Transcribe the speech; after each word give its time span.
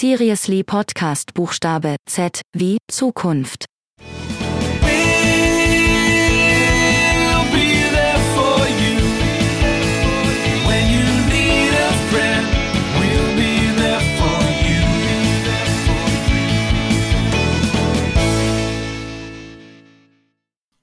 Seriously 0.00 0.62
Podcast 0.62 1.34
Buchstabe 1.34 1.96
Z 2.06 2.42
wie 2.54 2.78
Zukunft. 2.88 3.64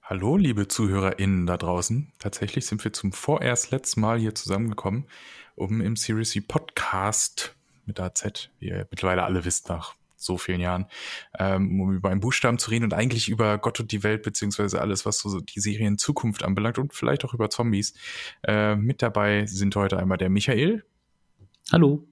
Hallo, 0.04 0.36
liebe 0.36 0.68
ZuhörerInnen 0.68 1.45
da 1.45 1.55
draußen. 1.55 2.11
Tatsächlich 2.20 2.66
sind 2.66 2.84
wir 2.84 2.91
zum 2.91 3.13
vorerst 3.13 3.71
letzten 3.71 4.02
Mal 4.02 4.20
hier 4.20 4.36
zusammengekommen, 4.36 5.05
um 5.55 5.79
im 5.79 5.95
Seriously 5.95 6.41
Podcast 6.41 7.55
mit 7.86 7.99
AZ, 7.99 8.49
wie 8.59 8.70
ihr 8.70 8.88
mittlerweile 8.89 9.23
alle 9.23 9.45
wisst, 9.45 9.70
nach 9.70 9.95
so 10.17 10.38
vielen 10.38 10.59
Jahren, 10.59 10.88
ähm, 11.38 11.80
um 11.81 11.94
über 11.94 12.09
einen 12.09 12.20
Buchstaben 12.20 12.58
zu 12.58 12.71
reden 12.71 12.85
und 12.85 12.94
eigentlich 12.94 13.30
über 13.30 13.58
Gott 13.58 13.80
und 13.80 13.91
die 13.91 14.03
Welt, 14.03 14.23
beziehungsweise 14.23 14.81
alles, 14.81 15.05
was 15.05 15.20
so 15.20 15.39
die 15.39 15.59
Serien 15.59 15.98
Zukunft 15.98 16.44
anbelangt 16.44 16.77
und 16.77 16.94
vielleicht 16.94 17.25
auch 17.25 17.34
über 17.34 17.49
Zombies. 17.49 17.94
Äh, 18.44 18.75
mit 18.75 19.02
dabei 19.02 19.45
sind 19.45 19.75
heute 19.75 19.98
einmal 19.98 20.17
der 20.17 20.30
Michael. 20.30 20.84
Hallo. 21.71 22.08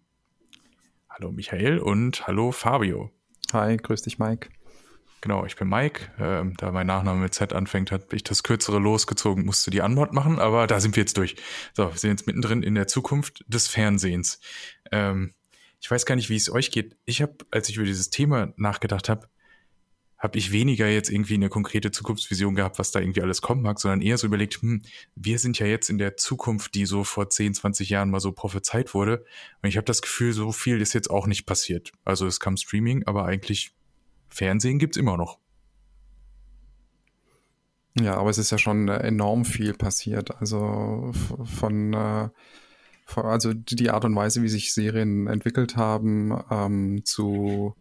Hallo 1.09 1.31
Michael 1.31 1.79
und 1.79 2.27
hallo 2.27 2.51
Fabio. 2.51 3.11
Hi, 3.51 3.77
grüß 3.77 4.01
dich, 4.01 4.17
Mike. 4.19 4.49
Genau, 5.21 5.45
ich 5.45 5.55
bin 5.55 5.69
Mike. 5.69 6.11
Ähm, 6.19 6.55
da 6.57 6.71
mein 6.71 6.87
Nachname 6.87 7.21
mit 7.21 7.33
Z 7.33 7.53
anfängt, 7.53 7.91
habe 7.91 8.07
ich 8.11 8.23
das 8.23 8.43
Kürzere 8.43 8.79
losgezogen, 8.79 9.45
musste 9.45 9.71
die 9.71 9.81
Antwort 9.81 10.11
machen, 10.11 10.37
aber 10.37 10.67
da 10.67 10.81
sind 10.81 10.95
wir 10.97 11.01
jetzt 11.01 11.17
durch. 11.17 11.35
So, 11.73 11.91
wir 11.91 11.97
sind 11.97 12.09
jetzt 12.09 12.27
mittendrin 12.27 12.61
in 12.61 12.75
der 12.75 12.87
Zukunft 12.87 13.45
des 13.47 13.67
Fernsehens. 13.67 14.41
Ähm, 14.91 15.33
ich 15.83 15.91
weiß 15.91 16.05
gar 16.05 16.15
nicht, 16.15 16.29
wie 16.29 16.37
es 16.37 16.49
euch 16.49 16.71
geht. 16.71 16.95
Ich 17.03 17.21
habe, 17.21 17.35
als 17.51 17.67
ich 17.67 17.75
über 17.75 17.85
dieses 17.85 18.09
Thema 18.09 18.53
nachgedacht 18.55 19.09
habe, 19.09 19.27
habe 20.17 20.37
ich 20.37 20.53
weniger 20.53 20.87
jetzt 20.87 21.09
irgendwie 21.09 21.33
eine 21.33 21.49
konkrete 21.49 21.91
Zukunftsvision 21.91 22.55
gehabt, 22.55 22.79
was 22.79 22.91
da 22.91 23.01
irgendwie 23.01 23.21
alles 23.21 23.41
kommen 23.41 23.61
mag, 23.61 23.81
sondern 23.81 24.01
eher 24.01 24.17
so 24.17 24.25
überlegt, 24.25 24.61
hm, 24.61 24.81
wir 25.15 25.39
sind 25.39 25.59
ja 25.59 25.65
jetzt 25.65 25.89
in 25.89 25.97
der 25.97 26.15
Zukunft, 26.15 26.73
die 26.75 26.85
so 26.85 27.03
vor 27.03 27.29
10, 27.29 27.55
20 27.55 27.89
Jahren 27.89 28.09
mal 28.09 28.21
so 28.21 28.31
prophezeit 28.31 28.93
wurde. 28.93 29.25
Und 29.61 29.67
ich 29.67 29.75
habe 29.75 29.83
das 29.83 30.01
Gefühl, 30.01 30.31
so 30.31 30.53
viel 30.53 30.79
ist 30.79 30.93
jetzt 30.93 31.09
auch 31.09 31.27
nicht 31.27 31.45
passiert. 31.45 31.91
Also 32.05 32.27
es 32.27 32.39
kam 32.39 32.55
Streaming, 32.55 33.03
aber 33.05 33.25
eigentlich 33.25 33.73
Fernsehen 34.29 34.79
gibt's 34.79 34.95
immer 34.95 35.17
noch. 35.17 35.37
Ja, 37.99 38.15
aber 38.15 38.29
es 38.29 38.37
ist 38.37 38.51
ja 38.51 38.57
schon 38.57 38.87
äh, 38.87 38.99
enorm 38.99 39.43
viel 39.43 39.73
passiert. 39.73 40.33
Also 40.37 41.11
von, 41.43 41.93
äh, 41.93 42.29
also 43.15 43.53
die 43.53 43.89
Art 43.89 44.05
und 44.05 44.15
Weise, 44.15 44.41
wie 44.43 44.49
sich 44.49 44.73
Serien 44.73 45.27
entwickelt 45.27 45.75
haben, 45.75 46.37
ähm, 46.49 47.05
zu 47.05 47.75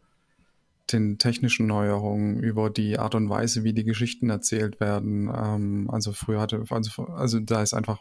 den 0.92 1.19
technischen 1.19 1.67
Neuerungen, 1.67 2.41
über 2.41 2.70
die 2.70 2.98
Art 2.98 3.14
und 3.14 3.29
Weise, 3.29 3.64
wie 3.64 3.73
die 3.73 3.84
Geschichten 3.84 4.31
erzählt 4.31 4.81
werden. 4.81 5.31
Ähm, 5.34 5.89
also 5.91 6.12
früher 6.12 6.41
hatte, 6.41 6.64
also, 6.70 7.05
also 7.06 7.41
da 7.41 7.62
ist 7.62 7.75
einfach 7.75 8.01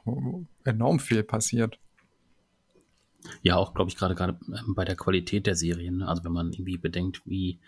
enorm 0.63 0.99
viel 0.99 1.23
passiert. 1.23 1.79
Ja, 3.43 3.55
auch 3.55 3.73
glaube 3.73 3.89
ich 3.89 3.97
gerade 3.97 4.15
gerade 4.15 4.39
bei 4.75 4.83
der 4.83 4.95
Qualität 4.95 5.45
der 5.45 5.55
Serien. 5.55 5.97
ne? 5.97 6.07
Also 6.07 6.23
wenn 6.23 6.31
man 6.31 6.51
irgendwie 6.51 6.77
bedenkt, 6.77 7.21
wie 7.25 7.59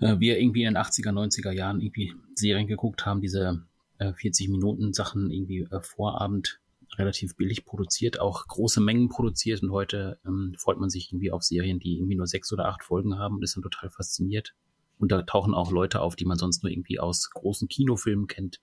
äh, 0.00 0.18
wir 0.18 0.38
irgendwie 0.38 0.64
in 0.64 0.74
den 0.74 0.82
80er, 0.82 1.10
90er 1.10 1.52
Jahren 1.52 1.80
irgendwie 1.80 2.14
Serien 2.34 2.66
geguckt 2.66 3.06
haben, 3.06 3.20
diese 3.20 3.64
äh, 3.98 4.12
40 4.12 4.48
Minuten 4.50 4.92
Sachen 4.92 5.30
irgendwie 5.30 5.66
äh, 5.70 5.80
Vorabend 5.80 6.60
relativ 6.98 7.36
billig 7.36 7.64
produziert, 7.64 8.20
auch 8.20 8.46
große 8.46 8.80
Mengen 8.80 9.08
produziert 9.08 9.62
und 9.62 9.70
heute 9.70 10.18
ähm, 10.26 10.54
freut 10.58 10.78
man 10.78 10.90
sich 10.90 11.10
irgendwie 11.10 11.30
auf 11.30 11.42
Serien, 11.42 11.78
die 11.78 11.96
irgendwie 11.96 12.16
nur 12.16 12.26
sechs 12.26 12.52
oder 12.52 12.66
acht 12.66 12.82
Folgen 12.82 13.18
haben 13.18 13.36
und 13.36 13.42
ist 13.42 13.56
dann 13.56 13.62
total 13.62 13.90
fasziniert. 13.90 14.54
Und 14.98 15.10
da 15.10 15.22
tauchen 15.22 15.52
auch 15.52 15.72
Leute 15.72 16.00
auf, 16.00 16.14
die 16.14 16.24
man 16.24 16.38
sonst 16.38 16.62
nur 16.62 16.70
irgendwie 16.70 17.00
aus 17.00 17.30
großen 17.30 17.66
Kinofilmen 17.66 18.28
kennt, 18.28 18.60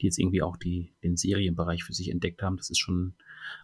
die 0.00 0.06
jetzt 0.06 0.18
irgendwie 0.18 0.42
auch 0.42 0.58
die, 0.58 0.92
den 1.02 1.16
Serienbereich 1.16 1.82
für 1.82 1.94
sich 1.94 2.10
entdeckt 2.10 2.42
haben. 2.42 2.58
Das 2.58 2.68
ist 2.68 2.78
schon 2.78 3.14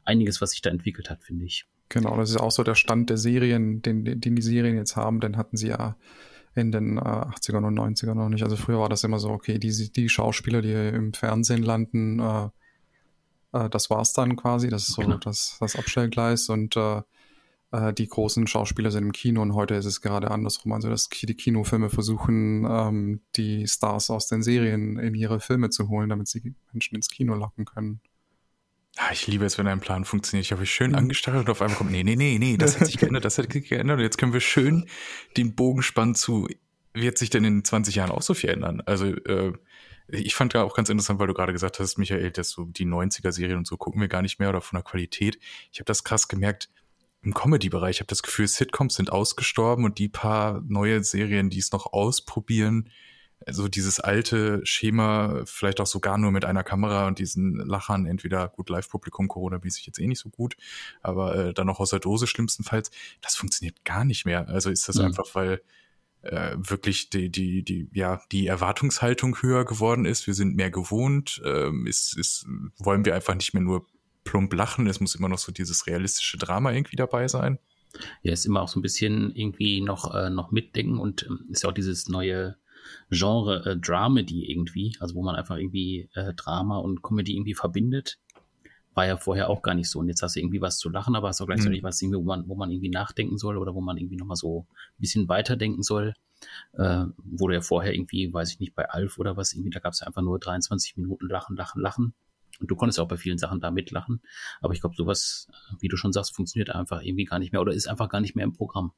einiges, 0.05 0.41
was 0.41 0.53
sich 0.53 0.63
da 0.63 0.71
entwickelt 0.71 1.11
hat, 1.11 1.23
finde 1.23 1.45
ich. 1.45 1.67
Genau, 1.91 2.17
das 2.17 2.31
ist 2.31 2.39
auch 2.39 2.51
so 2.51 2.63
der 2.63 2.77
Stand 2.77 3.11
der 3.11 3.19
Serien, 3.19 3.83
den, 3.83 4.05
den 4.05 4.37
die 4.37 4.43
Serien 4.43 4.77
jetzt 4.77 4.97
haben, 4.97 5.21
den 5.21 5.37
hatten 5.37 5.59
sie 5.59 5.69
ja 5.69 5.99
in 6.55 6.73
den 6.73 6.97
äh, 6.97 7.01
80ern 7.01 7.67
und 7.67 7.79
90ern 7.79 8.15
noch 8.15 8.29
nicht. 8.31 8.43
Also 8.43 8.57
früher 8.57 8.79
war 8.79 8.89
das 8.89 9.05
immer 9.05 9.19
so, 9.19 9.29
okay, 9.29 9.59
die, 9.59 9.93
die 9.93 10.09
Schauspieler, 10.09 10.63
die 10.63 10.73
im 10.73 11.13
Fernsehen 11.13 11.63
landen, 11.63 12.21
äh, 12.21 12.49
äh, 13.55 13.71
das 13.71 13.89
war's 13.91 14.13
dann 14.13 14.37
quasi, 14.37 14.69
das 14.69 14.89
ist 14.89 14.95
so 14.95 15.03
Genau. 15.03 15.17
das, 15.19 15.57
das 15.61 15.77
Abstellgleis 15.77 16.49
und 16.49 16.77
äh, 16.77 17.03
äh, 17.73 17.93
die 17.93 18.07
großen 18.09 18.47
Schauspieler 18.47 18.91
sind 18.91 19.05
im 19.05 19.13
Kino 19.13 19.43
und 19.43 19.55
heute 19.55 19.75
ist 19.75 19.87
es 19.87 20.01
gerade 20.01 20.31
andersrum. 20.31 20.73
Also 20.73 20.91
dass 20.91 21.09
die 21.09 21.35
Kinofilme 21.35 21.91
versuchen, 21.91 22.67
ähm, 22.69 23.21
die 23.37 23.67
Stars 23.67 24.11
aus 24.11 24.29
den 24.29 24.43
Serien 24.43 24.99
in 24.99 25.15
ihre 25.15 25.41
Filme 25.41 25.71
zu 25.71 25.89
holen, 25.89 26.09
damit 26.09 26.29
sie 26.29 26.55
Menschen 26.73 26.97
ins 26.97 27.09
Kino 27.09 27.35
locken 27.35 27.65
können. 27.65 28.01
Ah, 28.97 29.11
ich 29.13 29.27
liebe 29.27 29.45
es, 29.45 29.59
wenn 29.59 29.67
ein 29.67 29.81
Plan 29.81 30.05
funktioniert. 30.05 30.47
Ich 30.47 30.53
habe 30.53 30.61
mich 30.61 30.73
schön 30.73 30.93
Mhm. 30.93 30.99
angestachelt 30.99 31.47
und 31.47 31.51
auf 31.51 31.61
einmal 31.63 31.77
kommt, 31.77 31.91
nee, 31.91 32.05
nee, 32.05 32.15
nee, 32.15 32.39
nee, 32.39 32.57
das 32.57 32.79
hat 32.79 32.87
sich 32.87 32.97
geändert, 32.99 33.25
das 33.25 33.39
hat 33.39 33.53
sich 33.53 33.69
geändert. 33.69 33.97
Und 33.99 34.05
jetzt 34.05 34.19
können 34.19 34.33
wir 34.33 34.41
schön 34.41 34.87
den 35.37 35.57
Bogen 35.57 35.83
spannen 35.83 36.15
zu, 36.15 36.47
wird 36.93 37.19
sich 37.19 37.29
denn 37.29 37.43
in 37.43 37.65
20 37.65 37.97
Jahren 37.97 38.13
auch 38.13 38.23
so 38.23 38.35
viel 38.35 38.51
ändern? 38.51 38.83
Also, 38.87 39.07
äh, 39.07 39.53
ich 40.09 40.35
fand 40.35 40.55
ja 40.55 40.63
auch 40.63 40.75
ganz 40.75 40.89
interessant, 40.89 41.19
weil 41.19 41.27
du 41.27 41.35
gerade 41.35 41.53
gesagt 41.53 41.81
hast, 41.81 41.99
Michael, 41.99 42.31
dass 42.31 42.51
so 42.51 42.65
die 42.65 42.87
90er-Serien 42.87 43.59
und 43.59 43.67
so 43.67 43.77
gucken 43.77 44.01
wir 44.01 44.09
gar 44.09 44.23
nicht 44.23 44.39
mehr 44.39 44.51
oder 44.51 44.61
von 44.61 44.77
der 44.77 44.85
Qualität. 44.85 45.39
Ich 45.73 45.79
habe 45.81 45.87
das 45.87 46.05
krass 46.05 46.29
gemerkt 46.29 46.69
im 47.23 47.33
Comedy-Bereich. 47.33 47.97
Ich 47.97 48.01
habe 48.01 48.09
das 48.09 48.23
Gefühl, 48.23 48.47
Sitcoms 48.47 48.97
sind 48.97 49.11
ausgestorben 49.11 49.85
und 49.85 49.99
die 49.99 50.09
paar 50.09 50.63
neue 50.67 51.03
Serien, 51.03 51.49
die 51.51 51.59
es 51.59 51.73
noch 51.73 51.93
ausprobieren, 51.93 52.91
also 53.47 53.69
dieses 53.69 54.01
alte 54.01 54.65
Schema, 54.65 55.43
vielleicht 55.45 55.81
auch 55.81 55.87
sogar 55.87 56.17
nur 56.19 56.31
mit 56.33 56.45
einer 56.45 56.65
Kamera 56.65 57.07
und 57.07 57.19
diesen 57.19 57.57
Lachern, 57.57 58.07
entweder 58.07 58.49
gut 58.49 58.71
Live-Publikum, 58.71 59.29
Corona-mäßig 59.29 59.87
jetzt 59.87 59.99
eh 59.99 60.07
nicht 60.07 60.21
so 60.21 60.31
gut, 60.31 60.57
aber 61.03 61.35
äh, 61.37 61.55
dann 61.55 61.67
noch 61.67 61.81
aus 61.81 61.91
der 61.91 61.99
Dose 61.99 62.27
schlimmstenfalls, 62.27 62.91
das 63.21 63.37
funktioniert 63.37 63.85
gar 63.85 64.05
nicht 64.05 64.25
mehr. 64.25 64.49
Also 64.49 64.71
ist 64.71 64.89
das 64.89 64.97
Mhm. 64.97 65.07
einfach, 65.07 65.27
weil 65.35 65.61
äh, 66.25 66.57
wirklich 66.57 67.11
die, 67.11 67.31
die, 67.31 67.63
die, 67.63 67.89
ja, 67.93 68.21
die 68.33 68.47
Erwartungshaltung 68.47 69.41
höher 69.43 69.65
geworden 69.65 70.05
ist. 70.05 70.27
Wir 70.27 70.35
sind 70.35 70.57
mehr 70.57 70.71
gewohnt. 70.71 71.43
Ähm, 71.45 71.87
ist, 71.87 72.17
ist, 72.17 72.47
wollen 72.79 73.05
wir 73.05 73.15
einfach 73.15 73.35
nicht 73.35 73.55
mehr 73.55 73.63
nur 73.63 73.87
plump 74.25 74.53
lachen. 74.55 74.87
Es 74.87 75.01
muss 75.01 75.15
immer 75.15 75.29
noch 75.29 75.39
so 75.39 75.53
dieses 75.53 75.87
realistische 75.87 76.39
Drama 76.39 76.73
irgendwie 76.73 76.97
dabei 76.97 77.29
sein. 77.29 77.59
Ja, 78.23 78.33
ist 78.33 78.47
immer 78.47 78.63
auch 78.63 78.69
so 78.69 78.81
ein 78.81 78.83
bisschen 78.83 79.35
irgendwie 79.35 79.81
noch, 79.81 80.15
äh, 80.15 80.31
noch 80.31 80.51
mitdenken 80.51 80.99
und 80.99 81.25
ähm, 81.25 81.47
ist 81.51 81.63
ja 81.63 81.71
auch 81.71 81.75
dieses 81.75 82.09
neue 82.09 82.57
Genre 83.11 83.65
äh, 83.65 83.77
Dramedy 83.77 84.51
irgendwie, 84.51 84.97
also 85.01 85.15
wo 85.15 85.23
man 85.23 85.37
einfach 85.37 85.57
irgendwie 85.57 86.11
äh, 86.15 86.35
Drama 86.35 86.79
und 86.79 87.03
Comedy 87.03 87.37
irgendwie 87.37 87.55
verbindet. 87.55 88.19
War 88.95 89.07
ja 89.07 89.17
vorher 89.17 89.51
auch 89.51 89.63
gar 89.63 89.75
nicht 89.75 89.91
so. 89.91 89.99
Und 89.99 90.09
jetzt 90.09 90.23
hast 90.23 90.37
du 90.37 90.41
irgendwie 90.41 90.61
was 90.61 90.79
zu 90.79 90.89
lachen, 90.89 91.17
aber 91.17 91.29
hast 91.29 91.41
auch 91.41 91.47
gleichzeitig 91.47 91.83
Mhm. 91.83 91.87
was, 91.87 92.01
irgendwie, 92.01 92.19
wo, 92.19 92.23
man, 92.25 92.49
wo 92.49 92.55
man 92.55 92.71
irgendwie 92.71 92.91
nachdenken 92.91 93.39
soll 93.39 93.57
oder 93.59 93.75
wo 93.75 93.81
man 93.81 93.97
irgendwie 93.97 94.17
nochmal 94.17 94.37
so 94.37 94.67
ein 94.71 95.01
bisschen 95.01 95.29
weiterdenken 95.29 95.83
soll. 95.83 96.15
Äh, 96.75 97.05
du 97.25 97.51
ja 97.51 97.61
vorher 97.61 97.95
irgendwie, 97.95 98.33
weiß 98.33 98.53
ich 98.53 98.61
nicht, 98.61 98.75
bei 98.75 98.89
Alf 98.91 99.19
oder 99.19 99.37
was, 99.37 99.53
irgendwie, 99.53 99.71
da 99.71 99.81
gab 99.81 99.93
es 99.95 100.01
ja 100.01 100.07
einfach 100.07 100.23
nur 100.23 100.39
23 100.39 100.97
Minuten 100.97 101.29
Lachen, 101.29 101.57
Lachen, 101.57 101.81
Lachen. 101.81 102.15
Und 102.61 102.71
du 102.71 102.77
konntest 102.77 103.01
auch 103.01 103.09
bei 103.09 103.17
vielen 103.17 103.39
Sachen 103.39 103.61
da 103.61 103.71
mitlachen. 103.73 104.21
Aber 104.61 104.75
ich 104.75 104.81
glaube, 104.81 104.95
sowas, 104.95 105.49
wie 105.81 105.89
du 105.89 105.97
schon 105.97 106.13
sagst, 106.13 106.35
funktioniert 106.37 106.71
einfach 106.71 107.03
irgendwie 107.03 107.25
gar 107.25 107.39
nicht 107.41 107.51
mehr 107.53 107.61
oder 107.61 107.73
ist 107.73 107.89
einfach 107.89 108.09
gar 108.09 108.21
nicht 108.21 108.37
mehr 108.37 108.45
im 108.45 108.53
Programm. 108.53 108.93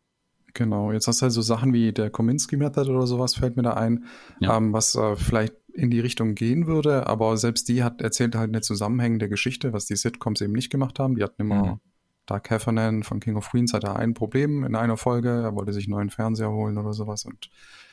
Genau, 0.52 0.90
jetzt 0.92 1.06
hast 1.06 1.20
du 1.20 1.24
halt 1.24 1.32
so 1.32 1.42
Sachen 1.42 1.72
wie 1.74 1.92
der 1.92 2.10
Kominsky 2.10 2.56
Method 2.56 2.90
oder 2.90 3.06
sowas 3.06 3.34
fällt 3.34 3.56
mir 3.56 3.62
da 3.62 3.74
ein, 3.74 4.04
Ja. 4.40 4.56
ähm, 4.56 4.72
was 4.72 4.94
äh, 4.94 5.14
vielleicht 5.16 5.54
in 5.76 5.90
die 5.90 6.00
Richtung 6.00 6.34
gehen 6.34 6.66
würde, 6.66 7.06
aber 7.06 7.36
selbst 7.36 7.68
die 7.68 7.82
hat 7.82 8.00
erzählt 8.00 8.34
halt 8.34 8.48
eine 8.48 8.62
zusammenhängende 8.62 9.28
Geschichte, 9.28 9.72
was 9.72 9.86
die 9.86 9.96
Sitcoms 9.96 10.40
eben 10.40 10.52
nicht 10.52 10.70
gemacht 10.70 10.98
haben. 10.98 11.16
Die 11.16 11.22
hatten 11.22 11.42
immer 11.42 11.64
Mhm. 11.64 11.80
Doug 12.26 12.42
Heffernan 12.48 13.04
von 13.04 13.20
King 13.20 13.36
of 13.36 13.50
Queens 13.50 13.72
hatte 13.72 13.94
ein 13.94 14.14
Problem 14.14 14.64
in 14.64 14.74
einer 14.74 14.96
Folge, 14.96 15.28
er 15.28 15.54
wollte 15.54 15.72
sich 15.72 15.84
einen 15.84 15.92
neuen 15.92 16.10
Fernseher 16.10 16.50
holen 16.50 16.76
oder 16.76 16.92
sowas 16.92 17.24
und 17.24 17.50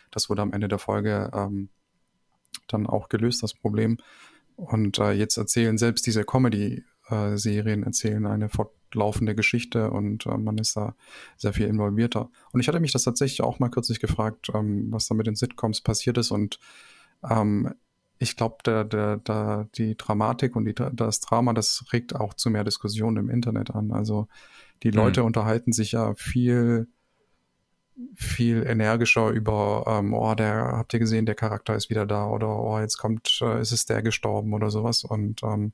das 0.09 0.29
wurde 0.29 0.41
am 0.41 0.53
Ende 0.53 0.67
der 0.67 0.79
Folge 0.79 1.29
ähm, 1.33 1.69
dann 2.67 2.87
auch 2.87 3.09
gelöst, 3.09 3.43
das 3.43 3.53
Problem. 3.53 3.97
Und 4.55 4.99
äh, 4.99 5.11
jetzt 5.11 5.37
erzählen 5.37 5.77
selbst 5.77 6.05
diese 6.05 6.23
Comedy-Serien 6.23 7.83
erzählen 7.83 8.25
eine 8.25 8.49
fortlaufende 8.49 9.35
Geschichte 9.35 9.89
und 9.91 10.25
äh, 10.25 10.37
man 10.37 10.57
ist 10.57 10.77
da 10.77 10.95
sehr 11.37 11.53
viel 11.53 11.67
involvierter. 11.67 12.29
Und 12.51 12.59
ich 12.59 12.67
hatte 12.67 12.79
mich 12.79 12.91
das 12.91 13.03
tatsächlich 13.03 13.41
auch 13.41 13.59
mal 13.59 13.69
kürzlich 13.69 13.99
gefragt, 13.99 14.49
ähm, 14.53 14.91
was 14.91 15.07
da 15.07 15.15
mit 15.15 15.27
den 15.27 15.35
Sitcoms 15.35 15.81
passiert 15.81 16.17
ist. 16.17 16.31
Und 16.31 16.59
ähm, 17.29 17.73
ich 18.19 18.37
glaube, 18.37 18.57
der, 18.65 18.83
der, 18.83 19.17
der, 19.17 19.67
die 19.75 19.97
Dramatik 19.97 20.55
und 20.55 20.65
die, 20.65 20.73
das 20.73 21.19
Drama, 21.19 21.53
das 21.53 21.85
regt 21.91 22.15
auch 22.15 22.33
zu 22.33 22.49
mehr 22.49 22.63
Diskussionen 22.63 23.17
im 23.17 23.29
Internet 23.29 23.71
an. 23.71 23.91
Also 23.91 24.27
die 24.83 24.91
Leute 24.91 25.23
unterhalten 25.23 25.73
sich 25.73 25.93
ja 25.93 26.13
viel 26.15 26.87
viel 28.15 28.65
energischer 28.65 29.29
über, 29.29 29.83
ähm, 29.87 30.13
oh, 30.13 30.33
der, 30.35 30.77
habt 30.77 30.93
ihr 30.93 30.99
gesehen, 30.99 31.25
der 31.25 31.35
Charakter 31.35 31.75
ist 31.75 31.89
wieder 31.89 32.05
da 32.05 32.27
oder 32.27 32.47
oh, 32.59 32.79
jetzt 32.79 32.97
kommt, 32.97 33.39
äh, 33.41 33.61
ist 33.61 33.71
es 33.71 33.85
der 33.85 34.01
gestorben 34.01 34.53
oder 34.53 34.71
sowas. 34.71 35.03
Und 35.03 35.43
ähm, 35.43 35.73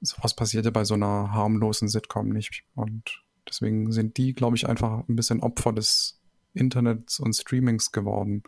sowas 0.00 0.34
passiert 0.34 0.64
ja 0.64 0.70
bei 0.70 0.84
so 0.84 0.94
einer 0.94 1.32
harmlosen 1.32 1.88
Sitcom 1.88 2.28
nicht. 2.30 2.64
Und 2.74 3.22
deswegen 3.48 3.92
sind 3.92 4.16
die, 4.16 4.32
glaube 4.32 4.56
ich, 4.56 4.68
einfach 4.68 5.08
ein 5.08 5.16
bisschen 5.16 5.40
Opfer 5.40 5.72
des 5.72 6.20
Internets 6.54 7.20
und 7.20 7.34
Streamings 7.34 7.92
geworden. 7.92 8.42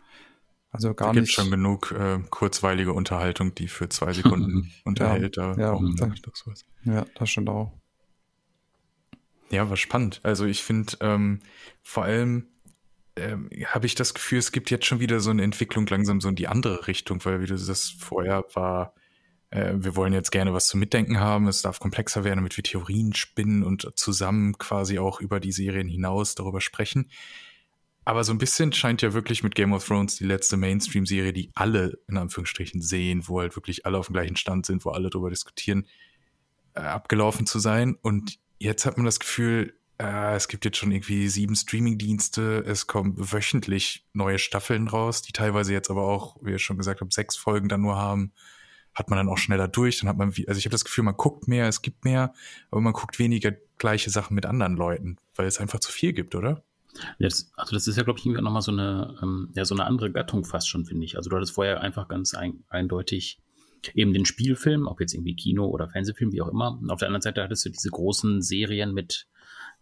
Also 0.75 0.93
gar 0.93 1.07
Da 1.07 1.13
gibt 1.13 1.23
nicht. 1.23 1.33
schon 1.33 1.49
genug 1.49 1.91
äh, 1.91 2.19
kurzweilige 2.29 2.93
Unterhaltung, 2.93 3.55
die 3.55 3.67
für 3.67 3.89
zwei 3.89 4.13
Sekunden 4.13 4.71
unterhält. 4.85 5.37
Da 5.37 5.55
ja, 5.55 5.71
braucht 5.71 5.81
man 5.81 6.09
nicht 6.09 6.27
noch 6.27 6.35
sowas. 6.35 6.65
Ja, 6.83 7.05
das 7.15 7.29
stimmt 7.29 7.49
auch. 7.49 7.71
Ja, 9.49 9.69
war 9.69 9.77
spannend. 9.77 10.19
Also 10.23 10.45
ich 10.45 10.63
finde 10.63 10.97
ähm, 11.01 11.41
vor 11.81 12.03
allem 12.03 12.47
ähm, 13.15 13.49
habe 13.67 13.85
ich 13.85 13.95
das 13.95 14.13
Gefühl, 14.13 14.39
es 14.39 14.51
gibt 14.51 14.69
jetzt 14.69 14.85
schon 14.85 14.99
wieder 14.99 15.19
so 15.19 15.29
eine 15.29 15.43
Entwicklung 15.43 15.87
langsam 15.87 16.19
so 16.19 16.29
in 16.29 16.35
die 16.35 16.47
andere 16.47 16.87
Richtung, 16.87 17.23
weil 17.23 17.41
wie 17.41 17.45
du 17.45 17.55
das 17.55 17.89
vorher 17.89 18.45
war, 18.53 18.93
äh, 19.51 19.73
wir 19.77 19.95
wollen 19.95 20.13
jetzt 20.13 20.31
gerne 20.31 20.53
was 20.53 20.67
zum 20.67 20.79
Mitdenken 20.79 21.19
haben, 21.19 21.47
es 21.47 21.61
darf 21.61 21.79
komplexer 21.79 22.23
werden, 22.23 22.37
damit 22.37 22.57
wir 22.57 22.63
Theorien 22.63 23.13
spinnen 23.13 23.63
und 23.63 23.91
zusammen 23.95 24.57
quasi 24.57 24.99
auch 24.99 25.21
über 25.21 25.39
die 25.39 25.53
Serien 25.53 25.87
hinaus 25.87 26.35
darüber 26.35 26.59
sprechen. 26.59 27.09
Aber 28.05 28.23
so 28.23 28.31
ein 28.31 28.37
bisschen 28.37 28.71
scheint 28.71 29.01
ja 29.01 29.13
wirklich 29.13 29.41
mit 29.41 29.55
Game 29.55 29.73
of 29.73 29.85
Thrones 29.85 30.17
die 30.17 30.25
letzte 30.25 30.57
Mainstream-Serie, 30.57 31.33
die 31.33 31.51
alle 31.55 31.97
in 32.07 32.17
Anführungsstrichen 32.17 32.79
sehen, 32.79 33.27
wo 33.27 33.41
halt 33.41 33.55
wirklich 33.55 33.87
alle 33.87 33.97
auf 33.97 34.07
dem 34.07 34.13
gleichen 34.13 34.37
Stand 34.37 34.67
sind, 34.67 34.85
wo 34.85 34.91
alle 34.91 35.09
darüber 35.09 35.31
diskutieren, 35.31 35.87
äh, 36.75 36.81
abgelaufen 36.81 37.47
zu 37.47 37.57
sein. 37.57 37.97
Und 37.99 38.37
jetzt 38.59 38.85
hat 38.85 38.97
man 38.97 39.05
das 39.05 39.19
Gefühl, 39.19 39.73
äh, 39.97 40.35
es 40.35 40.47
gibt 40.47 40.65
jetzt 40.65 40.77
schon 40.77 40.91
irgendwie 40.91 41.27
sieben 41.29 41.55
Streaming-Dienste, 41.55 42.63
es 42.67 42.85
kommen 42.85 43.15
wöchentlich 43.17 44.05
neue 44.13 44.37
Staffeln 44.37 44.87
raus, 44.87 45.23
die 45.23 45.31
teilweise 45.31 45.73
jetzt 45.73 45.89
aber 45.89 46.03
auch, 46.03 46.37
wie 46.41 46.51
ihr 46.51 46.59
schon 46.59 46.77
gesagt 46.77 47.01
habt, 47.01 47.11
sechs 47.11 47.35
Folgen 47.35 47.69
dann 47.69 47.81
nur 47.81 47.95
haben. 47.95 48.33
Hat 48.93 49.09
man 49.09 49.17
dann 49.17 49.29
auch 49.29 49.37
schneller 49.37 49.67
durch, 49.67 49.99
dann 49.99 50.09
hat 50.09 50.17
man, 50.17 50.27
also 50.29 50.57
ich 50.57 50.65
habe 50.65 50.71
das 50.71 50.85
Gefühl, 50.85 51.03
man 51.03 51.17
guckt 51.17 51.47
mehr, 51.47 51.67
es 51.67 51.81
gibt 51.81 52.05
mehr, 52.05 52.33
aber 52.69 52.81
man 52.81 52.93
guckt 52.93 53.17
weniger 53.17 53.51
gleiche 53.79 54.11
Sachen 54.11 54.35
mit 54.35 54.45
anderen 54.45 54.75
Leuten, 54.75 55.17
weil 55.33 55.47
es 55.47 55.59
einfach 55.59 55.79
zu 55.79 55.91
viel 55.91 56.13
gibt, 56.13 56.35
oder? 56.35 56.63
Jetzt, 57.19 57.51
also 57.55 57.75
das 57.75 57.87
ist 57.87 57.97
ja, 57.97 58.03
glaube 58.03 58.19
ich, 58.19 58.25
irgendwie 58.25 58.39
auch 58.39 58.45
nochmal 58.45 58.61
so 58.61 58.71
eine, 58.71 59.17
ähm, 59.21 59.49
ja, 59.55 59.65
so 59.65 59.75
eine 59.75 59.85
andere 59.85 60.11
Gattung 60.11 60.45
fast 60.45 60.69
schon, 60.69 60.85
finde 60.85 61.05
ich. 61.05 61.17
Also 61.17 61.29
du 61.29 61.35
hattest 61.35 61.53
vorher 61.53 61.81
einfach 61.81 62.07
ganz 62.07 62.33
ein, 62.33 62.63
eindeutig 62.69 63.39
eben 63.93 64.13
den 64.13 64.25
Spielfilm, 64.25 64.87
ob 64.87 64.99
jetzt 64.99 65.13
irgendwie 65.13 65.35
Kino 65.35 65.67
oder 65.67 65.87
Fernsehfilm, 65.87 66.31
wie 66.31 66.41
auch 66.41 66.47
immer. 66.47 66.79
Und 66.79 66.89
auf 66.89 66.99
der 66.99 67.07
anderen 67.07 67.21
Seite 67.21 67.43
hattest 67.43 67.65
du 67.65 67.69
diese 67.69 67.89
großen 67.89 68.41
Serien 68.41 68.93
mit 68.93 69.27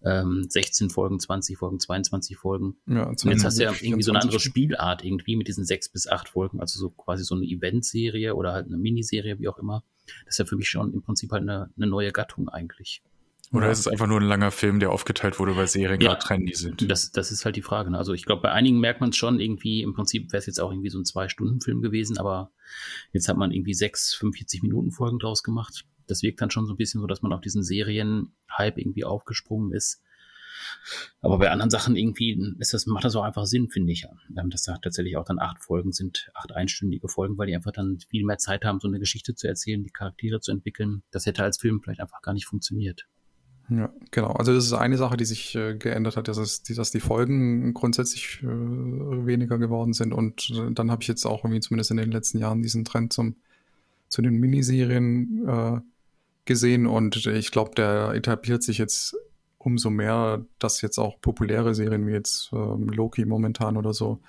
ähm, 0.04 0.45
16 0.50 0.89
Folgen, 0.89 1.19
20 1.19 1.57
Folgen, 1.57 1.80
22 1.80 2.38
Folgen. 2.38 2.75
Ja, 2.88 3.07
Und 3.07 3.24
jetzt 3.25 3.45
hast 3.45 3.57
du 3.57 3.63
ja 3.63 3.71
24 3.71 3.88
irgendwie 3.88 4.04
so 4.04 4.12
eine 4.12 4.21
andere. 4.21 4.39
Spielart 4.39 5.06
irgendwie 5.06 5.36
mit 5.36 5.48
diesen 5.48 5.66
sechs 5.66 5.89
bis 5.89 6.07
acht 6.07 6.30
Folgen, 6.30 6.59
also 6.59 6.80
so 6.80 6.89
quasi 6.89 7.24
so 7.24 7.36
eine 7.36 7.45
Eventserie 7.45 8.36
oder 8.36 8.51
halt 8.54 8.68
eine 8.68 8.77
Miniserie, 8.77 9.39
wie 9.39 9.48
auch 9.48 9.57
immer. 9.57 9.83
Das 10.25 10.36
ist 10.36 10.39
ja 10.39 10.45
für 10.45 10.57
mich 10.57 10.69
schon 10.69 10.94
im 10.94 11.01
Prinzip 11.01 11.31
halt 11.31 11.44
eine, 11.44 11.69
eine 11.77 11.88
neue 11.88 12.12
Gattung 12.12 12.50
eigentlich. 12.50 13.01
Oder 13.54 13.68
Ja. 13.68 13.72
ist 13.72 13.80
es 13.80 13.88
einfach 13.88 14.08
nur 14.08 14.20
ein 14.20 14.26
langer 14.28 14.52
Film, 14.52 14.80
der 14.80 14.92
aufgeteilt 14.92 15.40
wurde, 15.40 15.56
weil 15.56 15.68
Serien 15.68 16.02
Ja. 16.02 16.10
gerade 16.16 16.24
trendy 16.26 16.54
sind? 16.56 16.90
Das, 16.90 17.12
das 17.12 17.32
ist 17.32 17.46
halt 17.46 17.56
die 17.56 17.62
Frage. 17.62 17.92
Ne? 17.92 17.98
Also 17.98 18.14
ich 18.14 18.26
glaube, 18.26 18.42
bei 18.42 18.52
einigen 18.52 18.80
merkt 18.80 19.00
man 19.00 19.12
es 19.12 19.16
schon 19.16 19.40
irgendwie, 19.40 19.82
im 19.84 19.94
Prinzip 19.94 20.32
wäre 20.32 20.40
es 20.40 20.48
jetzt 20.48 20.60
auch 20.60 20.72
irgendwie 20.72 20.90
so 20.90 21.00
ein 21.00 21.06
Zwei-Stunden-Film 21.06 21.82
gewesen, 21.82 22.18
aber 22.18 22.52
jetzt 23.12 23.30
hat 23.30 23.38
man 23.38 23.52
irgendwie 23.52 23.74
sechs, 23.76 24.14
45 24.16 24.64
Minuten 24.64 24.92
Folgen 24.92 25.20
draus 25.20 25.44
gemacht. 25.44 25.86
Das 26.08 26.24
wirkt 26.24 26.42
dann 26.42 26.52
schon 26.52 26.66
so 26.66 26.74
ein 26.74 26.78
bisschen 26.78 27.00
so, 27.00 27.08
dass 27.08 27.22
man 27.22 27.32
auf 27.32 27.42
diesen 27.42 27.64
Serien-Hype 27.64 28.78
irgendwie 28.78 29.06
aufgesprungen 29.06 29.72
ist. 29.72 30.02
Aber 31.22 31.38
bei 31.40 31.50
anderen 31.52 31.70
Sachen 31.70 31.96
irgendwie 31.96 32.40
ist 32.60 32.74
das, 32.74 32.86
macht 32.86 33.04
das 33.04 33.16
auch 33.16 33.24
einfach 33.24 33.46
Sinn, 33.46 33.70
finde 33.70 33.92
ich. 33.92 34.06
Ähm, 34.38 34.50
Dass 34.50 34.64
da 34.64 34.78
tatsächlich 34.78 35.18
auch 35.18 35.26
dann 35.26 35.40
acht 35.40 35.64
Folgen 35.64 35.92
sind, 35.92 36.30
acht 36.34 36.52
einstündige 36.54 37.08
Folgen, 37.08 37.38
weil 37.38 37.48
die 37.48 37.56
einfach 37.56 37.72
dann 37.72 38.00
viel 38.10 38.24
mehr 38.26 38.38
Zeit 38.38 38.64
haben, 38.66 38.80
so 38.80 38.88
eine 38.88 39.00
Geschichte 39.00 39.36
zu 39.36 39.48
erzählen, 39.48 39.84
die 39.84 39.90
Charaktere 39.92 40.40
zu 40.42 40.52
entwickeln. 40.52 41.04
Das 41.12 41.26
hätte 41.26 41.44
als 41.44 41.58
Film 41.60 41.82
vielleicht 41.82 42.00
einfach 42.02 42.22
gar 42.22 42.34
nicht 42.34 42.46
funktioniert. 42.46 43.08
Ja, 43.69 43.92
genau. 44.12 44.31
Also 44.31 44.54
das 44.54 44.65
ist 44.65 44.74
eine 44.74 44.98
Sache, 44.98 45.18
die 45.18 45.25
sich 45.25 45.56
äh, 45.56 45.75
geändert 45.75 46.18
hat, 46.18 46.27
dass, 46.27 46.38
es, 46.38 46.63
die, 46.63 46.75
dass 46.75 46.92
die 46.92 47.00
Folgen 47.00 47.74
grundsätzlich 47.74 48.42
äh, 48.44 48.45
weniger 48.45 49.57
geworden 49.57 49.94
sind. 49.94 50.13
Und 50.13 50.51
äh, 50.51 50.71
dann 50.71 50.92
habe 50.92 51.01
ich 51.01 51.07
jetzt 51.07 51.25
auch 51.25 51.44
irgendwie 51.44 51.62
zumindest 51.62 51.92
in 51.92 51.98
den 51.98 52.12
letzten 52.12 52.39
Jahren 52.39 52.62
diesen 52.62 52.83
Trend 52.83 53.13
zum, 53.13 53.36
zu 54.10 54.21
den 54.21 54.36
Miniserien 54.36 55.48
äh, 55.48 55.80
gesehen. 56.45 56.88
Und 56.88 57.25
ich 57.25 57.51
glaube, 57.51 57.71
der 57.75 58.12
etabliert 58.13 58.63
sich 58.63 58.77
jetzt 58.77 59.15
umso 59.57 59.89
mehr, 59.89 60.45
dass 60.59 60.81
jetzt 60.81 60.98
auch 60.98 61.21
populäre 61.21 61.74
Serien 61.74 62.06
wie 62.06 62.12
jetzt 62.12 62.51
ähm, 62.51 62.89
Loki 62.89 63.24
momentan 63.25 63.77
oder 63.77 63.94
so, 63.94 64.19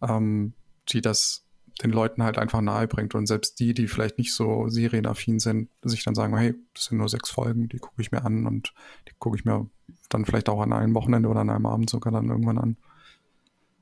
ähm, 0.00 0.52
die 0.88 1.00
das 1.00 1.43
den 1.82 1.90
Leuten 1.90 2.22
halt 2.22 2.38
einfach 2.38 2.60
nahe 2.60 2.86
bringt 2.86 3.14
und 3.14 3.26
selbst 3.26 3.58
die, 3.58 3.74
die 3.74 3.88
vielleicht 3.88 4.18
nicht 4.18 4.32
so 4.32 4.68
serienaffin 4.68 5.38
sind, 5.40 5.68
sich 5.82 6.04
dann 6.04 6.14
sagen, 6.14 6.36
hey, 6.36 6.54
das 6.74 6.84
sind 6.84 6.98
nur 6.98 7.08
sechs 7.08 7.30
Folgen, 7.30 7.68
die 7.68 7.78
gucke 7.78 8.00
ich 8.00 8.12
mir 8.12 8.24
an 8.24 8.46
und 8.46 8.72
die 9.08 9.12
gucke 9.18 9.36
ich 9.36 9.44
mir 9.44 9.68
dann 10.08 10.24
vielleicht 10.24 10.48
auch 10.48 10.60
an 10.60 10.72
einem 10.72 10.94
Wochenende 10.94 11.28
oder 11.28 11.40
an 11.40 11.50
einem 11.50 11.66
Abend 11.66 11.90
sogar 11.90 12.12
dann 12.12 12.28
irgendwann 12.28 12.58
an. 12.58 12.76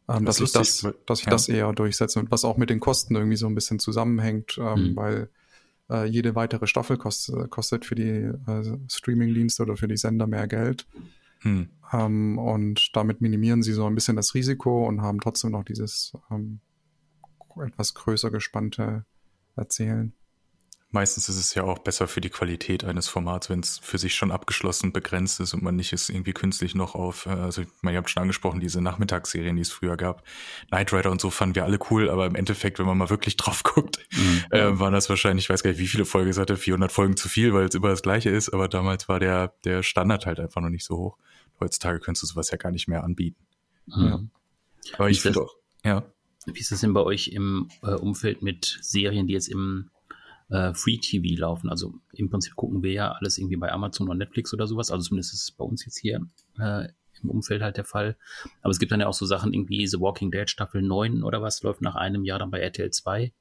Ähm, 0.09 0.25
Das 0.25 0.39
dass 0.39 0.55
ist 0.55 0.57
ich 0.57 0.83
das, 0.83 0.95
dass 1.07 1.21
ich 1.21 1.27
ja. 1.27 1.31
das 1.33 1.49
eher 1.49 1.73
durchsetze 1.73 2.19
und 2.19 2.31
was 2.31 2.45
auch 2.45 2.57
mit 2.57 2.71
den 2.71 2.81
Kosten 2.81 3.15
irgendwie 3.15 3.37
so 3.37 3.47
ein 3.47 3.55
bisschen 3.55 3.79
zusammenhängt, 3.79 4.59
ähm, 4.59 4.91
Mhm. 4.93 4.97
weil 4.97 5.29
äh, 5.91 6.07
jede 6.07 6.35
weitere 6.35 6.67
Staffel 6.67 6.97
kostet, 6.97 7.51
kostet 7.51 7.85
für 7.85 7.95
die 7.95 8.03
äh, 8.11 8.79
Streamingdienste 8.89 9.63
oder 9.65 9.77
für 9.77 9.89
die 9.89 9.97
Sender 9.97 10.27
mehr 10.27 10.47
Geld. 10.49 10.87
Hm. 11.41 11.69
Ähm, 11.93 12.39
und 12.39 12.91
damit 12.97 13.21
minimieren 13.21 13.63
sie 13.63 13.73
so 13.73 13.85
ein 13.85 13.95
bisschen 13.95 14.17
das 14.17 14.35
Risiko 14.35 14.87
und 14.87 15.03
haben 15.03 15.21
trotzdem 15.21 15.51
noch 15.51 15.65
dieses 15.65 16.13
ähm, 16.31 16.61
etwas 17.61 17.95
größer 17.95 18.31
gespannte 18.31 19.05
Erzählen. 19.57 20.13
Meistens 20.95 21.31
ist 21.31 21.39
es 21.39 21.55
ja 21.55 21.63
auch 21.65 21.79
besser 21.79 22.07
für 22.07 22.21
die 22.21 22.29
Qualität 22.29 22.85
eines 22.85 23.09
Formats, 23.09 23.49
wenn 23.49 23.61
es 23.61 23.79
für 23.79 23.97
sich 23.97 24.15
schon 24.15 24.31
abgeschlossen 24.31 24.93
begrenzt 24.93 25.41
ist 25.41 25.55
und 25.55 25.63
man 25.63 25.75
nicht 25.75 25.95
es 25.95 26.11
irgendwie 26.11 26.35
künstlich 26.35 26.75
noch 26.75 26.95
auf, 26.95 27.25
äh, 27.25 27.31
also 27.31 27.63
ich 27.63 27.69
meine, 27.81 27.97
ihr 27.97 27.99
habt 27.99 28.11
schon 28.11 28.21
angesprochen, 28.21 28.61
diese 28.61 28.83
Nachmittagsserien, 28.83 29.57
die 29.57 29.63
es 29.63 29.71
früher 29.73 29.97
gab. 29.97 30.23
Knight 30.69 30.93
Rider 30.93 31.11
und 31.11 31.19
so 31.19 31.31
fanden 31.31 31.55
wir 31.55 31.65
alle 31.65 31.79
cool, 31.91 32.11
aber 32.11 32.27
im 32.27 32.35
Endeffekt, 32.35 32.79
wenn 32.79 32.85
man 32.85 32.99
mal 32.99 33.09
wirklich 33.09 33.37
drauf 33.39 33.63
guckt, 33.63 34.01
Mhm. 34.13 34.45
äh, 34.51 34.79
waren 34.79 34.93
das 34.93 35.09
wahrscheinlich, 35.09 35.47
ich 35.47 35.49
weiß 35.51 35.63
gar 35.63 35.71
nicht, 35.71 35.81
wie 35.81 35.87
viele 35.87 36.05
Folgen 36.05 36.29
es 36.29 36.37
hatte, 36.37 36.59
400 36.59 36.93
Folgen 36.93 37.17
zu 37.17 37.31
viel, 37.31 37.55
weil 37.55 37.65
es 37.65 37.75
immer 37.75 37.89
das 37.89 38.03
gleiche 38.03 38.29
ist, 38.29 38.51
aber 38.51 38.69
damals 38.69 39.09
war 39.09 39.19
der, 39.19 39.55
der 39.65 39.83
Standard 39.83 40.27
halt 40.27 40.41
einfach 40.41 40.61
noch 40.61 40.69
nicht 40.69 40.85
so 40.85 40.99
hoch. 40.99 41.17
Heutzutage 41.59 42.01
könntest 42.01 42.25
du 42.25 42.27
sowas 42.27 42.51
ja 42.51 42.59
gar 42.59 42.71
nicht 42.71 42.87
mehr 42.89 43.03
anbieten. 43.03 43.43
Mhm. 43.87 44.31
Aber 44.99 45.07
Wie 45.09 45.13
ich 45.13 45.23
das? 45.23 45.33
finde 45.33 45.41
auch, 45.41 45.55
ja. 45.87 46.03
Wie 46.47 46.59
ist 46.59 46.73
das 46.73 46.81
denn 46.81 46.93
bei 46.93 47.03
euch 47.03 47.29
im 47.29 47.69
äh, 47.83 47.95
Umfeld 47.95 48.43
mit 48.43 48.79
Serien, 48.81 49.27
die 49.27 49.35
jetzt 49.35 49.49
im 49.49 49.91
äh, 50.51 50.75
Free 50.75 50.99
TV 50.99 51.39
laufen? 51.41 51.69
Also 51.69 51.95
im 52.13 52.31
Prinzip 52.31 52.57
gucken 52.57 52.83
wir 52.83 52.93
ja 52.93 53.13
alles 53.13 53.39
irgendwie 53.39 53.57
bei 53.57 53.71
Amazon 53.71 54.09
oder 54.09 54.19
Netflix 54.19 54.53
oder 54.53 54.67
sowas. 54.67 54.91
Also 54.91 55.09
zumindest 55.09 55.35
ist 55.35 55.43
es 55.43 55.51
bei 55.53 55.65
uns 55.65 55.85
jetzt 55.85 55.99
hier 55.99 56.27
äh, 56.59 56.89
im 57.23 57.31
Umfeld 57.31 57.63
halt 57.63 57.77
der 57.77 57.85
Fall. 57.85 58.17
Aber 58.63 58.71
es 58.71 58.79
gibt 58.79 58.93
dann 58.93 59.01
ja 59.01 59.07
auch 59.07 59.15
so 59.15 59.27
Sachen 59.27 59.53
irgendwie 59.53 59.87
The 59.87 60.01
Walking 60.01 60.31
Dead 60.31 60.49
Staffel 60.51 60.83
9 60.83 61.23
oder 61.23 61.43
was 61.43 61.63
läuft 61.63 61.83
nach 61.83 61.95
einem 61.95 62.25
Jahr 62.25 62.39
dann 62.39 62.51
bei 62.51 62.61
RTL 62.61 62.91
2 62.91 63.33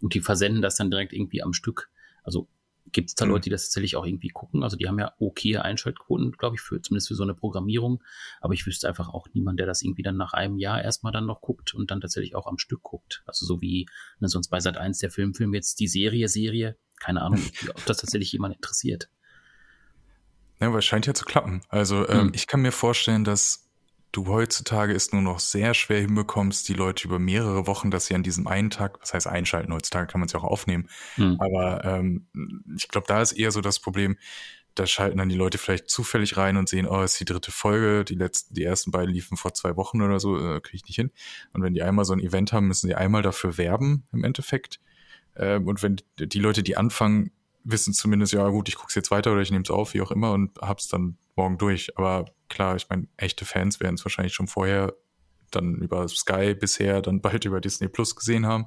und 0.00 0.14
die 0.14 0.20
versenden 0.20 0.62
das 0.62 0.76
dann 0.76 0.90
direkt 0.90 1.12
irgendwie 1.12 1.42
am 1.42 1.52
Stück. 1.52 1.90
Also 2.22 2.48
gibt 2.92 3.10
es 3.10 3.14
da 3.14 3.24
Mhm. 3.24 3.32
Leute, 3.32 3.44
die 3.44 3.50
das 3.50 3.64
tatsächlich 3.64 3.96
auch 3.96 4.04
irgendwie 4.04 4.28
gucken? 4.28 4.62
Also 4.62 4.76
die 4.76 4.88
haben 4.88 4.98
ja 4.98 5.12
okay 5.18 5.56
Einschaltquoten, 5.56 6.32
glaube 6.32 6.56
ich, 6.56 6.60
für 6.60 6.80
zumindest 6.80 7.08
für 7.08 7.14
so 7.14 7.22
eine 7.22 7.34
Programmierung. 7.34 8.02
Aber 8.40 8.54
ich 8.54 8.66
wüsste 8.66 8.88
einfach 8.88 9.08
auch 9.08 9.28
niemand, 9.32 9.58
der 9.58 9.66
das 9.66 9.82
irgendwie 9.82 10.02
dann 10.02 10.16
nach 10.16 10.32
einem 10.32 10.58
Jahr 10.58 10.82
erstmal 10.82 11.12
dann 11.12 11.26
noch 11.26 11.40
guckt 11.40 11.74
und 11.74 11.90
dann 11.90 12.00
tatsächlich 12.00 12.34
auch 12.34 12.46
am 12.46 12.58
Stück 12.58 12.82
guckt. 12.82 13.22
Also 13.26 13.46
so 13.46 13.60
wie 13.60 13.86
ne, 14.20 14.28
sonst 14.28 14.48
bei 14.48 14.60
Sat 14.60 14.76
1 14.76 14.98
der 14.98 15.10
Filmfilm 15.10 15.54
jetzt 15.54 15.80
die 15.80 15.88
Serie, 15.88 16.28
Serie. 16.28 16.76
Keine 16.98 17.22
Ahnung, 17.22 17.40
ob 17.74 17.84
das 17.86 17.98
tatsächlich 17.98 18.32
jemand 18.32 18.54
interessiert. 18.54 19.10
Ja, 20.60 20.68
aber 20.68 20.78
es 20.78 20.84
scheint 20.84 21.06
ja 21.06 21.14
zu 21.14 21.24
klappen. 21.24 21.62
Also 21.68 22.08
ähm, 22.08 22.28
Hm. 22.28 22.32
ich 22.34 22.46
kann 22.46 22.62
mir 22.62 22.72
vorstellen, 22.72 23.24
dass 23.24 23.65
du 24.16 24.26
heutzutage 24.26 24.94
es 24.94 25.12
nur 25.12 25.22
noch 25.22 25.40
sehr 25.40 25.74
schwer 25.74 26.00
hinbekommst, 26.00 26.68
die 26.68 26.74
Leute 26.74 27.06
über 27.06 27.18
mehrere 27.18 27.66
Wochen, 27.66 27.90
dass 27.90 28.06
sie 28.06 28.14
an 28.14 28.22
diesem 28.22 28.46
einen 28.46 28.70
Tag, 28.70 29.00
was 29.00 29.12
heißt 29.12 29.26
einschalten, 29.26 29.72
heutzutage 29.72 30.06
kann 30.06 30.20
man 30.20 30.26
es 30.26 30.32
ja 30.32 30.40
auch 30.40 30.44
aufnehmen, 30.44 30.88
Hm. 31.16 31.36
aber 31.40 31.84
ähm, 31.84 32.26
ich 32.76 32.88
glaube, 32.88 33.06
da 33.06 33.20
ist 33.20 33.32
eher 33.32 33.50
so 33.50 33.60
das 33.60 33.78
Problem, 33.78 34.16
da 34.74 34.86
schalten 34.86 35.18
dann 35.18 35.28
die 35.28 35.36
Leute 35.36 35.58
vielleicht 35.58 35.88
zufällig 35.88 36.36
rein 36.36 36.56
und 36.56 36.68
sehen, 36.68 36.86
oh, 36.86 37.00
es 37.00 37.12
ist 37.12 37.20
die 37.20 37.24
dritte 37.24 37.50
Folge, 37.50 38.04
die 38.04 38.14
letzten, 38.14 38.54
die 38.54 38.64
ersten 38.64 38.90
beiden 38.90 39.12
liefen 39.12 39.36
vor 39.36 39.54
zwei 39.54 39.76
Wochen 39.76 40.02
oder 40.02 40.20
so, 40.20 40.36
äh, 40.36 40.60
kriege 40.60 40.76
ich 40.76 40.84
nicht 40.84 40.96
hin. 40.96 41.10
Und 41.52 41.62
wenn 41.62 41.72
die 41.72 41.82
einmal 41.82 42.04
so 42.04 42.12
ein 42.12 42.20
Event 42.20 42.52
haben, 42.52 42.68
müssen 42.68 42.86
sie 42.86 42.94
einmal 42.94 43.22
dafür 43.22 43.56
werben 43.56 44.06
im 44.12 44.22
Endeffekt. 44.22 44.80
Ähm, 45.34 45.66
und 45.66 45.82
wenn 45.82 45.96
die 46.18 46.38
Leute, 46.38 46.62
die 46.62 46.76
anfangen, 46.76 47.32
wissen 47.64 47.94
zumindest, 47.94 48.34
ja 48.34 48.46
gut, 48.48 48.68
ich 48.68 48.76
gucke 48.76 48.88
es 48.90 48.94
jetzt 48.94 49.10
weiter 49.10 49.32
oder 49.32 49.40
ich 49.40 49.50
nehme 49.50 49.64
es 49.64 49.70
auf, 49.70 49.94
wie 49.94 50.02
auch 50.02 50.10
immer, 50.10 50.32
und 50.32 50.58
hab's 50.60 50.88
dann 50.88 51.16
morgen 51.36 51.56
durch. 51.56 51.96
Aber 51.96 52.26
klar, 52.48 52.76
ich 52.76 52.88
meine, 52.88 53.08
echte 53.16 53.44
Fans 53.44 53.80
werden 53.80 53.94
es 53.96 54.04
wahrscheinlich 54.04 54.34
schon 54.34 54.46
vorher 54.48 54.94
dann 55.50 55.76
über 55.76 56.08
Sky 56.08 56.54
bisher, 56.54 57.02
dann 57.02 57.20
bald 57.22 57.44
über 57.44 57.60
Disney 57.60 57.88
Plus 57.88 58.16
gesehen 58.16 58.46
haben 58.46 58.66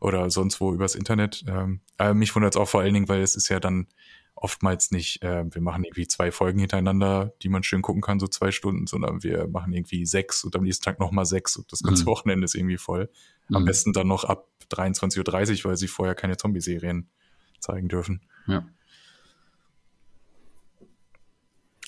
oder 0.00 0.30
sonst 0.30 0.60
wo 0.60 0.72
übers 0.72 0.94
Internet. 0.94 1.44
Ähm, 1.46 1.80
aber 1.98 2.14
mich 2.14 2.34
wundert 2.34 2.54
es 2.54 2.60
auch 2.60 2.68
vor 2.68 2.80
allen 2.80 2.94
Dingen, 2.94 3.08
weil 3.08 3.22
es 3.22 3.36
ist 3.36 3.48
ja 3.48 3.60
dann 3.60 3.86
oftmals 4.34 4.90
nicht, 4.90 5.22
äh, 5.22 5.44
wir 5.52 5.60
machen 5.60 5.84
irgendwie 5.84 6.08
zwei 6.08 6.32
Folgen 6.32 6.60
hintereinander, 6.60 7.34
die 7.42 7.50
man 7.50 7.62
schön 7.62 7.82
gucken 7.82 8.00
kann, 8.00 8.18
so 8.18 8.26
zwei 8.26 8.50
Stunden, 8.52 8.86
sondern 8.86 9.22
wir 9.22 9.46
machen 9.48 9.72
irgendwie 9.74 10.06
sechs 10.06 10.44
und 10.44 10.56
am 10.56 10.62
nächsten 10.62 10.84
Tag 10.84 10.98
nochmal 10.98 11.26
sechs 11.26 11.56
und 11.56 11.70
das 11.72 11.82
ganze 11.82 12.04
Mhm. 12.04 12.06
Wochenende 12.06 12.44
ist 12.46 12.54
irgendwie 12.54 12.78
voll. 12.78 13.10
Am 13.52 13.62
Mhm. 13.62 13.66
besten 13.66 13.92
dann 13.92 14.08
noch 14.08 14.24
ab 14.24 14.48
23.30 14.70 15.64
Uhr, 15.64 15.70
weil 15.70 15.76
sie 15.76 15.88
vorher 15.88 16.14
keine 16.14 16.38
Zombie-Serien 16.38 17.10
zeigen 17.58 17.88
dürfen. 17.88 18.22
Ja. 18.46 18.66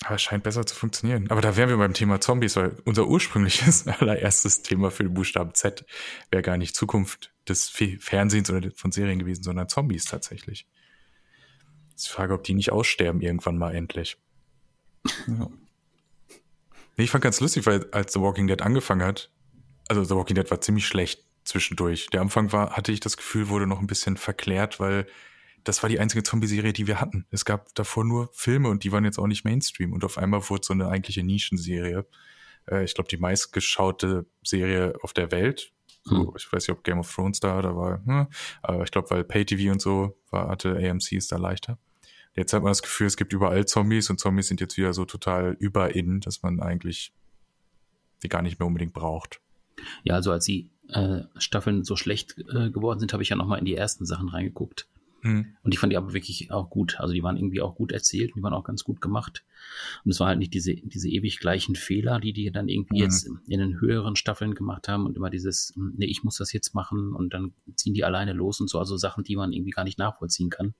Aber 0.03 0.15
es 0.15 0.21
scheint 0.21 0.43
besser 0.43 0.65
zu 0.65 0.75
funktionieren. 0.75 1.29
Aber 1.29 1.41
da 1.41 1.55
wären 1.55 1.69
wir 1.69 1.77
beim 1.77 1.93
Thema 1.93 2.19
Zombies, 2.19 2.55
weil 2.55 2.75
unser 2.85 3.07
ursprüngliches 3.07 3.87
allererstes 3.99 4.61
Thema 4.61 4.91
für 4.91 5.03
den 5.03 5.13
Buchstaben 5.13 5.53
Z 5.53 5.85
wäre 6.29 6.43
gar 6.43 6.57
nicht 6.57 6.75
Zukunft 6.75 7.33
des 7.47 7.69
Fe- 7.69 7.97
Fernsehens 7.99 8.49
oder 8.49 8.69
von 8.75 8.91
Serien 8.91 9.19
gewesen, 9.19 9.43
sondern 9.43 9.69
Zombies 9.69 10.05
tatsächlich. 10.05 10.67
Ist 11.95 12.07
die 12.07 12.11
Frage, 12.11 12.33
ob 12.33 12.43
die 12.43 12.53
nicht 12.53 12.71
aussterben 12.71 13.21
irgendwann 13.21 13.57
mal 13.57 13.75
endlich. 13.75 14.17
Ja. 15.27 15.49
Nee, 16.95 17.05
ich 17.05 17.11
fand 17.11 17.23
ganz 17.23 17.39
lustig, 17.39 17.65
weil 17.65 17.87
als 17.91 18.13
The 18.13 18.19
Walking 18.19 18.47
Dead 18.47 18.61
angefangen 18.61 19.03
hat, 19.03 19.31
also 19.87 20.03
The 20.03 20.15
Walking 20.15 20.35
Dead 20.35 20.49
war 20.51 20.61
ziemlich 20.61 20.85
schlecht 20.87 21.23
zwischendurch. 21.43 22.07
Der 22.07 22.21
Anfang 22.21 22.51
war, 22.51 22.71
hatte 22.71 22.91
ich 22.91 22.99
das 22.99 23.17
Gefühl, 23.17 23.49
wurde 23.49 23.67
noch 23.67 23.79
ein 23.79 23.87
bisschen 23.87 24.17
verklärt, 24.17 24.79
weil 24.79 25.07
das 25.63 25.83
war 25.83 25.89
die 25.89 25.99
einzige 25.99 26.23
Zombie-Serie, 26.23 26.73
die 26.73 26.87
wir 26.87 26.99
hatten. 26.99 27.25
Es 27.29 27.45
gab 27.45 27.73
davor 27.75 28.03
nur 28.03 28.29
Filme 28.33 28.69
und 28.69 28.83
die 28.83 28.91
waren 28.91 29.05
jetzt 29.05 29.17
auch 29.17 29.27
nicht 29.27 29.45
Mainstream. 29.45 29.93
Und 29.93 30.03
auf 30.03 30.17
einmal 30.17 30.49
wurde 30.49 30.65
so 30.65 30.73
eine 30.73 30.87
eigentliche 30.87 31.23
Nischenserie. 31.23 32.05
Äh, 32.69 32.83
ich 32.83 32.93
glaube, 32.93 33.09
die 33.09 33.17
meistgeschaute 33.17 34.25
Serie 34.43 34.93
auf 35.01 35.13
der 35.13 35.31
Welt. 35.31 35.71
So, 36.03 36.17
Hm. 36.17 36.33
Ich 36.35 36.51
weiß 36.51 36.67
nicht, 36.67 36.77
ob 36.77 36.83
Game 36.83 36.99
of 36.99 37.13
Thrones 37.13 37.39
da, 37.39 37.61
da 37.61 37.75
war, 37.75 38.03
hm, 38.05 38.27
aber 38.61 38.83
ich 38.83 38.91
glaube, 38.91 39.09
weil 39.09 39.23
Pay-TV 39.23 39.71
und 39.71 39.81
so 39.81 40.17
war, 40.31 40.49
hatte 40.49 40.75
AMC 40.75 41.13
es 41.13 41.27
da 41.27 41.37
leichter. 41.37 41.77
Jetzt 42.35 42.51
hat 42.51 42.61
man 42.61 42.71
das 42.71 42.81
Gefühl, 42.81 43.07
es 43.07 43.15
gibt 43.15 43.31
überall 43.31 43.65
Zombies 43.65 44.09
und 44.09 44.19
Zombies 44.19 44.47
sind 44.47 44.59
jetzt 44.59 44.75
wieder 44.75 44.93
so 44.93 45.05
total 45.05 45.55
überin, 45.59 46.19
dass 46.19 46.41
man 46.41 46.59
eigentlich 46.59 47.13
die 48.23 48.29
gar 48.29 48.41
nicht 48.41 48.59
mehr 48.59 48.67
unbedingt 48.67 48.93
braucht. 48.93 49.39
Ja, 50.03 50.15
also 50.15 50.31
als 50.31 50.45
die 50.45 50.69
äh, 50.89 51.21
Staffeln 51.37 51.83
so 51.83 51.95
schlecht 51.95 52.37
äh, 52.37 52.69
geworden 52.69 52.99
sind, 52.99 53.13
habe 53.13 53.23
ich 53.23 53.29
ja 53.29 53.35
nochmal 53.35 53.59
in 53.59 53.65
die 53.65 53.75
ersten 53.75 54.05
Sachen 54.05 54.29
reingeguckt. 54.29 54.87
Hm. 55.23 55.55
Und 55.63 55.73
ich 55.73 55.79
fand 55.79 55.91
die 55.91 55.97
aber 55.97 56.13
wirklich 56.13 56.51
auch 56.51 56.69
gut. 56.69 56.99
Also 56.99 57.13
die 57.13 57.23
waren 57.23 57.37
irgendwie 57.37 57.61
auch 57.61 57.75
gut 57.75 57.91
erzählt, 57.93 58.33
die 58.35 58.43
waren 58.43 58.53
auch 58.53 58.65
ganz 58.65 58.83
gut 58.83 58.99
gemacht. 58.99 59.43
Und 60.03 60.11
es 60.11 60.19
war 60.19 60.27
halt 60.27 60.39
nicht 60.39 60.53
diese, 60.53 60.75
diese 60.75 61.09
ewig 61.09 61.39
gleichen 61.39 61.75
Fehler, 61.75 62.19
die 62.19 62.33
die 62.33 62.51
dann 62.51 62.67
irgendwie 62.67 62.97
Mhm. 62.97 63.03
jetzt 63.03 63.29
in 63.47 63.59
den 63.59 63.79
höheren 63.79 64.17
Staffeln 64.17 64.53
gemacht 64.53 64.89
haben 64.89 65.05
und 65.05 65.15
immer 65.15 65.29
dieses, 65.29 65.71
hm, 65.75 65.93
nee, 65.97 66.05
ich 66.07 66.23
muss 66.23 66.37
das 66.37 66.51
jetzt 66.51 66.75
machen 66.75 67.13
und 67.13 67.33
dann 67.33 67.53
ziehen 67.75 67.93
die 67.93 68.03
alleine 68.03 68.33
los 68.33 68.59
und 68.59 68.69
so, 68.69 68.79
also 68.79 68.97
Sachen, 68.97 69.23
die 69.23 69.37
man 69.37 69.53
irgendwie 69.53 69.71
gar 69.71 69.85
nicht 69.85 69.97
nachvollziehen 69.97 70.49
kann. 70.49 70.73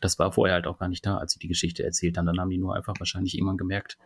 Das 0.00 0.18
war 0.18 0.32
vorher 0.32 0.54
halt 0.54 0.66
auch 0.66 0.78
gar 0.78 0.88
nicht 0.88 1.06
da, 1.06 1.18
als 1.18 1.32
sie 1.32 1.38
die 1.38 1.48
Geschichte 1.48 1.84
erzählt 1.84 2.18
haben. 2.18 2.26
Dann 2.26 2.40
haben 2.40 2.50
die 2.50 2.58
nur 2.58 2.74
einfach 2.74 2.94
wahrscheinlich 2.98 3.36
irgendwann 3.36 3.56
gemerkt, 3.58 3.96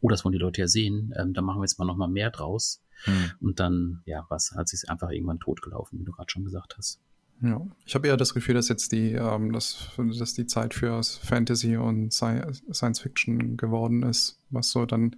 oh, 0.00 0.08
das 0.08 0.24
wollen 0.24 0.32
die 0.32 0.38
Leute 0.38 0.60
ja 0.60 0.68
sehen, 0.68 1.12
ähm, 1.18 1.34
da 1.34 1.42
machen 1.42 1.58
wir 1.58 1.64
jetzt 1.64 1.78
mal 1.78 1.84
noch 1.84 1.96
mal 1.96 2.08
mehr 2.08 2.30
draus. 2.30 2.82
Hm. 3.04 3.32
Und 3.40 3.60
dann, 3.60 4.02
ja, 4.06 4.24
was 4.28 4.52
hat 4.56 4.68
sich 4.68 4.88
einfach 4.88 5.10
irgendwann 5.10 5.40
totgelaufen, 5.40 5.98
wie 5.98 6.04
du 6.04 6.12
gerade 6.12 6.30
schon 6.30 6.44
gesagt 6.44 6.76
hast. 6.78 7.00
Ja, 7.42 7.60
ich 7.84 7.94
habe 7.94 8.08
eher 8.08 8.16
das 8.16 8.32
Gefühl, 8.32 8.54
dass 8.54 8.68
jetzt 8.68 8.92
die, 8.92 9.12
ähm, 9.12 9.52
dass, 9.52 9.90
dass 9.96 10.34
die 10.34 10.46
Zeit 10.46 10.72
für 10.74 11.02
Fantasy 11.02 11.76
und 11.76 12.12
Sci 12.12 12.40
Science 12.72 13.00
Fiction 13.00 13.56
geworden 13.56 14.02
ist, 14.02 14.38
was 14.50 14.70
so 14.70 14.86
dann 14.86 15.16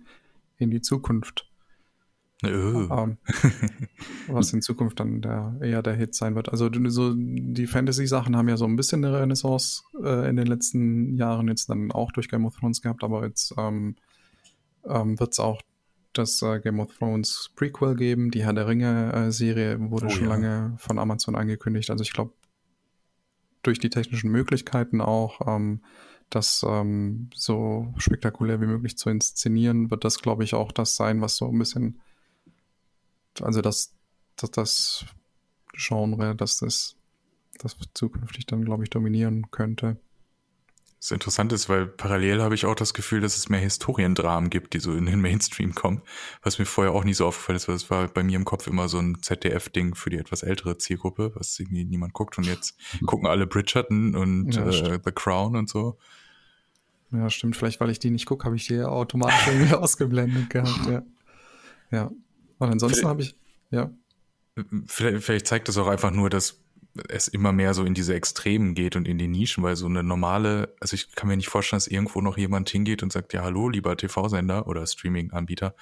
in 0.57 0.71
die 0.71 0.81
Zukunft, 0.81 1.49
Oh. 2.45 2.47
ähm, 2.49 3.17
was 4.29 4.53
in 4.53 4.63
Zukunft 4.63 5.01
dann 5.01 5.21
der, 5.21 5.57
eher 5.61 5.83
der 5.83 5.95
Hit 5.95 6.15
sein 6.15 6.37
wird. 6.37 6.51
Also 6.51 6.71
so 6.87 7.13
die 7.17 7.67
Fantasy-Sachen 7.67 8.37
haben 8.37 8.49
ja 8.49 8.57
so 8.57 8.65
ein 8.65 8.77
bisschen 8.77 9.05
eine 9.05 9.19
Renaissance 9.19 9.83
äh, 10.01 10.29
in 10.29 10.37
den 10.37 10.47
letzten 10.47 11.17
Jahren 11.17 11.49
jetzt 11.49 11.69
dann 11.69 11.91
auch 11.91 12.13
durch 12.13 12.29
Game 12.29 12.47
of 12.47 12.57
Thrones 12.57 12.81
gehabt, 12.81 13.03
aber 13.03 13.27
jetzt 13.27 13.55
ähm, 13.59 13.97
ähm, 14.85 15.19
wird 15.19 15.33
es 15.33 15.41
auch 15.41 15.61
das 16.13 16.43
äh, 16.43 16.61
Game 16.61 16.81
of 16.81 16.97
Thrones 16.97 17.51
Prequel 17.55 17.95
geben. 17.95 18.31
Die 18.31 18.45
Herr 18.45 18.53
der 18.53 18.67
Ringe-Serie 18.67 19.79
wurde 19.91 20.07
Oh 20.07 20.11
schon 20.11 20.25
ja. 20.25 20.31
lange 20.31 20.75
von 20.79 20.99
Amazon 20.99 21.35
angekündigt. 21.35 21.91
Also 21.91 22.03
ich 22.03 22.13
glaube, 22.13 22.33
durch 23.63 23.79
die 23.79 23.91
technischen 23.91 24.31
Möglichkeiten 24.31 25.01
auch, 25.01 25.47
ähm, 25.47 25.83
das 26.31 26.65
ähm, 26.69 27.31
so 27.35 27.93
spektakulär 27.97 28.61
wie 28.61 28.67
möglich 28.67 28.99
zu 28.99 29.09
inszenieren, 29.09 29.91
wird 29.91 30.05
das, 30.05 30.21
glaube 30.21 30.45
ich, 30.45 30.55
auch 30.55 30.73
das 30.73 30.95
sein, 30.95 31.21
was 31.21 31.37
so 31.37 31.49
ein 31.49 31.59
bisschen, 31.59 32.01
also 33.41 33.63
das, 33.63 33.95
das, 34.37 34.51
das 34.51 35.05
Genre, 35.73 36.35
dass 36.35 36.59
das, 36.59 36.97
das 37.59 37.77
zukünftig 37.95 38.47
dann, 38.47 38.65
glaube 38.65 38.85
ich, 38.85 38.91
dominieren 38.91 39.51
könnte. 39.51 39.97
Das 41.01 41.13
Interessante 41.13 41.55
ist, 41.55 41.69
weil 41.69 41.87
parallel 41.87 42.43
habe 42.43 42.57
ich 42.57 42.67
auch 42.67 42.75
das 42.75 42.93
Gefühl, 42.93 43.21
dass 43.21 43.37
es 43.37 43.49
mehr 43.49 43.61
Historiendramen 43.61 44.51
gibt, 44.51 44.75
die 44.75 44.81
so 44.81 44.93
in 44.93 45.07
den 45.07 45.21
Mainstream 45.21 45.73
kommen, 45.75 46.03
was 46.43 46.59
mir 46.59 46.65
vorher 46.65 46.93
auch 46.93 47.05
nie 47.05 47.15
so 47.15 47.27
aufgefallen 47.27 47.57
ist, 47.57 47.69
weil 47.69 47.77
es 47.77 47.89
war 47.89 48.09
bei 48.09 48.25
mir 48.25 48.35
im 48.35 48.45
Kopf 48.45 48.67
immer 48.67 48.89
so 48.89 48.99
ein 48.99 49.23
ZDF-Ding 49.23 49.95
für 49.95 50.11
die 50.11 50.19
etwas 50.19 50.43
ältere 50.43 50.77
Zielgruppe, 50.77 51.33
was 51.37 51.59
irgendwie 51.61 51.85
niemand 51.85 52.15
guckt 52.15 52.37
und 52.37 52.45
jetzt 52.45 52.77
gucken 53.07 53.29
alle 53.29 53.47
Bridgerton 53.47 54.17
und 54.17 54.53
Ja, 54.53 54.67
äh. 54.69 54.99
The 55.05 55.13
Crown 55.13 55.55
und 55.55 55.69
so. 55.69 55.99
Ja, 57.13 57.31
stimmt. 57.31 57.57
Vielleicht, 57.57 57.81
weil 57.81 57.91
ich 57.91 58.01
die 58.01 58.11
nicht 58.11 58.27
gucke, 58.27 58.45
habe 58.45 58.57
ich 58.57 58.67
die 58.67 58.83
automatisch 58.83 59.47
irgendwie 59.47 59.75
ausgeblendet 59.75 60.51
gehabt, 60.51 60.87
ja. 60.91 61.03
Ja. 61.91 62.11
Und 62.59 62.71
ansonsten 62.71 63.07
habe 63.07 63.23
ich, 63.23 63.37
ja. 63.71 63.91
Vielleicht, 64.87 65.25
vielleicht 65.25 65.47
zeigt 65.47 65.69
das 65.69 65.79
auch 65.79 65.87
einfach 65.87 66.11
nur, 66.11 66.29
dass 66.29 66.61
es 67.09 67.29
immer 67.29 67.53
mehr 67.53 67.75
so 67.75 67.85
in 67.85 67.95
diese 67.95 68.15
Extremen 68.15 68.75
geht 68.75 68.97
und 68.97 69.09
in 69.09 69.19
die 69.19 69.29
Nischen, 69.29 69.63
weil 69.63 69.77
so 69.77 69.87
eine 69.87 70.03
normale, 70.03 70.75
also 70.81 70.95
ich 70.95 71.15
kann 71.15 71.29
mir 71.29 71.37
nicht 71.37 71.49
vorstellen, 71.49 71.79
dass 71.79 71.87
irgendwo 71.87 72.21
noch 72.21 72.37
jemand 72.37 72.69
hingeht 72.69 73.03
und 73.03 73.13
sagt, 73.13 73.33
ja, 73.33 73.43
hallo, 73.43 73.69
lieber 73.69 73.97
TV-Sender 73.97 74.67
oder 74.67 74.87
Streaming-Anbieter, 74.87 75.75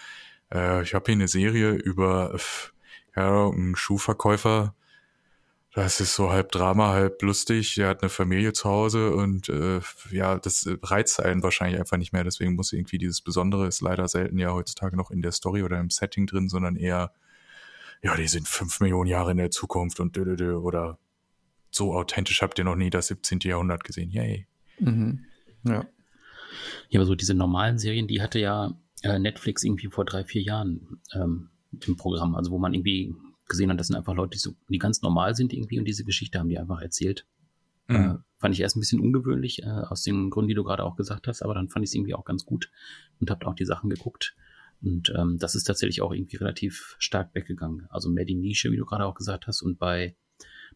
äh, 0.52 0.82
ich 0.82 0.94
habe 0.94 1.06
hier 1.06 1.14
eine 1.14 1.28
Serie 1.28 1.72
über 1.72 2.36
ja, 3.16 3.48
einen 3.48 3.76
Schuhverkäufer, 3.76 4.74
das 5.74 6.00
ist 6.00 6.14
so 6.14 6.30
halb 6.30 6.52
Drama, 6.52 6.88
halb 6.88 7.20
lustig, 7.22 7.74
der 7.74 7.88
hat 7.88 8.02
eine 8.02 8.08
Familie 8.08 8.54
zu 8.54 8.68
Hause 8.68 9.14
und 9.14 9.48
äh, 9.50 9.80
ja, 10.10 10.38
das 10.38 10.66
reizt 10.82 11.20
einen 11.22 11.42
wahrscheinlich 11.42 11.78
einfach 11.78 11.98
nicht 11.98 12.12
mehr, 12.12 12.24
deswegen 12.24 12.54
muss 12.54 12.72
irgendwie 12.72 12.98
dieses 12.98 13.20
Besondere 13.20 13.66
ist 13.66 13.82
leider 13.82 14.08
selten 14.08 14.38
ja 14.38 14.52
heutzutage 14.52 14.96
noch 14.96 15.10
in 15.10 15.22
der 15.22 15.32
Story 15.32 15.62
oder 15.62 15.78
im 15.78 15.90
Setting 15.90 16.26
drin, 16.26 16.48
sondern 16.48 16.76
eher 16.76 17.12
ja, 18.02 18.14
die 18.14 18.28
sind 18.28 18.48
fünf 18.48 18.80
Millionen 18.80 19.08
Jahre 19.08 19.32
in 19.32 19.38
der 19.38 19.50
Zukunft 19.50 20.00
und 20.00 20.16
dö, 20.16 20.24
dö, 20.24 20.36
dö, 20.36 20.56
oder 20.56 20.98
so 21.76 21.94
authentisch 21.94 22.42
habt 22.42 22.58
ihr 22.58 22.64
noch 22.64 22.76
nie 22.76 22.90
das 22.90 23.08
17. 23.08 23.40
Jahrhundert 23.44 23.84
gesehen. 23.84 24.10
Yay. 24.10 24.46
Mhm. 24.78 25.24
Ja. 25.64 25.86
Ja, 26.88 27.00
aber 27.00 27.06
so 27.06 27.14
diese 27.14 27.34
normalen 27.34 27.78
Serien, 27.78 28.06
die 28.06 28.22
hatte 28.22 28.38
ja 28.38 28.72
äh, 29.02 29.18
Netflix 29.18 29.62
irgendwie 29.62 29.88
vor 29.88 30.04
drei, 30.04 30.24
vier 30.24 30.42
Jahren 30.42 31.00
ähm, 31.12 31.50
im 31.86 31.96
Programm. 31.96 32.34
Also 32.34 32.50
wo 32.50 32.58
man 32.58 32.72
irgendwie 32.74 33.14
gesehen 33.48 33.70
hat, 33.70 33.78
das 33.78 33.88
sind 33.88 33.96
einfach 33.96 34.14
Leute, 34.14 34.30
die, 34.30 34.38
so, 34.38 34.54
die 34.68 34.78
ganz 34.78 35.02
normal 35.02 35.34
sind 35.34 35.52
irgendwie 35.52 35.78
und 35.78 35.84
diese 35.84 36.04
Geschichte 36.04 36.38
haben 36.38 36.48
die 36.48 36.58
einfach 36.58 36.80
erzählt. 36.80 37.26
Äh, 37.88 37.98
Mhm. 37.98 38.24
fand 38.38 38.54
ich 38.54 38.60
erst 38.60 38.76
ein 38.76 38.80
bisschen 38.80 39.00
ungewöhnlich, 39.00 39.62
äh, 39.62 39.66
aus 39.66 40.02
den 40.02 40.30
Gründen, 40.30 40.48
die 40.48 40.54
du 40.54 40.64
gerade 40.64 40.82
auch 40.82 40.96
gesagt 40.96 41.28
hast, 41.28 41.42
aber 41.42 41.54
dann 41.54 41.68
fand 41.68 41.84
ich 41.84 41.90
es 41.90 41.94
irgendwie 41.94 42.14
auch 42.14 42.24
ganz 42.24 42.44
gut 42.44 42.70
und 43.20 43.30
habt 43.30 43.44
auch 43.44 43.54
die 43.54 43.64
Sachen 43.64 43.90
geguckt. 43.90 44.34
Und 44.82 45.12
ähm, 45.16 45.38
das 45.38 45.54
ist 45.54 45.64
tatsächlich 45.64 46.02
auch 46.02 46.12
irgendwie 46.12 46.36
relativ 46.36 46.96
stark 46.98 47.34
weggegangen. 47.34 47.86
Also 47.90 48.10
mehr 48.10 48.24
die 48.24 48.34
Nische, 48.34 48.72
wie 48.72 48.76
du 48.76 48.84
gerade 48.84 49.06
auch 49.06 49.14
gesagt 49.14 49.46
hast, 49.46 49.62
und 49.62 49.78
bei 49.78 50.16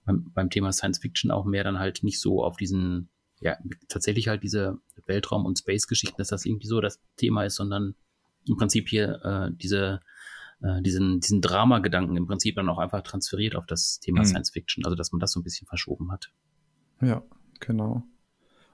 beim, 0.04 0.30
beim 0.33 0.50
Thema 0.50 0.73
Science 0.73 0.99
Fiction 0.99 1.30
auch 1.30 1.45
mehr 1.45 1.64
dann 1.64 1.78
halt 1.78 2.02
nicht 2.02 2.21
so 2.21 2.42
auf 2.45 2.57
diesen, 2.57 3.09
ja, 3.40 3.57
tatsächlich 3.88 4.28
halt 4.28 4.42
diese 4.42 4.78
Weltraum- 5.07 5.47
und 5.47 5.59
Space-Geschichten, 5.59 6.16
dass 6.19 6.28
das 6.28 6.45
irgendwie 6.45 6.66
so 6.66 6.80
das 6.80 7.00
Thema 7.16 7.45
ist, 7.45 7.57
sondern 7.57 7.95
im 8.47 8.57
Prinzip 8.57 8.88
hier 8.88 9.21
äh, 9.25 9.57
diese, 9.57 10.00
äh, 10.62 10.83
diesen, 10.83 11.21
diesen 11.21 11.40
Drama-Gedanken 11.40 12.16
im 12.16 12.26
Prinzip 12.26 12.57
dann 12.57 12.69
auch 12.69 12.78
einfach 12.78 13.02
transferiert 13.02 13.57
auf 13.57 13.66
das 13.66 14.00
Thema 14.00 14.21
Mhm. 14.21 14.26
Science 14.26 14.50
Fiction, 14.50 14.85
also 14.85 14.97
dass 14.97 15.12
man 15.12 15.21
das 15.21 15.33
so 15.33 15.40
ein 15.40 15.45
bisschen 15.45 15.66
verschoben 15.66 16.12
hat. 16.12 16.30
Ja, 17.00 17.23
genau. 17.61 18.02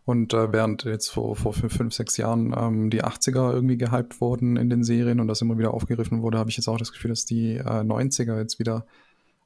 Und 0.07 0.35
äh, 0.35 0.53
während 0.53 0.85
jetzt 0.85 1.09
vor, 1.09 1.35
vor 1.35 1.53
fünf, 1.53 1.77
fünf, 1.77 1.93
sechs 1.93 2.17
Jahren 2.17 2.55
ähm, 2.57 2.91
die 2.91 3.03
80er 3.03 3.53
irgendwie 3.53 3.77
gehypt 3.77 4.21
wurden 4.21 4.57
in 4.57 4.71
den 4.71 4.85
Serien 4.85 5.19
und 5.19 5.27
das 5.27 5.43
immer 5.43 5.59
wieder 5.59 5.75
aufgegriffen 5.75 6.23
wurde, 6.23 6.39
habe 6.39 6.49
ich 6.49 6.57
jetzt 6.57 6.69
auch 6.69 6.79
das 6.79 6.93
Gefühl, 6.93 7.09
dass 7.09 7.25
die 7.25 7.57
äh, 7.57 7.63
90er 7.63 8.39
jetzt 8.39 8.61
wieder 8.61 8.87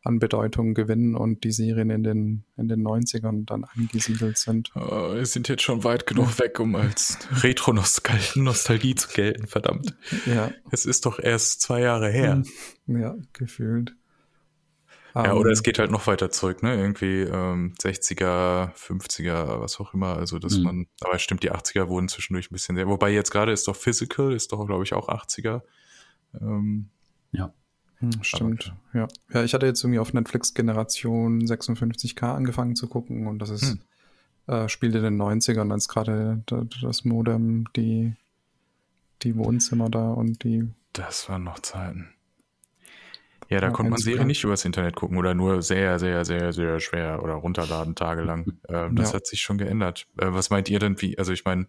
an 0.02 0.19
Bedeutung 0.19 0.73
gewinnen 0.75 1.14
und 1.14 1.45
die 1.45 1.52
Serien 1.52 1.90
in 1.90 2.02
den, 2.02 2.45
in 2.57 2.69
den 2.69 2.83
90ern 2.83 3.45
dann 3.45 3.64
angesiedelt 3.64 4.38
sind. 4.38 4.71
Oh, 4.75 5.14
wir 5.14 5.26
sind 5.26 5.49
jetzt 5.49 5.62
schon 5.62 5.85
weit 5.85 6.07
genug 6.07 6.38
weg, 6.38 6.59
um 6.59 6.75
als 6.75 7.19
Retro-Nostalgie 7.42 8.95
zu 8.95 9.09
gelten, 9.09 9.47
verdammt. 9.47 9.95
Ja, 10.26 10.50
Es 10.71 10.87
ist 10.87 11.04
doch 11.07 11.19
erst 11.19 11.61
zwei 11.61 11.80
Jahre 11.83 12.11
her. 12.11 12.42
ja, 12.87 13.14
gefühlt. 13.35 13.95
Ja, 15.14 15.33
Ähm, 15.33 15.37
oder 15.38 15.50
es 15.50 15.62
geht 15.62 15.78
halt 15.78 15.90
noch 15.90 16.07
weiter 16.07 16.30
zurück, 16.30 16.62
ne? 16.62 16.76
Irgendwie 16.76 17.23
ähm, 17.23 17.75
60er, 17.83 18.73
50er, 18.75 19.61
was 19.61 19.80
auch 19.80 19.92
immer. 19.92 20.16
Also, 20.16 20.38
dass 20.38 20.57
Mhm. 20.57 20.62
man, 20.62 20.87
aber 21.00 21.19
stimmt, 21.19 21.42
die 21.42 21.50
80er 21.50 21.88
wurden 21.88 22.09
zwischendurch 22.09 22.50
ein 22.50 22.54
bisschen 22.54 22.76
sehr. 22.76 22.87
Wobei 22.87 23.11
jetzt 23.11 23.30
gerade 23.33 23.52
ist 23.52 23.66
doch 23.66 23.75
Physical, 23.76 24.33
ist 24.33 24.52
doch, 24.52 24.64
glaube 24.66 24.85
ich, 24.85 24.92
auch 24.95 25.09
80er. 25.09 25.62
Ähm, 26.40 26.90
Hm, 28.00 28.23
Stimmt, 28.23 28.75
ja. 28.95 29.09
Ja, 29.33 29.45
ich 29.45 29.54
hatte 29.54 29.66
jetzt 29.66 29.83
irgendwie 29.85 29.99
auf 29.99 30.12
Netflix 30.12 30.54
Generation 30.54 31.47
56K 31.47 32.35
angefangen 32.35 32.75
zu 32.76 32.88
gucken 32.88 33.26
und 33.26 33.38
das 33.40 33.50
ist, 33.50 33.62
Hm. 33.62 33.80
äh, 34.47 34.69
spielt 34.69 34.95
in 34.95 35.02
den 35.02 35.16
90ern, 35.16 35.71
als 35.71 35.88
gerade 35.88 36.42
da- 36.47 36.64
das 36.83 37.04
Modem, 37.04 37.66
die, 37.76 38.14
die 39.23 39.37
Wohnzimmer 39.37 39.90
da 39.90 40.11
und 40.12 40.42
die, 40.45 40.69
Das 40.95 41.28
waren 41.28 41.45
noch 41.45 41.59
Zeiten. 41.61 42.09
Ja, 43.49 43.61
da 43.61 43.66
Ja, 43.66 43.73
konnte 43.73 43.90
man 43.90 43.99
Serien 44.00 44.28
nicht 44.28 44.45
übers 44.45 44.64
Internet 44.64 44.95
gucken 44.95 45.19
oder 45.19 45.35
nur 45.35 45.61
sehr, 45.62 45.99
sehr, 45.99 46.25
sehr, 46.25 46.52
sehr 46.52 46.78
schwer 46.80 47.23
oder 47.23 47.35
runterladen 47.35 47.95
tagelang. 47.95 48.47
Ähm, 48.69 48.95
das 48.95 49.09
Ja. 49.09 49.14
hat 49.16 49.26
sich 49.26 49.40
schon 49.40 49.59
geändert. 49.59 50.07
Äh, 50.16 50.26
was 50.33 50.50
meint 50.50 50.69
ihr 50.69 50.78
denn, 50.78 51.00
wie, 51.02 51.19
also 51.19 51.33
ich 51.33 51.45
meine, 51.45 51.66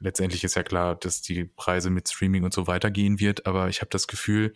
letztendlich 0.00 0.44
ist 0.44 0.54
ja 0.54 0.62
klar, 0.62 0.94
dass 0.94 1.22
die 1.22 1.44
Preise 1.44 1.90
mit 1.90 2.08
Streaming 2.08 2.44
und 2.44 2.52
so 2.52 2.66
weitergehen 2.66 3.20
wird, 3.20 3.46
aber 3.46 3.68
ich 3.68 3.80
habe 3.80 3.90
das 3.90 4.06
Gefühl, 4.06 4.54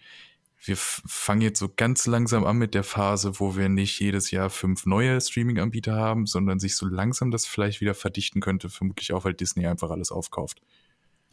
wir 0.59 0.77
fangen 0.77 1.43
jetzt 1.43 1.59
so 1.59 1.69
ganz 1.75 2.07
langsam 2.07 2.45
an 2.45 2.57
mit 2.57 2.75
der 2.75 2.83
Phase, 2.83 3.39
wo 3.39 3.57
wir 3.57 3.69
nicht 3.69 4.01
jedes 4.01 4.31
Jahr 4.31 4.51
fünf 4.51 4.87
neue 4.87 5.21
Streaming-Anbieter 5.21 5.95
haben, 5.95 6.27
sondern 6.27 6.59
sich 6.59 6.77
so 6.77 6.87
langsam 6.87 7.31
das 7.31 7.47
vielleicht 7.47 7.81
wieder 7.81 7.95
verdichten 7.95 8.41
könnte, 8.41 8.69
vermutlich 8.71 9.13
auch, 9.13 9.25
weil 9.25 9.35
Disney 9.35 9.67
einfach 9.67 9.91
alles 9.91 10.11
aufkauft. 10.11 10.63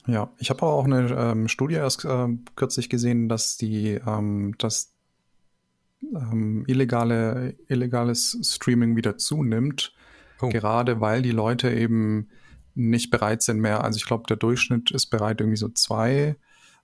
Ja, 0.06 0.30
ich 0.38 0.50
habe 0.50 0.64
auch 0.64 0.84
eine 0.84 1.10
ähm, 1.18 1.48
Studie 1.48 1.76
erst 1.76 2.04
ähm, 2.06 2.44
kürzlich 2.56 2.90
gesehen, 2.90 3.30
dass 3.30 3.56
die, 3.56 4.02
ähm, 4.06 4.56
dass 4.58 4.94
ähm, 6.14 6.66
illegale, 6.68 7.56
illegales 7.70 8.38
Streaming 8.44 8.98
wieder 8.98 9.18
zunimmt, 9.18 9.94
Oh. 10.42 10.50
gerade 10.50 11.00
weil 11.00 11.22
die 11.22 11.32
Leute 11.32 11.72
eben 11.72 12.28
nicht 12.76 13.12
bereit 13.12 13.44
sind 13.44 13.60
mehr. 13.60 13.84
Also 13.84 13.98
ich 13.98 14.06
glaube, 14.06 14.26
der 14.28 14.38
Durchschnitt 14.38 14.92
ist 14.92 15.08
bereit, 15.08 15.42
irgendwie 15.42 15.58
so 15.58 15.70
zwei 15.70 16.36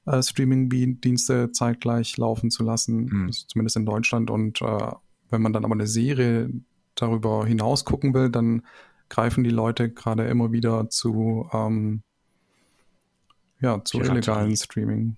äh, 0.05 0.21
Streaming-Dienste 0.21 1.51
zeitgleich 1.51 2.17
laufen 2.17 2.51
zu 2.51 2.63
lassen, 2.63 3.09
Hm. 3.09 3.29
Ist 3.29 3.49
zumindest 3.49 3.75
in 3.75 3.85
Deutschland. 3.85 4.29
Und 4.29 4.61
äh, 4.61 4.91
wenn 5.29 5.41
man 5.41 5.53
dann 5.53 5.65
aber 5.65 5.73
eine 5.75 5.87
Serie 5.87 6.49
darüber 6.95 7.45
hinaus 7.45 7.85
gucken 7.85 8.13
will, 8.13 8.29
dann 8.29 8.63
greifen 9.09 9.43
die 9.43 9.49
Leute 9.49 9.89
gerade 9.89 10.27
immer 10.27 10.51
wieder 10.51 10.89
zu 10.89 11.49
ähm, 11.51 12.03
ja, 13.61 13.83
zu 13.83 13.97
Piraterie. 13.97 14.17
illegalen 14.17 14.55
Streaming, 14.55 15.17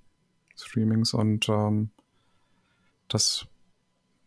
Streamings 0.55 1.13
und 1.13 1.47
ähm, 1.49 1.89
das 3.07 3.45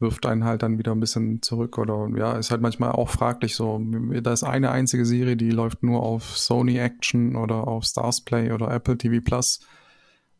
wirft 0.04 0.26
einen 0.26 0.44
halt 0.44 0.62
dann 0.62 0.78
wieder 0.78 0.92
ein 0.92 1.00
bisschen 1.00 1.40
zurück 1.42 1.78
oder 1.78 2.08
ja, 2.16 2.34
ist 2.38 2.50
halt 2.50 2.61
manchmal 2.61 2.92
auch 2.92 3.08
fraglich 3.08 3.56
so. 3.56 3.80
Da 4.23 4.32
ist 4.32 4.44
eine 4.44 4.70
einzige 4.70 5.04
Serie, 5.06 5.37
die 5.37 5.50
läuft 5.50 5.82
nur 5.82 6.02
auf 6.02 6.37
Sony 6.37 6.76
Action 6.78 7.34
oder 7.34 7.66
auf 7.66 7.84
Stars 7.84 8.20
Play 8.20 8.52
oder 8.52 8.70
Apple 8.70 8.99
TV 8.99 9.25
Plus 9.25 9.61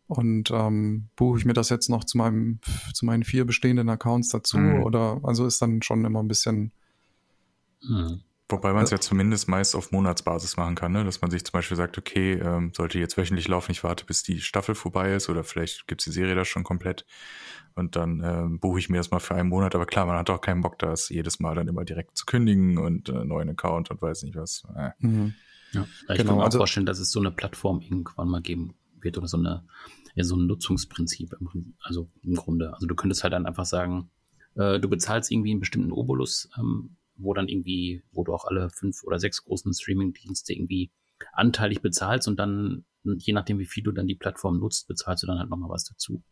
und 0.07 0.51
ähm, 0.51 1.09
buche 1.17 1.39
ich 1.39 1.47
mir 1.47 1.55
das 1.55 1.71
jetzt 1.71 1.89
noch 1.89 2.05
zu 2.05 2.19
meinem 2.19 2.61
zu 2.93 3.07
meinen 3.07 3.25
vier 3.25 3.47
bestehenden 3.47 3.89
Accounts 3.89 4.29
dazu 4.29 4.59
Mhm. 4.59 4.83
oder 4.85 5.21
also 5.23 5.47
ist 5.47 5.63
dann 5.63 5.81
schon 5.83 6.05
immer 6.05 6.23
ein 6.23 6.29
bisschen 6.29 6.73
Hm. 7.87 8.21
Wobei 8.51 8.75
man 8.75 8.85
es 8.85 8.91
ja 8.91 9.01
zumindest 9.01 9.49
meist 9.49 9.75
auf 9.75 9.91
Monatsbasis 9.91 10.59
machen 10.59 10.75
kann, 10.75 10.93
ne? 10.93 11.03
dass 11.05 11.23
man 11.23 11.31
sich 11.31 11.45
zum 11.45 11.53
Beispiel 11.53 11.79
sagt, 11.79 11.97
okay, 11.97 12.35
ähm, 12.35 12.73
sollte 12.77 12.99
jetzt 12.99 13.17
wöchentlich 13.17 13.49
laufen, 13.49 13.73
ich 13.73 13.83
warte, 13.83 14.05
bis 14.05 14.23
die 14.23 14.41
Staffel 14.41 14.75
vorbei 14.75 15.15
ist 15.15 15.31
oder 15.31 15.45
vielleicht 15.45 15.87
gibt's 15.87 16.05
die 16.05 16.11
Serie 16.13 16.35
da 16.35 16.45
schon 16.45 16.63
komplett 16.63 17.07
und 17.75 17.97
dann 17.97 18.21
ähm, 18.23 18.61
buche 18.61 18.79
ich 18.79 18.91
mir 18.91 18.99
das 18.99 19.11
mal 19.11 19.19
für 19.21 19.35
einen 19.35 19.49
Monat. 19.49 19.75
Aber 19.75 19.87
klar, 19.87 20.05
man 20.05 20.19
hat 20.19 20.29
auch 20.29 20.43
keinen 20.43 20.61
Bock, 20.61 20.79
das 20.79 21.09
jedes 21.09 21.41
Mal 21.41 21.55
dann 21.55 21.69
immer 21.69 21.85
direkt 21.85 22.19
zu 22.19 22.27
kündigen 22.27 22.77
und 22.77 23.09
äh, 23.09 23.25
neuen 23.25 23.49
Account 23.49 23.91
und 23.91 24.03
weiß 24.03 24.25
nicht 24.25 24.37
was. 24.37 24.65
Äh. 24.77 24.91
mhm. 24.99 25.35
Ja, 25.73 25.83
ich 25.83 26.07
Genau, 26.07 26.17
kann 26.17 26.27
mir 26.27 26.43
auch 26.43 26.45
also- 26.47 26.59
vorstellen, 26.59 26.87
dass 26.87 26.99
es 26.99 27.11
so 27.11 27.21
eine 27.21 27.31
Plattform 27.33 27.81
irgendwann 27.81 28.29
mal 28.29 28.43
geben 28.43 28.75
wird 29.01 29.17
oder 29.19 29.27
so 29.27 29.39
eine, 29.39 29.65
ja, 30.15 30.23
so 30.23 30.37
ein 30.37 30.47
Nutzungsprinzip, 30.47 31.35
im 31.41 31.75
also 31.81 32.11
im 32.23 32.35
Grunde. 32.35 32.75
Also 32.75 32.87
du 32.87 32.95
könntest 32.95 33.23
halt 33.25 33.33
dann 33.33 33.47
einfach 33.47 33.65
sagen, 33.65 34.11
äh, 34.55 34.79
du 34.79 34.89
bezahlst 34.89 35.33
irgendwie 35.33 35.51
einen 35.51 35.61
bestimmten 35.61 35.91
Obolus, 35.93 36.49
ähm, 36.59 36.97
wo 37.17 37.35
dann 37.35 37.49
irgendwie, 37.49 38.03
wo 38.13 38.25
du 38.25 38.33
auch 38.35 38.45
alle 38.45 38.71
fünf 38.71 39.05
oder 39.05 39.19
sechs 39.19 39.45
großen 39.45 39.73
Streaming-Dienste 39.73 40.53
irgendwie 40.53 40.91
anteilig 41.33 41.81
bezahlst 41.81 42.29
und 42.29 42.39
dann, 42.39 42.85
je 43.03 43.33
nachdem 43.33 43.59
wie 43.59 43.67
viel 43.67 43.83
du 43.83 43.93
dann 43.93 44.07
die 44.07 44.15
Plattform 44.15 44.59
nutzt, 44.59 44.89
bezahlst 44.89 45.23
du 45.23 45.27
dann 45.27 45.39
halt 45.39 45.51
nochmal 45.51 45.71
was 45.71 45.85
dazu. 45.85 46.23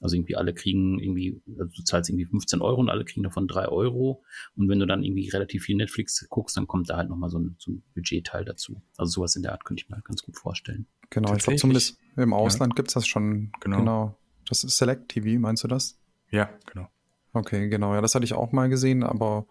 Also 0.00 0.14
irgendwie 0.14 0.36
alle 0.36 0.54
kriegen 0.54 1.00
irgendwie, 1.00 1.42
also 1.58 1.72
du 1.76 1.82
zahlst 1.82 2.08
irgendwie 2.08 2.26
15 2.26 2.60
Euro 2.60 2.80
und 2.80 2.88
alle 2.88 3.04
kriegen 3.04 3.24
davon 3.24 3.48
drei 3.48 3.66
Euro. 3.66 4.22
Und 4.54 4.68
wenn 4.68 4.78
du 4.78 4.86
dann 4.86 5.02
irgendwie 5.02 5.28
relativ 5.28 5.64
viel 5.64 5.76
Netflix 5.76 6.24
guckst, 6.28 6.56
dann 6.56 6.68
kommt 6.68 6.88
da 6.88 6.96
halt 6.96 7.08
nochmal 7.08 7.30
so 7.30 7.38
ein, 7.38 7.56
so 7.58 7.72
ein 7.72 7.82
Budgetteil 7.94 8.44
dazu. 8.44 8.80
Also 8.96 9.10
sowas 9.10 9.34
in 9.34 9.42
der 9.42 9.52
Art 9.52 9.64
könnte 9.64 9.82
ich 9.82 9.88
mir 9.88 9.96
halt 9.96 10.04
ganz 10.04 10.22
gut 10.22 10.36
vorstellen. 10.36 10.86
Genau, 11.10 11.34
ich 11.34 11.42
glaube 11.42 11.58
zumindest 11.58 11.98
im 12.16 12.32
Ausland 12.32 12.76
gibt's 12.76 12.94
das 12.94 13.08
schon. 13.08 13.50
Genau. 13.60 14.16
Das 14.48 14.62
ist 14.62 14.78
Select 14.78 15.08
TV, 15.08 15.40
meinst 15.40 15.64
du 15.64 15.68
das? 15.68 15.98
Ja, 16.30 16.48
genau. 16.66 16.88
Okay, 17.32 17.68
genau. 17.68 17.94
Ja, 17.94 18.00
das 18.00 18.14
hatte 18.14 18.24
ich 18.24 18.34
auch 18.34 18.52
mal 18.52 18.68
gesehen, 18.68 19.02
aber 19.02 19.46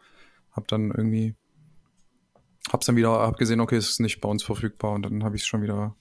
hab 0.58 0.68
dann 0.68 0.92
irgendwie, 0.92 1.36
hab's 2.70 2.88
dann 2.88 2.98
wieder, 2.98 3.12
hab 3.12 3.38
gesehen, 3.38 3.62
okay, 3.62 3.78
es 3.78 3.90
ist 3.90 4.02
nicht 4.02 4.20
bei 4.20 4.28
uns 4.28 4.44
verfügbar 4.44 4.92
und 4.92 5.04
dann 5.04 5.24
habe 5.24 5.38
ich 5.38 5.44
es 5.44 5.48
schon 5.48 5.62
wieder 5.62 5.96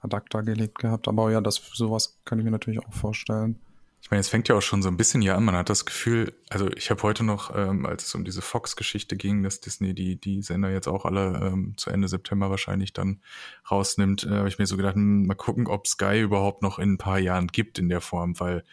ad 0.00 0.16
acta 0.16 0.40
gelegt 0.40 0.78
gehabt. 0.78 1.06
Aber 1.06 1.30
ja, 1.30 1.40
das 1.40 1.56
sowas 1.74 2.18
kann 2.24 2.38
ich 2.38 2.44
mir 2.44 2.50
natürlich 2.50 2.84
auch 2.84 2.92
vorstellen. 2.92 3.60
Ich 4.02 4.10
meine, 4.10 4.20
es 4.20 4.28
fängt 4.28 4.48
ja 4.48 4.56
auch 4.56 4.62
schon 4.62 4.82
so 4.82 4.88
ein 4.88 4.96
bisschen 4.96 5.22
hier 5.22 5.36
an. 5.36 5.44
Man 5.44 5.54
hat 5.54 5.70
das 5.70 5.86
Gefühl, 5.86 6.34
also 6.50 6.68
ich 6.72 6.90
habe 6.90 7.02
heute 7.04 7.22
noch, 7.22 7.54
ähm, 7.56 7.86
als 7.86 8.04
es 8.04 8.14
um 8.16 8.24
diese 8.24 8.42
Fox-Geschichte 8.42 9.16
ging, 9.16 9.44
dass 9.44 9.60
Disney 9.60 9.94
die, 9.94 10.20
die 10.20 10.42
Sender 10.42 10.70
jetzt 10.70 10.88
auch 10.88 11.04
alle 11.04 11.40
ähm, 11.40 11.74
zu 11.76 11.88
Ende 11.88 12.08
September 12.08 12.50
wahrscheinlich 12.50 12.92
dann 12.92 13.22
rausnimmt, 13.70 14.24
äh, 14.24 14.30
habe 14.30 14.48
ich 14.48 14.58
mir 14.58 14.66
so 14.66 14.76
gedacht, 14.76 14.96
hm, 14.96 15.26
mal 15.26 15.36
gucken, 15.36 15.68
ob 15.68 15.86
Sky 15.86 16.20
überhaupt 16.20 16.62
noch 16.62 16.80
in 16.80 16.94
ein 16.94 16.98
paar 16.98 17.20
Jahren 17.20 17.46
gibt 17.46 17.78
in 17.78 17.88
der 17.88 18.00
Form, 18.00 18.40
weil 18.40 18.64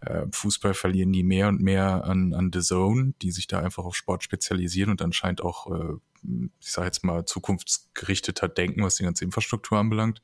äh, 0.00 0.24
Fußball 0.32 0.72
verlieren 0.72 1.12
die 1.12 1.22
mehr 1.22 1.48
und 1.48 1.60
mehr 1.60 2.04
an, 2.04 2.32
an 2.32 2.50
The 2.50 2.60
Zone, 2.60 3.12
die 3.20 3.30
sich 3.30 3.46
da 3.46 3.60
einfach 3.60 3.84
auf 3.84 3.94
Sport 3.94 4.24
spezialisieren 4.24 4.90
und 4.90 5.02
anscheinend 5.02 5.42
auch, 5.42 5.70
äh, 5.70 5.94
ich 6.22 6.72
sage 6.72 6.86
jetzt 6.86 7.04
mal, 7.04 7.24
zukunftsgerichteter 7.24 8.48
denken, 8.48 8.82
was 8.82 8.96
die 8.96 9.04
ganze 9.04 9.24
Infrastruktur 9.24 9.78
anbelangt. 9.78 10.22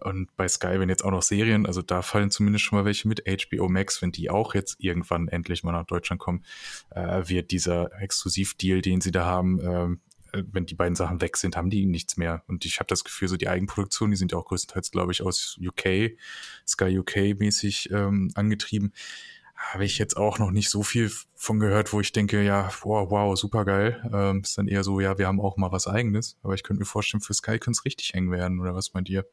Und 0.00 0.34
bei 0.36 0.46
Sky, 0.48 0.78
wenn 0.78 0.88
jetzt 0.88 1.04
auch 1.04 1.10
noch 1.10 1.22
Serien, 1.22 1.66
also 1.66 1.82
da 1.82 2.02
fallen 2.02 2.30
zumindest 2.30 2.64
schon 2.64 2.78
mal 2.78 2.84
welche 2.84 3.08
mit 3.08 3.22
HBO 3.26 3.68
Max, 3.68 4.00
wenn 4.00 4.12
die 4.12 4.30
auch 4.30 4.54
jetzt 4.54 4.76
irgendwann 4.78 5.28
endlich 5.28 5.64
mal 5.64 5.72
nach 5.72 5.86
Deutschland 5.86 6.20
kommen, 6.20 6.44
äh, 6.90 7.28
wird 7.28 7.50
dieser 7.50 7.90
Exklusivdeal, 8.00 8.80
den 8.80 9.00
sie 9.00 9.10
da 9.10 9.24
haben, 9.24 9.60
ähm, 9.60 10.00
äh, 10.32 10.42
wenn 10.52 10.66
die 10.66 10.74
beiden 10.74 10.96
Sachen 10.96 11.20
weg 11.20 11.36
sind, 11.36 11.56
haben 11.56 11.70
die 11.70 11.86
nichts 11.86 12.16
mehr. 12.16 12.42
Und 12.46 12.64
ich 12.64 12.78
habe 12.78 12.86
das 12.88 13.04
Gefühl, 13.04 13.28
so 13.28 13.36
die 13.36 13.48
Eigenproduktion, 13.48 14.10
die 14.10 14.16
sind 14.16 14.32
ja 14.32 14.38
auch 14.38 14.46
größtenteils, 14.46 14.90
glaube 14.90 15.12
ich, 15.12 15.22
aus 15.22 15.58
UK, 15.60 16.16
Sky 16.66 16.98
UK 16.98 17.38
mäßig 17.38 17.90
ähm, 17.90 18.30
angetrieben. 18.34 18.92
Habe 19.58 19.84
ich 19.84 19.98
jetzt 19.98 20.16
auch 20.16 20.38
noch 20.38 20.52
nicht 20.52 20.70
so 20.70 20.84
viel 20.84 21.10
von 21.34 21.58
gehört, 21.58 21.92
wo 21.92 22.00
ich 22.00 22.12
denke, 22.12 22.42
ja, 22.42 22.70
wow, 22.82 23.10
wow, 23.10 23.36
super 23.36 23.64
geil. 23.64 24.08
Ähm, 24.12 24.40
ist 24.42 24.56
dann 24.56 24.68
eher 24.68 24.84
so, 24.84 25.00
ja, 25.00 25.18
wir 25.18 25.26
haben 25.26 25.40
auch 25.40 25.56
mal 25.56 25.72
was 25.72 25.88
eigenes. 25.88 26.38
Aber 26.42 26.54
ich 26.54 26.62
könnte 26.62 26.78
mir 26.80 26.86
vorstellen, 26.86 27.20
für 27.20 27.34
Sky 27.34 27.58
könnte 27.58 27.78
es 27.78 27.84
richtig 27.84 28.14
eng 28.14 28.30
werden, 28.30 28.60
oder 28.60 28.74
was 28.74 28.94
meint 28.94 29.08
ihr? 29.10 29.26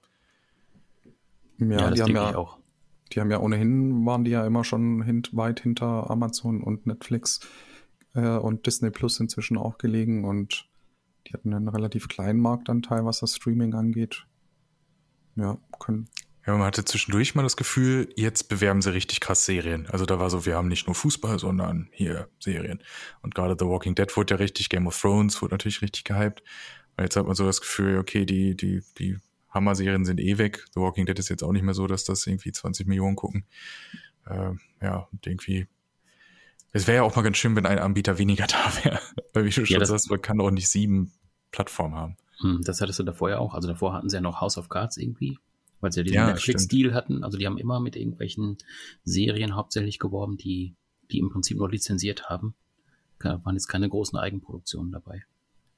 Ja, 1.60 1.90
das 1.90 1.94
die 1.94 2.02
haben 2.02 2.16
ja, 2.16 2.30
ich 2.32 2.36
auch. 2.36 2.58
die 3.12 3.22
haben 3.22 3.30
ja 3.30 3.40
ohnehin, 3.40 4.06
waren 4.06 4.24
die 4.24 4.32
ja 4.32 4.46
immer 4.46 4.64
schon 4.64 5.04
hint, 5.04 5.36
weit 5.38 5.62
hinter 5.62 6.10
Amazon 6.10 6.62
und 6.62 6.88
Netflix 6.88 7.40
äh, 8.16 8.38
und 8.38 8.66
Disney 8.66 8.90
Plus 8.90 9.20
inzwischen 9.20 9.58
auch 9.58 9.78
gelegen 9.78 10.26
und 10.26 10.68
die 11.28 11.34
hatten 11.34 11.54
einen 11.54 11.70
relativ 11.70 12.08
kleinen 12.08 12.40
Marktanteil, 12.40 13.06
was 13.06 13.20
das 13.20 13.36
Streaming 13.36 13.74
angeht. 13.74 14.26
Ja, 15.36 15.58
können, 15.80 16.10
Ja, 16.46 16.54
man 16.54 16.68
hatte 16.68 16.86
zwischendurch 16.86 17.34
mal 17.34 17.42
das 17.44 17.58
Gefühl, 17.58 18.10
jetzt 18.16 18.50
bewerben 18.50 18.82
sie 18.82 18.94
richtig 18.94 19.20
krass 19.20 19.46
Serien. 19.46 19.88
Also 19.88 20.06
da 20.06 20.20
war 20.20 20.30
so, 20.30 20.46
wir 20.46 20.56
haben 20.56 20.68
nicht 20.68 20.86
nur 20.86 20.94
Fußball, 20.96 21.40
sondern 21.40 21.90
hier 21.92 22.30
Serien. 22.40 22.84
Und 23.22 23.34
gerade 23.34 23.56
The 23.58 23.66
Walking 23.66 23.96
Dead 23.96 24.16
wurde 24.16 24.36
ja 24.36 24.38
richtig, 24.38 24.70
Game 24.70 24.86
of 24.86 25.00
Thrones 25.00 25.42
wurde 25.42 25.56
natürlich 25.56 25.82
richtig 25.82 26.04
gehypt. 26.04 26.44
Und 26.98 27.04
jetzt 27.04 27.16
hat 27.16 27.26
man 27.26 27.36
so 27.36 27.46
das 27.46 27.62
Gefühl, 27.62 27.98
okay, 27.98 28.26
die, 28.26 28.56
die, 28.56 28.84
die 29.00 29.18
Hammer-Serien 29.50 30.06
sind 30.06 30.20
eh 30.20 30.38
weg. 30.38 30.66
The 30.76 30.82
Walking 30.82 31.06
Dead 31.08 31.18
ist 31.18 31.30
jetzt 31.30 31.44
auch 31.44 31.52
nicht 31.52 31.64
mehr 31.64 31.74
so, 31.74 31.88
dass 31.88 32.04
das 32.04 32.28
irgendwie 32.28 32.52
20 32.52 32.86
Millionen 32.86 33.16
gucken. 33.16 33.46
Ähm, 34.30 34.60
ja, 34.82 35.08
und 35.12 35.26
irgendwie. 35.26 35.68
Es 36.74 36.86
wäre 36.88 36.98
ja 36.98 37.04
auch 37.04 37.16
mal 37.16 37.22
ganz 37.22 37.38
schön, 37.38 37.56
wenn 37.56 37.66
ein 37.66 37.80
Anbieter 37.80 38.18
weniger 38.20 38.46
da 38.48 38.72
wäre. 38.84 39.00
Weil 39.34 39.46
wie 39.46 39.50
du 39.50 39.66
schon 39.66 39.80
das- 39.80 39.90
sagst, 39.90 40.12
man 40.12 40.22
kann 40.22 40.40
auch 40.42 40.52
nicht 40.52 40.70
sieben 40.70 41.12
Plattformen 41.52 41.96
haben. 41.96 42.18
Hm, 42.42 42.62
das 42.66 42.82
hattest 42.82 43.00
du 43.00 43.04
davor 43.04 43.30
ja 43.30 43.40
auch. 43.40 43.54
Also 43.56 43.68
davor 43.68 43.94
hatten 43.94 44.10
sie 44.10 44.18
ja 44.18 44.22
noch 44.22 44.42
House 44.42 44.58
of 44.58 44.68
Cards 44.70 44.98
irgendwie, 44.98 45.40
weil 45.86 45.92
sie 45.94 46.00
ja 46.02 46.04
diesen 46.04 46.16
Ja, 46.16 46.28
Netflix-Deal 46.28 46.94
hatten. 46.94 47.24
Also 47.24 47.38
die 47.38 47.46
haben 47.46 47.58
immer 47.58 47.80
mit 47.80 47.96
irgendwelchen 47.96 48.58
Serien 49.06 49.56
hauptsächlich 49.56 50.00
geworben, 50.00 50.36
die, 50.38 50.76
die 51.12 51.20
im 51.20 51.30
Prinzip 51.30 51.58
nur 51.58 51.70
lizenziert 51.70 52.28
haben. 52.30 52.56
Da 53.20 53.40
waren 53.46 53.56
jetzt 53.56 53.68
keine 53.68 53.88
großen 53.88 54.20
Eigenproduktionen 54.20 54.92
dabei. 54.92 55.24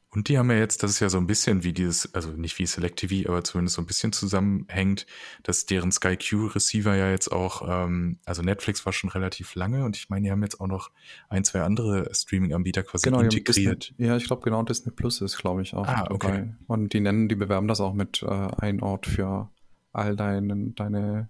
Und 0.09 0.29
die 0.29 0.37
haben 0.37 0.49
ja 0.49 0.57
jetzt, 0.57 0.81
das 0.83 0.91
ist 0.91 0.99
ja 1.01 1.09
so 1.09 1.17
ein 1.17 1.27
bisschen 1.27 1.63
wie 1.65 1.73
dieses, 1.73 2.13
also 2.15 2.29
nicht 2.31 2.57
wie 2.57 2.65
Select 2.65 2.97
TV, 2.97 3.29
aber 3.29 3.43
zumindest 3.43 3.75
so 3.75 3.81
ein 3.81 3.85
bisschen 3.85 4.13
zusammenhängt, 4.13 5.05
dass 5.43 5.65
deren 5.65 5.91
Sky 5.91 6.15
Q 6.17 6.47
Receiver 6.47 6.95
ja 6.95 7.11
jetzt 7.11 7.29
auch, 7.31 7.61
ähm, 7.67 8.17
also 8.25 8.41
Netflix 8.41 8.85
war 8.85 8.93
schon 8.93 9.09
relativ 9.09 9.53
lange 9.55 9.83
und 9.83 9.97
ich 9.97 10.09
meine, 10.09 10.23
die 10.23 10.31
haben 10.31 10.41
jetzt 10.41 10.61
auch 10.61 10.67
noch 10.67 10.91
ein, 11.27 11.43
zwei 11.43 11.61
andere 11.61 12.09
Streaming-Anbieter 12.15 12.83
quasi 12.83 13.03
Genau, 13.03 13.19
integriert. 13.19 13.89
Disney, 13.89 14.05
ja, 14.07 14.15
ich 14.15 14.23
glaube 14.25 14.41
genau 14.43 14.63
Disney 14.63 14.91
Plus 14.93 15.19
ist, 15.21 15.37
glaube 15.37 15.61
ich, 15.61 15.73
auch 15.75 15.85
Ah, 15.85 16.05
dabei. 16.05 16.13
okay. 16.15 16.49
Und 16.67 16.93
die 16.93 17.01
nennen, 17.01 17.27
die 17.27 17.35
bewerben 17.35 17.67
das 17.67 17.81
auch 17.81 17.93
mit 17.93 18.23
äh, 18.23 18.27
ein 18.27 18.81
Ort 18.81 19.05
für 19.07 19.49
all 19.93 20.15
deine, 20.15 20.71
deine 20.71 21.29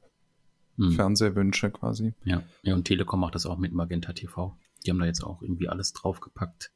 Hm. 0.77 0.91
Fernsehwünsche 0.91 1.71
quasi. 1.71 2.13
Ja. 2.23 2.43
ja, 2.61 2.75
und 2.75 2.85
Telekom 2.85 3.19
macht 3.19 3.33
das 3.33 3.47
auch 3.47 3.57
mit 3.57 3.73
Magenta 3.73 4.13
TV. 4.13 4.55
Die 4.85 4.91
haben 4.91 4.99
da 4.99 5.05
jetzt 5.07 5.23
auch 5.23 5.41
irgendwie 5.41 5.67
alles 5.69 5.91
draufgepackt. 5.93 6.71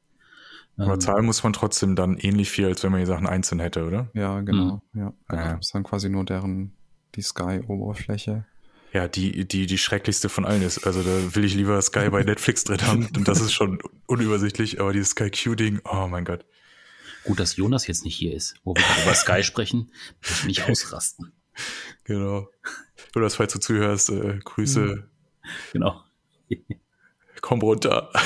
Aber 0.77 0.93
Ähm, 0.95 0.99
zahlen 1.01 1.25
muss 1.25 1.43
man 1.43 1.53
trotzdem 1.53 1.95
dann 1.95 2.17
ähnlich 2.17 2.49
viel, 2.49 2.65
als 2.65 2.81
wenn 2.81 2.91
man 2.91 3.01
die 3.01 3.05
Sachen 3.05 3.27
einzeln 3.27 3.59
hätte, 3.59 3.85
oder? 3.85 4.09
Ja, 4.15 4.41
genau. 4.41 4.81
Ja, 4.95 5.13
Ah, 5.27 5.35
ja. 5.35 5.55
Das 5.57 5.67
ist 5.67 5.75
dann 5.75 5.83
quasi 5.83 6.09
nur 6.09 6.25
deren, 6.25 6.73
die 7.13 7.21
Sky-Oberfläche. 7.21 8.45
Ja, 8.93 9.07
die, 9.07 9.47
die, 9.47 9.67
die 9.67 9.77
schrecklichste 9.77 10.29
von 10.29 10.45
allen 10.45 10.63
ist. 10.63 10.85
Also 10.87 11.03
da 11.03 11.35
will 11.35 11.45
ich 11.45 11.53
lieber 11.53 11.79
Sky 11.81 12.09
bei 12.09 12.23
Netflix 12.23 12.63
drin 12.65 12.81
haben 12.81 13.07
und 13.15 13.27
das 13.27 13.39
ist 13.39 13.53
schon 13.53 13.79
unübersichtlich, 14.07 14.81
aber 14.81 14.93
dieses 14.93 15.09
Sky 15.11 15.29
Q-Ding, 15.29 15.79
oh 15.85 16.07
mein 16.07 16.25
Gott. 16.25 16.43
Gut, 17.23 17.39
dass 17.39 17.55
Jonas 17.55 17.85
jetzt 17.85 18.03
nicht 18.03 18.15
hier 18.15 18.33
ist, 18.33 18.55
wo 18.63 18.73
wir 18.73 18.83
über 19.03 19.13
Sky 19.13 19.43
sprechen, 19.43 19.91
wird 20.23 20.45
nicht 20.47 20.63
ausrasten. 20.69 21.31
Genau. 22.05 22.47
Oder 23.15 23.29
falls 23.29 23.53
du 23.53 23.59
zuhörst, 23.59 24.09
äh, 24.09 24.39
Grüße, 24.43 25.07
Genau. 25.73 26.01
komm 27.41 27.61
runter. 27.61 28.11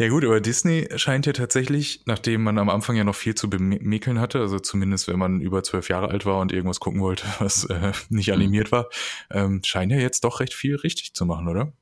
Ja 0.00 0.08
gut, 0.08 0.24
aber 0.24 0.40
Disney 0.40 0.86
scheint 0.94 1.26
ja 1.26 1.32
tatsächlich, 1.32 2.02
nachdem 2.06 2.44
man 2.44 2.56
am 2.58 2.68
Anfang 2.68 2.94
ja 2.94 3.02
noch 3.02 3.16
viel 3.16 3.34
zu 3.34 3.50
bemäkeln 3.50 4.20
hatte, 4.20 4.38
also 4.38 4.60
zumindest 4.60 5.08
wenn 5.08 5.18
man 5.18 5.40
über 5.40 5.64
zwölf 5.64 5.88
Jahre 5.88 6.08
alt 6.10 6.24
war 6.24 6.38
und 6.38 6.52
irgendwas 6.52 6.78
gucken 6.78 7.00
wollte, 7.00 7.24
was 7.40 7.64
äh, 7.64 7.90
nicht 8.08 8.32
animiert 8.32 8.70
war, 8.70 8.90
ähm, 9.28 9.60
scheint 9.64 9.90
ja 9.90 9.98
jetzt 9.98 10.22
doch 10.22 10.38
recht 10.38 10.54
viel 10.54 10.76
richtig 10.76 11.14
zu 11.14 11.26
machen, 11.26 11.48
oder? 11.48 11.72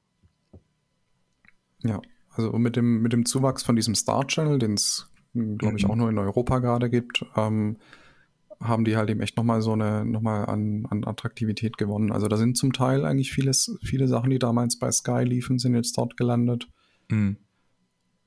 Ja, 1.82 2.00
also 2.30 2.52
mit 2.52 2.76
dem, 2.76 3.02
mit 3.02 3.12
dem 3.12 3.26
Zuwachs 3.26 3.62
von 3.62 3.76
diesem 3.76 3.94
Star 3.94 4.26
Channel, 4.26 4.58
den 4.58 4.72
es, 4.74 5.10
glaube 5.34 5.76
ich, 5.76 5.84
Mhm. 5.84 5.90
auch 5.90 5.96
nur 5.96 6.08
in 6.08 6.18
Europa 6.18 6.60
gerade 6.60 6.88
gibt, 6.88 7.22
ähm, 7.36 7.76
haben 8.60 8.84
die 8.84 8.96
halt 8.96 9.10
eben 9.10 9.20
echt 9.20 9.36
nochmal 9.36 9.62
so 9.62 9.72
eine, 9.72 10.04
nochmal 10.04 10.46
an, 10.46 10.86
an 10.90 11.04
Attraktivität 11.04 11.76
gewonnen. 11.76 12.12
Also 12.12 12.28
da 12.28 12.36
sind 12.36 12.56
zum 12.56 12.72
Teil 12.72 13.04
eigentlich 13.04 13.32
vieles, 13.32 13.78
viele 13.82 14.08
Sachen, 14.08 14.30
die 14.30 14.38
damals 14.38 14.78
bei 14.78 14.90
Sky 14.90 15.22
liefen, 15.24 15.58
sind 15.58 15.74
jetzt 15.74 15.96
dort 15.98 16.16
gelandet. 16.16 16.68
Mhm. 17.08 17.36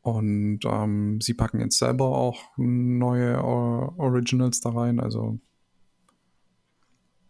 Und 0.02 0.60
ähm, 0.65 1.20
sie 1.22 1.34
packen 1.34 1.60
jetzt 1.60 1.78
selber 1.78 2.06
auch 2.06 2.52
neue 2.58 3.44
Or 3.44 3.98
Originals 3.98 4.62
da 4.62 4.70
rein. 4.70 5.00
Also 5.00 5.39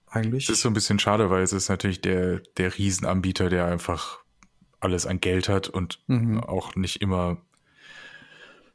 eigentlich. 0.07 0.45
Es 0.45 0.49
ist 0.57 0.61
so 0.61 0.69
ein 0.69 0.73
bisschen 0.73 0.99
schade, 0.99 1.29
weil 1.29 1.43
es 1.43 1.53
ist 1.53 1.69
natürlich 1.69 2.01
der, 2.01 2.41
der 2.57 2.77
Riesenanbieter, 2.77 3.49
der 3.49 3.65
einfach 3.65 4.19
alles 4.79 5.05
an 5.05 5.19
Geld 5.19 5.49
hat 5.49 5.69
und 5.69 6.03
Mhm. 6.07 6.39
auch 6.41 6.75
nicht 6.75 7.01
immer 7.01 7.37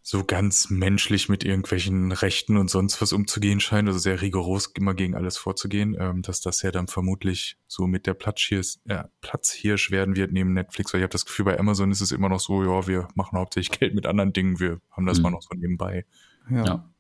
so 0.06 0.22
ganz 0.22 0.68
menschlich 0.68 1.30
mit 1.30 1.44
irgendwelchen 1.44 2.12
Rechten 2.12 2.58
und 2.58 2.68
sonst 2.68 3.00
was 3.00 3.14
umzugehen 3.14 3.58
scheint, 3.58 3.88
also 3.88 3.98
sehr 3.98 4.20
rigoros 4.20 4.66
immer 4.76 4.92
gegen 4.92 5.14
alles 5.14 5.38
vorzugehen, 5.38 5.96
ähm, 5.98 6.20
dass 6.20 6.42
das 6.42 6.60
ja 6.60 6.70
dann 6.70 6.88
vermutlich 6.88 7.56
so 7.66 7.86
mit 7.86 8.06
der 8.06 8.12
Platzhirsch, 8.12 8.76
ja, 8.84 9.08
Platzhirsch 9.22 9.90
werden 9.90 10.14
wird 10.14 10.30
neben 10.30 10.52
Netflix, 10.52 10.92
weil 10.92 11.00
ich 11.00 11.04
habe 11.04 11.12
das 11.12 11.24
Gefühl, 11.24 11.46
bei 11.46 11.58
Amazon 11.58 11.90
ist 11.90 12.02
es 12.02 12.12
immer 12.12 12.28
noch 12.28 12.38
so, 12.40 12.62
ja, 12.62 12.86
wir 12.86 13.08
machen 13.14 13.38
hauptsächlich 13.38 13.78
Geld 13.80 13.94
mit 13.94 14.04
anderen 14.06 14.34
Dingen, 14.34 14.60
wir 14.60 14.78
haben 14.90 15.06
das 15.06 15.16
Mhm. 15.16 15.22
mal 15.22 15.30
noch 15.30 15.42
so 15.42 15.56
nebenbei. 15.56 16.04
ja. 16.50 16.64
Ja. 16.66 16.90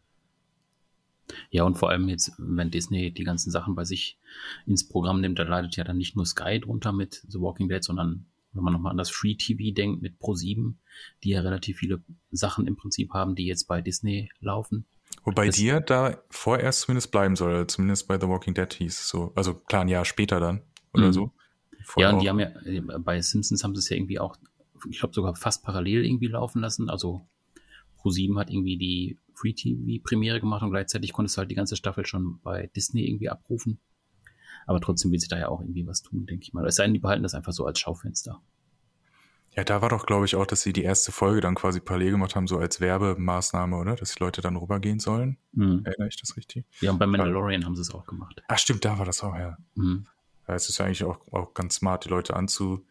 Ja, 1.50 1.64
und 1.64 1.76
vor 1.78 1.90
allem 1.90 2.08
jetzt, 2.08 2.32
wenn 2.38 2.70
Disney 2.70 3.10
die 3.12 3.24
ganzen 3.24 3.50
Sachen 3.50 3.74
bei 3.74 3.84
sich 3.84 4.18
ins 4.66 4.86
Programm 4.88 5.20
nimmt, 5.20 5.38
da 5.38 5.42
leidet 5.42 5.76
ja 5.76 5.84
dann 5.84 5.96
nicht 5.96 6.16
nur 6.16 6.26
Sky 6.26 6.60
drunter 6.60 6.92
mit 6.92 7.22
The 7.28 7.40
Walking 7.40 7.68
Dead, 7.68 7.82
sondern 7.82 8.26
wenn 8.54 8.62
man 8.64 8.72
nochmal 8.72 8.90
an 8.92 8.96
das 8.98 9.10
Free 9.10 9.34
TV 9.34 9.74
denkt 9.74 10.02
mit 10.02 10.18
Pro7, 10.20 10.74
die 11.22 11.30
ja 11.30 11.40
relativ 11.40 11.78
viele 11.78 12.02
Sachen 12.30 12.66
im 12.66 12.76
Prinzip 12.76 13.12
haben, 13.12 13.34
die 13.34 13.46
jetzt 13.46 13.64
bei 13.64 13.80
Disney 13.80 14.30
laufen. 14.40 14.86
Wobei 15.24 15.46
Das- 15.46 15.56
dir 15.56 15.80
da 15.80 16.18
vorerst 16.30 16.82
zumindest 16.82 17.10
bleiben 17.12 17.36
soll, 17.36 17.66
zumindest 17.66 18.08
bei 18.08 18.18
The 18.18 18.26
Walking 18.28 18.54
Dead 18.54 18.72
hieß 18.72 18.98
es 19.00 19.08
so, 19.08 19.32
also 19.34 19.54
klar 19.54 19.82
ein 19.82 19.88
Jahr 19.88 20.04
später 20.04 20.40
dann 20.40 20.62
oder 20.92 21.08
Mhm. 21.08 21.12
so. 21.12 21.32
ja, 21.72 21.78
Vorher 21.84 22.14
und 22.14 22.22
die 22.22 22.28
haben 22.28 22.40
ja, 22.40 22.48
äh, 22.64 22.80
bei 22.80 23.20
Simpsons 23.20 23.62
haben 23.64 23.74
sie 23.74 23.80
es 23.80 23.88
ja 23.90 23.96
irgendwie 23.96 24.18
auch, 24.18 24.36
ich 24.90 24.98
glaube 24.98 25.14
sogar 25.14 25.34
fast 25.36 25.62
parallel 25.64 26.04
irgendwie 26.04 26.28
laufen 26.28 26.60
lassen. 26.60 26.88
Also 26.90 27.26
Pro7 28.02 28.38
hat 28.38 28.50
irgendwie 28.50 28.76
die 28.76 29.18
Free 29.34 29.52
TV 29.52 30.02
Premiere 30.02 30.40
gemacht 30.40 30.62
und 30.62 30.70
gleichzeitig 30.70 31.12
konntest 31.12 31.36
du 31.36 31.40
halt 31.40 31.50
die 31.50 31.54
ganze 31.54 31.76
Staffel 31.76 32.06
schon 32.06 32.38
bei 32.42 32.68
Disney 32.76 33.06
irgendwie 33.06 33.28
abrufen. 33.28 33.78
Aber 34.66 34.80
trotzdem 34.80 35.10
will 35.12 35.18
sich 35.20 35.28
da 35.28 35.38
ja 35.38 35.48
auch 35.48 35.60
irgendwie 35.60 35.86
was 35.86 36.02
tun, 36.02 36.26
denke 36.26 36.42
ich 36.42 36.52
mal. 36.52 36.66
Es 36.66 36.76
sei 36.76 36.84
denn, 36.84 36.94
die 36.94 37.00
behalten 37.00 37.22
das 37.22 37.34
einfach 37.34 37.52
so 37.52 37.66
als 37.66 37.78
Schaufenster. 37.78 38.40
Ja, 39.56 39.62
da 39.62 39.82
war 39.82 39.88
doch, 39.88 40.04
glaube 40.04 40.24
ich, 40.24 40.34
auch, 40.34 40.46
dass 40.46 40.62
sie 40.62 40.72
die 40.72 40.82
erste 40.82 41.12
Folge 41.12 41.40
dann 41.40 41.54
quasi 41.54 41.78
parallel 41.78 42.12
gemacht 42.12 42.34
haben, 42.34 42.48
so 42.48 42.58
als 42.58 42.80
Werbemaßnahme, 42.80 43.76
oder? 43.76 43.94
Dass 43.94 44.14
die 44.14 44.22
Leute 44.22 44.40
dann 44.40 44.56
rübergehen 44.56 44.98
sollen. 44.98 45.38
Mhm. 45.52 45.82
Erinnere 45.84 46.08
ich 46.08 46.20
das 46.20 46.36
richtig? 46.36 46.66
Ja, 46.80 46.90
und 46.90 46.98
bei 46.98 47.06
Mandalorian 47.06 47.64
haben 47.64 47.76
sie 47.76 47.82
es 47.82 47.94
auch 47.94 48.04
gemacht. 48.04 48.42
Ach, 48.48 48.58
stimmt, 48.58 48.84
da 48.84 48.98
war 48.98 49.06
das 49.06 49.22
auch, 49.22 49.36
ja. 49.36 49.56
Mhm. 49.74 50.06
ja 50.48 50.54
es 50.54 50.68
ist 50.68 50.78
ja 50.78 50.86
eigentlich 50.86 51.04
auch, 51.04 51.20
auch 51.32 51.54
ganz 51.54 51.76
smart, 51.76 52.04
die 52.04 52.08
Leute 52.08 52.34
anzu, 52.34 52.84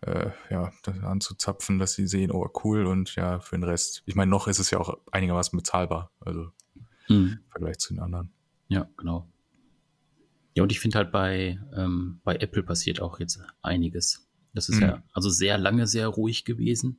äh, 0.00 0.30
ja, 0.48 0.72
das 0.84 0.98
anzuzapfen, 1.00 1.78
dass 1.78 1.92
sie 1.92 2.06
sehen, 2.06 2.30
oh, 2.30 2.48
cool, 2.64 2.86
und 2.86 3.14
ja, 3.16 3.40
für 3.40 3.56
den 3.56 3.64
Rest. 3.64 4.02
Ich 4.06 4.14
meine, 4.14 4.30
noch 4.30 4.48
ist 4.48 4.58
es 4.58 4.70
ja 4.70 4.78
auch 4.78 4.96
einigermaßen 5.12 5.54
bezahlbar, 5.56 6.10
also 6.20 6.50
Mhm. 7.08 7.38
im 7.38 7.50
Vergleich 7.50 7.78
zu 7.78 7.92
den 7.92 8.02
anderen. 8.02 8.32
Ja, 8.68 8.88
genau. 8.96 9.28
Ja, 10.56 10.62
und 10.62 10.72
ich 10.72 10.80
finde 10.80 10.96
halt 10.98 11.12
bei, 11.12 11.60
ähm, 11.76 12.20
bei 12.24 12.34
Apple 12.36 12.62
passiert 12.62 13.00
auch 13.00 13.20
jetzt 13.20 13.40
einiges. 13.62 14.26
Das 14.54 14.68
ist 14.70 14.76
Mhm. 14.80 14.86
ja 14.86 15.02
also 15.12 15.28
sehr 15.28 15.58
lange 15.58 15.86
sehr 15.86 16.08
ruhig 16.08 16.44
gewesen. 16.46 16.98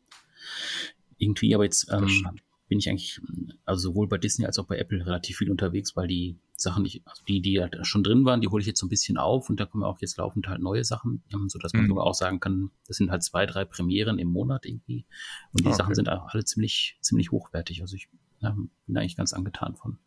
Irgendwie, 1.17 1.55
aber 1.55 1.63
jetzt 1.63 1.91
ähm, 1.91 2.39
bin 2.67 2.77
ich 2.77 2.87
eigentlich, 2.89 3.19
also 3.65 3.89
sowohl 3.89 4.07
bei 4.07 4.19
Disney 4.19 4.45
als 4.45 4.59
auch 4.59 4.67
bei 4.67 4.77
Apple 4.77 5.03
relativ 5.05 5.37
viel 5.37 5.49
unterwegs, 5.49 5.95
weil 5.95 6.07
die 6.07 6.37
Sachen, 6.55 6.83
die, 6.83 7.01
also 7.05 7.23
die, 7.27 7.41
die 7.41 7.59
halt 7.59 7.75
schon 7.87 8.03
drin 8.03 8.25
waren, 8.25 8.41
die 8.41 8.47
hole 8.47 8.61
ich 8.61 8.67
jetzt 8.67 8.79
so 8.79 8.85
ein 8.85 8.89
bisschen 8.89 9.17
auf 9.17 9.49
und 9.49 9.59
da 9.59 9.65
kommen 9.65 9.83
auch 9.83 9.99
jetzt 10.01 10.17
laufend 10.17 10.47
halt 10.47 10.61
neue 10.61 10.83
Sachen, 10.83 11.23
ähm, 11.33 11.49
so 11.49 11.57
dass 11.57 11.73
man 11.73 11.85
Mhm. 11.85 11.87
sogar 11.89 12.05
auch 12.05 12.13
sagen 12.13 12.39
kann, 12.39 12.69
das 12.87 12.97
sind 12.97 13.09
halt 13.09 13.23
zwei, 13.23 13.47
drei 13.47 13.65
Premieren 13.65 14.19
im 14.19 14.27
Monat 14.27 14.65
irgendwie. 14.67 15.05
Und 15.53 15.61
die 15.61 15.65
Ah, 15.65 15.69
okay. 15.69 15.77
Sachen 15.77 15.95
sind 15.95 16.09
auch 16.09 16.27
alle 16.31 16.45
ziemlich, 16.45 16.97
ziemlich 17.01 17.31
hochwertig. 17.31 17.81
Also 17.81 17.95
ich 17.95 18.07
ähm, 18.43 18.69
bin 18.85 18.93
da 18.95 19.01
eigentlich 19.01 19.17
ganz 19.17 19.33
angetan 19.33 19.75
von. 19.75 19.97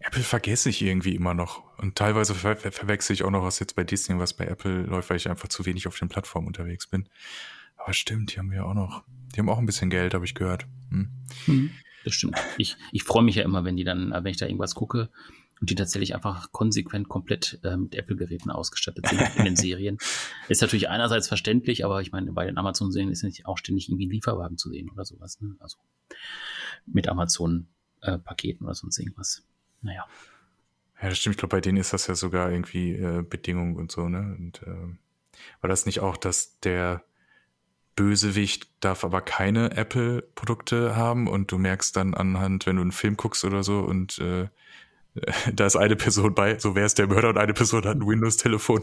Apple 0.00 0.22
vergesse 0.22 0.68
ich 0.68 0.82
irgendwie 0.82 1.14
immer 1.14 1.34
noch. 1.34 1.62
Und 1.78 1.96
teilweise 1.96 2.34
ver 2.34 2.56
ver 2.56 2.72
verwechsel 2.72 3.14
ich 3.14 3.22
auch 3.22 3.30
noch, 3.30 3.44
was 3.44 3.58
jetzt 3.60 3.76
bei 3.76 3.84
Disney 3.84 4.14
und 4.14 4.20
was 4.20 4.34
bei 4.34 4.46
Apple 4.46 4.82
läuft, 4.82 5.10
weil 5.10 5.16
ich 5.16 5.28
einfach 5.28 5.48
zu 5.48 5.64
wenig 5.64 5.86
auf 5.86 5.98
den 5.98 6.08
Plattformen 6.08 6.48
unterwegs 6.48 6.86
bin. 6.86 7.08
Aber 7.76 7.92
stimmt, 7.92 8.34
die 8.34 8.38
haben 8.38 8.50
wir 8.50 8.66
auch 8.66 8.74
noch. 8.74 9.04
Die 9.34 9.40
haben 9.40 9.48
auch 9.48 9.58
ein 9.58 9.66
bisschen 9.66 9.90
Geld, 9.90 10.14
habe 10.14 10.24
ich 10.24 10.34
gehört. 10.34 10.66
Hm. 10.90 11.70
Das 12.04 12.14
stimmt. 12.14 12.36
Ich, 12.58 12.76
ich 12.90 13.04
freue 13.04 13.22
mich 13.22 13.36
ja 13.36 13.44
immer, 13.44 13.64
wenn 13.64 13.76
die 13.76 13.84
dann, 13.84 14.12
äh, 14.12 14.24
wenn 14.24 14.30
ich 14.30 14.36
da 14.36 14.46
irgendwas 14.46 14.74
gucke 14.74 15.08
und 15.60 15.70
die 15.70 15.74
tatsächlich 15.74 16.14
einfach 16.14 16.50
konsequent 16.50 17.08
komplett 17.08 17.60
äh, 17.62 17.76
mit 17.76 17.94
Apple-Geräten 17.94 18.50
ausgestattet 18.50 19.06
sind 19.06 19.20
in 19.36 19.44
den 19.44 19.56
Serien. 19.56 19.98
Ist 20.48 20.60
natürlich 20.60 20.88
einerseits 20.88 21.28
verständlich, 21.28 21.84
aber 21.84 22.00
ich 22.02 22.10
meine, 22.10 22.32
bei 22.32 22.44
den 22.44 22.58
Amazon-Serien 22.58 23.12
ist 23.12 23.22
nicht 23.22 23.46
auch 23.46 23.58
ständig 23.58 23.88
irgendwie 23.88 24.06
ein 24.06 24.10
Lieferwagen 24.10 24.58
zu 24.58 24.70
sehen 24.70 24.90
oder 24.90 25.04
sowas. 25.04 25.40
Ne? 25.40 25.54
Also 25.60 25.78
mit 26.86 27.08
Amazon-Paketen 27.08 28.66
oder 28.66 28.74
sonst 28.74 28.98
irgendwas. 28.98 29.44
Naja. 29.82 30.06
Ja, 31.00 31.08
das 31.08 31.18
stimmt. 31.18 31.34
Ich 31.34 31.38
glaube, 31.38 31.56
bei 31.56 31.60
denen 31.60 31.78
ist 31.78 31.92
das 31.92 32.06
ja 32.06 32.14
sogar 32.14 32.50
irgendwie 32.50 32.92
äh, 32.92 33.22
Bedingung 33.22 33.76
und 33.76 33.90
so, 33.90 34.08
ne? 34.08 34.36
Und 34.38 34.62
ähm, 34.66 34.98
war 35.60 35.68
das 35.68 35.86
nicht 35.86 36.00
auch, 36.00 36.16
dass 36.16 36.60
der 36.60 37.02
Bösewicht 37.96 38.70
darf 38.80 39.04
aber 39.04 39.20
keine 39.20 39.72
Apple-Produkte 39.72 40.96
haben 40.96 41.28
und 41.28 41.52
du 41.52 41.58
merkst 41.58 41.96
dann 41.96 42.14
anhand, 42.14 42.66
wenn 42.66 42.76
du 42.76 42.82
einen 42.82 42.92
Film 42.92 43.16
guckst 43.16 43.44
oder 43.44 43.62
so 43.62 43.80
und 43.80 44.18
äh, 44.18 44.48
da 45.52 45.66
ist 45.66 45.76
eine 45.76 45.96
Person 45.96 46.34
bei, 46.34 46.58
so 46.58 46.74
wer 46.74 46.86
ist 46.86 46.98
der 46.98 47.06
Mörder 47.06 47.30
und 47.30 47.38
eine 47.38 47.52
Person 47.52 47.84
hat 47.84 47.96
ein 47.96 48.06
Windows-Telefon. 48.06 48.82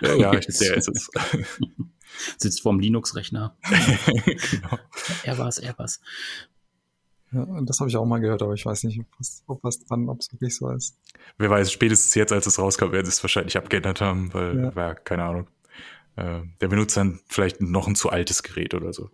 Ja, 0.00 0.14
ja, 0.14 0.34
ich, 0.34 0.46
der 0.58 0.76
ist 0.76 0.88
es. 0.88 1.10
Sitzt 2.36 2.62
vorm 2.62 2.78
Linux-Rechner. 2.78 3.56
genau. 4.24 4.78
Er 5.24 5.38
war's, 5.38 5.58
er 5.58 5.78
war's. 5.78 6.00
Ja, 7.32 7.46
das 7.62 7.80
habe 7.80 7.90
ich 7.90 7.96
auch 7.96 8.04
mal 8.06 8.20
gehört, 8.20 8.42
aber 8.42 8.54
ich 8.54 8.64
weiß 8.64 8.84
nicht, 8.84 9.00
ob 9.46 9.62
was, 9.64 9.84
dran, 9.84 10.08
ob 10.08 10.20
es 10.20 10.32
wirklich 10.32 10.56
so 10.56 10.70
ist. 10.70 10.96
Wer 11.38 11.50
weiß, 11.50 11.72
spätestens 11.72 12.14
jetzt, 12.14 12.32
als 12.32 12.46
es 12.46 12.58
rauskam, 12.58 12.92
werden 12.92 13.04
sie 13.06 13.10
es 13.10 13.22
wahrscheinlich 13.22 13.56
abgeändert 13.56 14.00
haben, 14.00 14.32
weil, 14.32 14.56
Ja. 14.56 14.72
ja. 14.74 14.94
keine 14.94 15.24
Ahnung. 15.24 15.48
Äh, 16.14 16.42
der 16.60 16.68
benutzt 16.68 16.96
dann 16.96 17.20
vielleicht 17.26 17.60
noch 17.60 17.88
ein 17.88 17.94
zu 17.94 18.10
altes 18.10 18.42
Gerät 18.42 18.74
oder 18.74 18.92
so. 18.92 19.10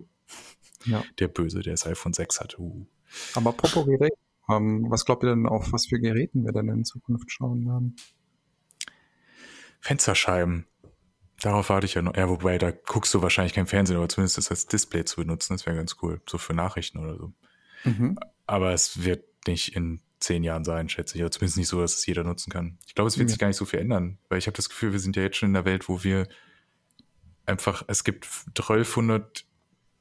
Ja. 0.85 1.03
Der 1.19 1.29
Böse, 1.29 1.61
der 1.61 1.73
das 1.73 1.87
iPhone 1.87 2.13
6 2.13 2.41
hat. 2.41 2.59
Uh. 2.59 2.87
Aber 3.35 3.51
apropos 3.51 3.87
Gerät, 3.87 4.13
ähm, 4.49 4.87
was 4.89 5.05
glaubt 5.05 5.25
ihr 5.25 5.31
denn, 5.31 5.47
auf 5.47 5.73
was 5.73 5.87
für 5.87 5.99
Geräten 5.99 6.45
wir 6.45 6.53
denn 6.53 6.69
in 6.69 6.85
Zukunft 6.85 7.31
schauen 7.31 7.65
werden? 7.67 7.97
Fensterscheiben. 9.81 10.67
Darauf 11.41 11.71
warte 11.71 11.87
ich 11.87 11.95
ja 11.95 12.03
noch. 12.03 12.17
Ja, 12.17 12.29
wobei, 12.29 12.57
da 12.59 12.71
guckst 12.71 13.13
du 13.15 13.23
wahrscheinlich 13.23 13.53
kein 13.53 13.67
Fernsehen, 13.67 13.97
aber 13.97 14.09
zumindest 14.09 14.39
das 14.39 14.51
als 14.51 14.67
Display 14.67 15.05
zu 15.05 15.17
benutzen, 15.17 15.55
das 15.55 15.67
wäre 15.67 15.77
ganz 15.77 15.97
cool. 16.03 16.21
So 16.29 16.39
für 16.39 16.55
Nachrichten 16.55 16.99
oder 16.99 17.17
so. 17.17 17.33
Mhm. 17.85 18.19
Aber 18.47 18.73
es 18.73 19.05
wird 19.05 19.25
nicht 19.47 19.75
in 19.77 20.01
zehn 20.21 20.45
Jahren 20.45 20.65
sein, 20.65 20.89
schätze 20.89 21.17
ich. 21.17 21.23
Oder 21.23 21.31
zumindest 21.31 21.57
nicht 21.59 21.69
so, 21.69 21.81
dass 21.81 21.95
es 21.97 22.07
jeder 22.07 22.23
nutzen 22.25 22.51
kann. 22.53 22.79
Ich 22.87 22.95
glaube, 22.95 23.09
es 23.09 23.19
wird 23.19 23.29
Ja. 23.29 23.33
sich 23.33 23.39
gar 23.41 23.49
nicht 23.49 23.57
so 23.57 23.65
viel 23.65 23.81
ändern, 23.81 24.19
weil 24.29 24.39
ich 24.39 24.47
habe 24.47 24.57
das 24.57 24.69
Gefühl, 24.69 24.93
wir 24.93 25.01
sind 25.01 25.17
ja 25.17 25.23
jetzt 25.23 25.37
schon 25.37 25.49
in 25.49 25.55
der 25.55 25.65
Welt, 25.65 25.89
wo 25.89 26.05
wir 26.05 26.29
einfach, 27.47 27.83
es 27.89 28.05
gibt 28.05 28.25
1200 28.57 29.45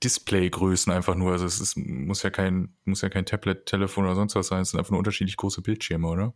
Displaygrößen 0.04 0.92
einfach 0.92 1.16
nur. 1.16 1.32
Also 1.32 1.46
es 1.46 1.60
ist, 1.60 1.78
muss 1.78 2.24
ja 2.24 2.30
kein, 2.30 2.74
muss 2.86 3.02
ja 3.02 3.10
kein 3.10 3.26
Tablet, 3.26 3.66
Telefon 3.68 4.06
oder 4.06 4.16
sonst 4.16 4.36
was 4.36 4.48
sein. 4.48 4.62
Es 4.62 4.72
sind 4.72 4.80
einfach 4.80 4.92
nur 4.92 5.00
unterschiedlich 5.00 5.38
große 5.38 5.62
Bildschirme, 5.62 6.08
oder? 6.08 6.34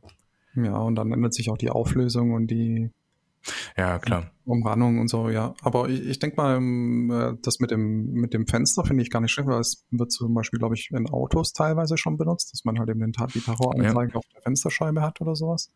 Ja, 0.56 0.78
und 0.78 0.96
dann 0.96 1.12
ändert 1.12 1.34
sich 1.34 1.50
auch 1.50 1.58
die 1.58 1.70
Auflösung 1.70 2.32
und 2.34 2.48
die 2.48 2.92
Ja, 3.78 4.00
klar. 4.00 4.32
Umrandung 4.46 5.00
und 5.00 5.08
so, 5.08 5.30
ja. 5.30 5.54
Aber 5.62 5.90
ich, 5.90 6.06
ich 6.06 6.20
denke 6.20 6.38
mal, 6.38 6.58
ähm, 6.58 7.12
äh, 7.12 7.38
das 7.42 7.60
mit 7.60 7.72
dem, 7.72 8.12
mit 8.14 8.34
dem 8.34 8.48
Fenster 8.48 8.86
finde 8.86 9.04
ich 9.04 9.10
gar 9.10 9.22
nicht 9.22 9.32
schlimm, 9.32 9.48
weil 9.48 9.60
es 9.60 9.86
wird 9.92 10.12
zum 10.12 10.34
Beispiel, 10.34 10.60
glaube 10.60 10.76
ich, 10.76 10.92
in 10.92 11.10
Autos 11.10 11.54
teilweise 11.54 11.98
schon 11.98 12.18
benutzt, 12.18 12.54
dass 12.54 12.64
man 12.66 12.80
halt 12.80 12.90
eben 12.90 13.00
den 13.00 13.12
die 13.12 13.42
Terroranzeige 13.42 14.16
auf 14.16 14.26
der 14.34 14.42
Fensterscheibe 14.42 15.02
hat 15.02 15.22
oder 15.22 15.36
sowas. 15.36 15.72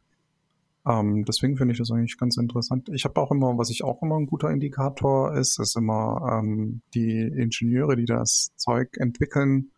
Ähm, 0.87 1.25
deswegen 1.25 1.57
finde 1.57 1.73
ich 1.73 1.77
das 1.77 1.91
eigentlich 1.91 2.17
ganz 2.17 2.37
interessant. 2.37 2.89
Ich 2.93 3.05
habe 3.05 3.19
auch 3.19 3.31
immer, 3.31 3.57
was 3.57 3.69
ich 3.69 3.83
auch 3.83 4.01
immer 4.01 4.17
ein 4.17 4.27
guter 4.27 4.49
Indikator 4.49 5.35
ist, 5.35 5.59
ist 5.59 5.75
immer 5.75 6.39
ähm, 6.39 6.81
die 6.93 7.21
Ingenieure, 7.21 7.95
die 7.95 8.05
das 8.05 8.51
Zeug 8.55 8.97
entwickeln, 8.97 9.71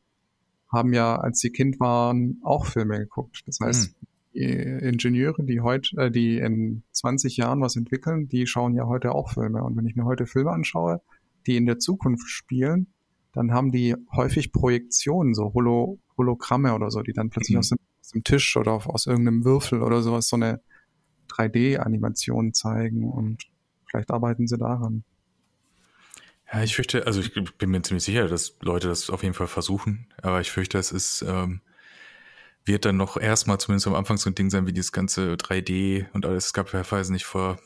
haben 0.72 0.94
ja, 0.94 1.16
als 1.16 1.40
sie 1.40 1.52
Kind 1.52 1.80
waren, 1.80 2.40
auch 2.44 2.66
Filme 2.66 3.00
geguckt. 3.00 3.42
Das 3.46 3.60
heißt, 3.62 3.96
die 4.02 4.08
Ingenieure, 4.34 5.44
die 5.44 5.62
heute, 5.62 5.98
äh, 5.98 6.12
die 6.12 6.38
in 6.38 6.84
20 6.92 7.38
Jahren 7.38 7.62
was 7.62 7.76
entwickeln, 7.76 8.28
die 8.28 8.48
schauen 8.48 8.74
ja 8.76 8.86
heute 8.86 9.14
auch 9.14 9.32
Filme. 9.32 9.64
Und 9.64 9.76
wenn 9.76 9.86
ich 9.86 9.96
mir 9.96 10.06
heute 10.06 10.26
Filme 10.26 10.52
anschaue, 10.52 11.02
die 11.48 11.58
in 11.58 11.66
der 11.66 11.80
Zukunft 11.80 12.30
spielen, 12.30 12.88
dann 13.34 13.52
haben 13.52 13.72
die 13.72 13.96
häufig 14.14 14.52
Projektionen, 14.52 15.34
so 15.34 15.54
Holo 15.54 16.00
Hologramme 16.18 16.74
oder 16.74 16.92
so, 16.92 17.02
die 17.02 17.14
dann 17.14 17.30
plötzlich 17.30 17.56
Mhm. 17.56 17.60
aus, 17.60 17.70
dem, 17.70 17.78
aus 18.02 18.10
dem 18.10 18.24
Tisch 18.24 18.56
oder 18.58 18.74
aus 18.88 19.06
irgendeinem 19.08 19.44
Würfel 19.44 19.82
oder 19.82 20.02
sowas 20.02 20.28
so 20.28 20.36
eine 20.36 20.62
3D-Animation 21.30 22.54
zeigen 22.54 23.10
und 23.10 23.44
vielleicht 23.90 24.12
arbeiten 24.12 24.48
sie 24.48 24.58
daran. 24.58 25.04
Ja, 26.52 26.64
ich 26.64 26.76
fürchte, 26.76 27.08
also 27.08 27.22
ich 27.22 27.34
bin 27.34 27.70
mir 27.70 27.82
ziemlich 27.82 28.04
sicher, 28.04 28.28
dass 28.28 28.58
Leute 28.62 28.90
das 28.90 29.10
auf 29.10 29.24
jeden 29.24 29.34
Fall 29.34 29.48
versuchen, 29.48 30.08
aber 30.22 30.42
ich 30.42 30.52
fürchte, 30.52 30.78
es 30.78 30.92
ist, 30.92 31.24
ähm, 31.26 31.62
wird 32.66 32.86
dann 32.86 32.98
noch 32.98 33.18
erstmal 33.18 33.60
zumindest 33.60 33.88
am 33.88 33.96
Anfang 33.96 34.18
so 34.18 34.30
ein 34.30 34.36
Ding 34.36 34.50
sein 34.50 34.68
wie 34.68 34.74
dieses 34.74 34.92
ganze 34.92 35.34
3D 35.36 36.06
und 36.14 36.26
alles. 36.26 36.48
Es 36.48 36.54
gab 36.54 36.72
ja, 36.74 36.90
weiß 36.90 37.10
nicht, 37.10 37.26
vor, 37.26 37.60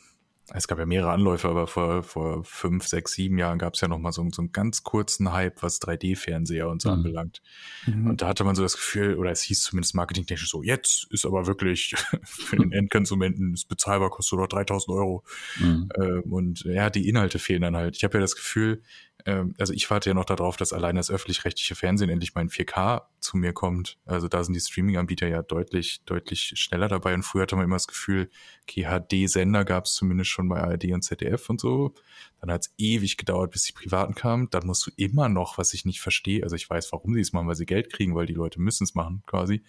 es 0.53 0.67
gab 0.67 0.77
ja 0.77 0.85
mehrere 0.85 1.11
Anläufe, 1.11 1.49
aber 1.49 1.65
vor, 1.67 2.03
vor 2.03 2.43
fünf, 2.43 2.85
sechs, 2.87 3.13
sieben 3.13 3.37
Jahren 3.39 3.57
gab 3.57 3.73
es 3.73 3.81
ja 3.81 3.87
noch 3.87 3.97
mal 3.97 4.11
so, 4.11 4.25
so 4.31 4.41
einen 4.43 4.51
ganz 4.51 4.83
kurzen 4.83 5.33
Hype, 5.33 5.63
was 5.63 5.81
3D-Fernseher 5.81 6.69
und 6.69 6.81
so 6.83 6.89
Mhm. 6.89 6.95
anbelangt. 6.95 7.41
Und 7.87 8.21
da 8.21 8.27
hatte 8.27 8.43
man 8.43 8.55
so 8.55 8.61
das 8.61 8.75
Gefühl, 8.75 9.15
oder 9.15 9.31
es 9.31 9.41
hieß 9.41 9.63
zumindest 9.63 9.95
marketingtechnisch 9.95 10.49
so, 10.49 10.61
jetzt 10.61 11.07
ist 11.09 11.25
aber 11.25 11.47
wirklich 11.47 11.95
für 12.23 12.57
den 12.57 12.71
Endkonsumenten 12.71 13.53
ist 13.55 13.67
bezahlbar, 13.67 14.11
kostet 14.11 14.37
nur 14.37 14.47
3000 14.47 14.95
Euro. 14.95 15.23
Mhm. 15.59 15.89
Ähm, 15.99 16.31
und 16.31 16.63
ja, 16.63 16.89
die 16.91 17.09
Inhalte 17.09 17.39
fehlen 17.39 17.63
dann 17.63 17.75
halt. 17.75 17.97
Ich 17.97 18.03
habe 18.03 18.17
ja 18.17 18.21
das 18.21 18.35
Gefühl, 18.35 18.83
ähm, 19.25 19.55
also 19.57 19.73
ich 19.73 19.89
warte 19.89 20.09
ja 20.09 20.13
noch 20.13 20.25
darauf, 20.25 20.55
dass 20.55 20.71
allein 20.71 20.95
das 20.95 21.09
öffentlich-rechtliche 21.09 21.75
Fernsehen 21.75 22.09
endlich 22.09 22.35
mal 22.35 22.41
in 22.41 22.49
4K 22.49 23.03
zu 23.19 23.37
mir 23.37 23.53
kommt. 23.53 23.97
Also 24.05 24.27
da 24.27 24.43
sind 24.43 24.53
die 24.53 24.59
Streaming-Anbieter 24.59 25.27
ja 25.27 25.41
deutlich, 25.41 26.03
deutlich 26.05 26.53
schneller 26.55 26.87
dabei. 26.87 27.13
Und 27.13 27.23
früher 27.23 27.43
hatte 27.43 27.55
man 27.55 27.65
immer 27.65 27.75
das 27.75 27.87
Gefühl, 27.87 28.29
okay, 28.63 28.85
HD-Sender 28.85 29.65
gab 29.65 29.85
es 29.85 29.93
zumindest 29.93 30.29
schon 30.29 30.47
bei 30.47 30.61
ARD 30.61 30.91
und 30.93 31.01
ZDF 31.01 31.49
und 31.49 31.59
so. 31.59 31.95
Dann 32.39 32.51
hat 32.51 32.61
es 32.61 32.73
ewig 32.77 33.17
gedauert, 33.17 33.51
bis 33.51 33.63
die 33.63 33.73
privaten 33.73 34.13
kamen. 34.13 34.49
Dann 34.51 34.67
musst 34.67 34.85
du 34.85 34.91
immer 34.95 35.27
noch, 35.27 35.57
was 35.57 35.73
ich 35.73 35.85
nicht 35.85 36.01
verstehe, 36.01 36.43
also 36.43 36.55
ich 36.55 36.69
weiß, 36.69 36.91
warum 36.91 37.15
sie 37.15 37.21
es 37.21 37.33
machen, 37.33 37.47
weil 37.47 37.55
sie 37.55 37.65
Geld 37.65 37.91
kriegen, 37.91 38.15
weil 38.15 38.27
die 38.27 38.33
Leute 38.33 38.61
müssen 38.61 38.83
es 38.83 38.93
machen 38.93 39.23
quasi. 39.25 39.63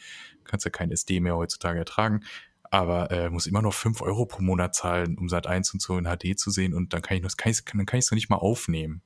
Du 0.45 0.45
kannst 0.45 0.67
ja 0.67 0.71
kein 0.71 0.91
SD 0.91 1.21
mehr 1.21 1.37
heutzutage 1.37 1.79
ertragen 1.79 2.21
aber 2.69 3.13
äh, 3.13 3.31
muss 3.31 3.47
immer 3.47 3.63
noch 3.63 3.75
fünf 3.75 4.03
Euro 4.03 4.27
pro 4.27 4.43
Monat 4.43 4.75
zahlen, 4.75 5.17
um 5.19 5.29
Sat 5.29 5.47
1 5.47 5.73
und 5.75 5.81
so 5.81 5.99
in 5.99 6.05
HD 6.05 6.37
zu 6.37 6.51
sehen 6.51 6.75
und 6.75 6.93
dann 6.93 7.01
kann 7.01 7.17
ich 7.17 7.23
das 7.23 7.37
kann 7.37 7.53
ich, 7.53 7.65
dann 7.65 7.87
kann 7.87 7.99
ich 7.99 8.07
es 8.07 8.11
noch 8.11 8.17
nicht 8.17 8.29
mal 8.29 8.37
aufnehmen. 8.37 9.03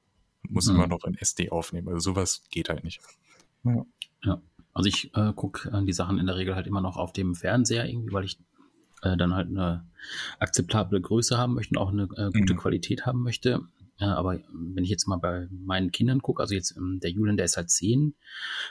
Muss 0.49 0.67
Mhm. 0.69 0.77
immer 0.77 0.87
noch 0.87 1.05
in 1.05 1.15
SD 1.15 1.51
aufnehmen. 1.51 1.89
Also 1.89 2.11
sowas 2.13 2.43
geht 2.51 2.69
halt 2.69 2.85
nicht. 2.85 3.01
Ja. 3.65 4.41
Also 4.73 4.89
ich 4.89 5.15
äh, 5.15 5.33
gucke 5.35 5.69
äh, 5.71 5.85
die 5.85 5.93
Sachen 5.93 6.19
in 6.19 6.27
der 6.27 6.37
Regel 6.37 6.55
halt 6.55 6.67
immer 6.67 6.81
noch 6.81 6.97
auf 6.97 7.13
dem 7.13 7.35
Fernseher 7.35 7.87
irgendwie, 7.89 8.13
weil 8.13 8.25
ich 8.25 8.39
äh, 9.03 9.17
dann 9.17 9.35
halt 9.35 9.49
eine 9.49 9.87
akzeptable 10.39 11.01
Größe 11.01 11.37
haben 11.37 11.55
möchte 11.55 11.71
und 11.79 11.79
auch 11.79 11.91
eine 11.91 12.05
äh, 12.17 12.31
gute 12.39 12.55
Mhm. 12.55 12.59
Qualität 12.59 13.07
haben 13.07 13.23
möchte. 13.23 13.61
Aber 13.99 14.39
wenn 14.51 14.83
ich 14.83 14.89
jetzt 14.89 15.07
mal 15.07 15.19
bei 15.19 15.47
meinen 15.51 15.91
Kindern 15.93 16.23
gucke, 16.23 16.41
also 16.41 16.55
jetzt 16.55 16.75
ähm, 16.75 17.01
der 17.03 17.11
Julian, 17.11 17.37
der 17.37 17.45
ist 17.45 17.59
halt 17.59 17.69
zehn, 17.69 18.15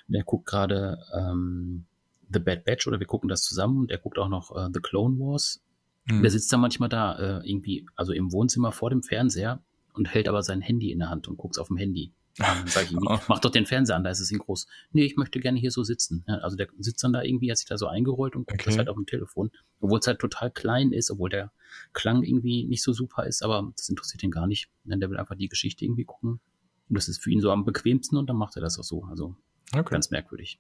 der 0.08 0.24
guckt 0.24 0.48
gerade 0.48 0.98
ähm, 1.16 1.86
The 2.34 2.40
Bad 2.40 2.66
Batch 2.66 2.88
oder 2.88 3.00
wir 3.00 3.06
gucken 3.06 3.30
das 3.30 3.44
zusammen 3.44 3.78
und 3.82 3.92
der 3.92 4.00
guckt 4.00 4.18
auch 4.18 4.28
noch 4.30 4.56
äh, 4.56 4.70
The 4.74 4.80
Clone 4.80 5.20
Wars. 5.20 5.62
Mhm. 6.06 6.24
Der 6.24 6.32
sitzt 6.32 6.52
dann 6.52 6.62
manchmal 6.62 6.90
da 6.90 7.42
äh, 7.42 7.48
irgendwie, 7.48 7.86
also 7.96 8.12
im 8.12 8.32
Wohnzimmer 8.32 8.72
vor 8.72 8.90
dem 8.90 9.04
Fernseher 9.04 9.62
und 9.94 10.14
hält 10.14 10.28
aber 10.28 10.44
sein 10.44 10.62
Handy 10.62 10.92
in 10.92 11.00
der 11.00 11.10
Hand 11.10 11.28
und 11.28 11.38
guckt 11.38 11.58
auf 11.60 11.68
dem 11.68 11.78
Handy. 11.78 12.14
Dann 12.38 12.68
sag 12.68 12.86
ich 12.86 12.92
ihm, 12.94 13.00
Oh. 13.06 13.20
mach 13.28 13.40
doch 13.40 13.50
den 13.50 13.66
Fernseher 13.66 13.98
an, 13.98 14.04
da 14.06 14.12
ist 14.12 14.22
es 14.22 14.32
in 14.32 14.38
groß. 14.38 14.66
Nee, 14.94 15.04
ich 15.04 15.18
möchte 15.18 15.40
gerne 15.42 15.60
hier 15.60 15.72
so 15.72 15.84
sitzen. 15.84 16.24
Ja, 16.28 16.36
also 16.36 16.56
der 16.56 16.68
sitzt 16.78 17.04
dann 17.04 17.12
da 17.12 17.22
irgendwie, 17.22 17.52
hat 17.52 17.58
sich 17.58 17.68
da 17.68 17.78
so 17.78 17.88
eingerollt 17.88 18.36
und 18.36 18.48
guckt 18.48 18.62
Okay. 18.62 18.70
das 18.70 18.78
halt 18.78 18.88
auf 18.88 18.96
dem 18.96 19.06
Telefon. 19.08 19.52
Obwohl 19.82 20.00
es 20.00 20.08
halt 20.08 20.20
total 20.20 20.50
klein 20.52 20.94
ist, 20.94 21.12
obwohl 21.12 21.30
der 21.30 21.52
Klang 21.92 22.24
irgendwie 22.24 22.64
nicht 22.66 22.82
so 22.82 22.94
super 22.94 23.26
ist, 23.26 23.44
aber 23.44 23.74
das 23.76 23.90
interessiert 23.90 24.24
ihn 24.24 24.32
gar 24.32 24.48
nicht. 24.48 24.70
Denn 24.86 25.02
der 25.02 25.10
will 25.10 25.18
einfach 25.18 25.36
die 25.36 25.50
Geschichte 25.50 25.84
irgendwie 25.84 26.06
gucken. 26.06 26.40
Und 26.88 26.98
das 26.98 27.10
ist 27.10 27.22
für 27.22 27.30
ihn 27.30 27.42
so 27.42 27.52
am 27.52 27.66
bequemsten 27.66 28.18
und 28.18 28.28
dann 28.30 28.38
macht 28.38 28.56
er 28.56 28.62
das 28.62 28.80
auch 28.80 28.84
so. 28.86 29.04
Also 29.10 29.36
Okay. 29.74 29.90
ganz 29.92 30.10
merkwürdig. 30.10 30.60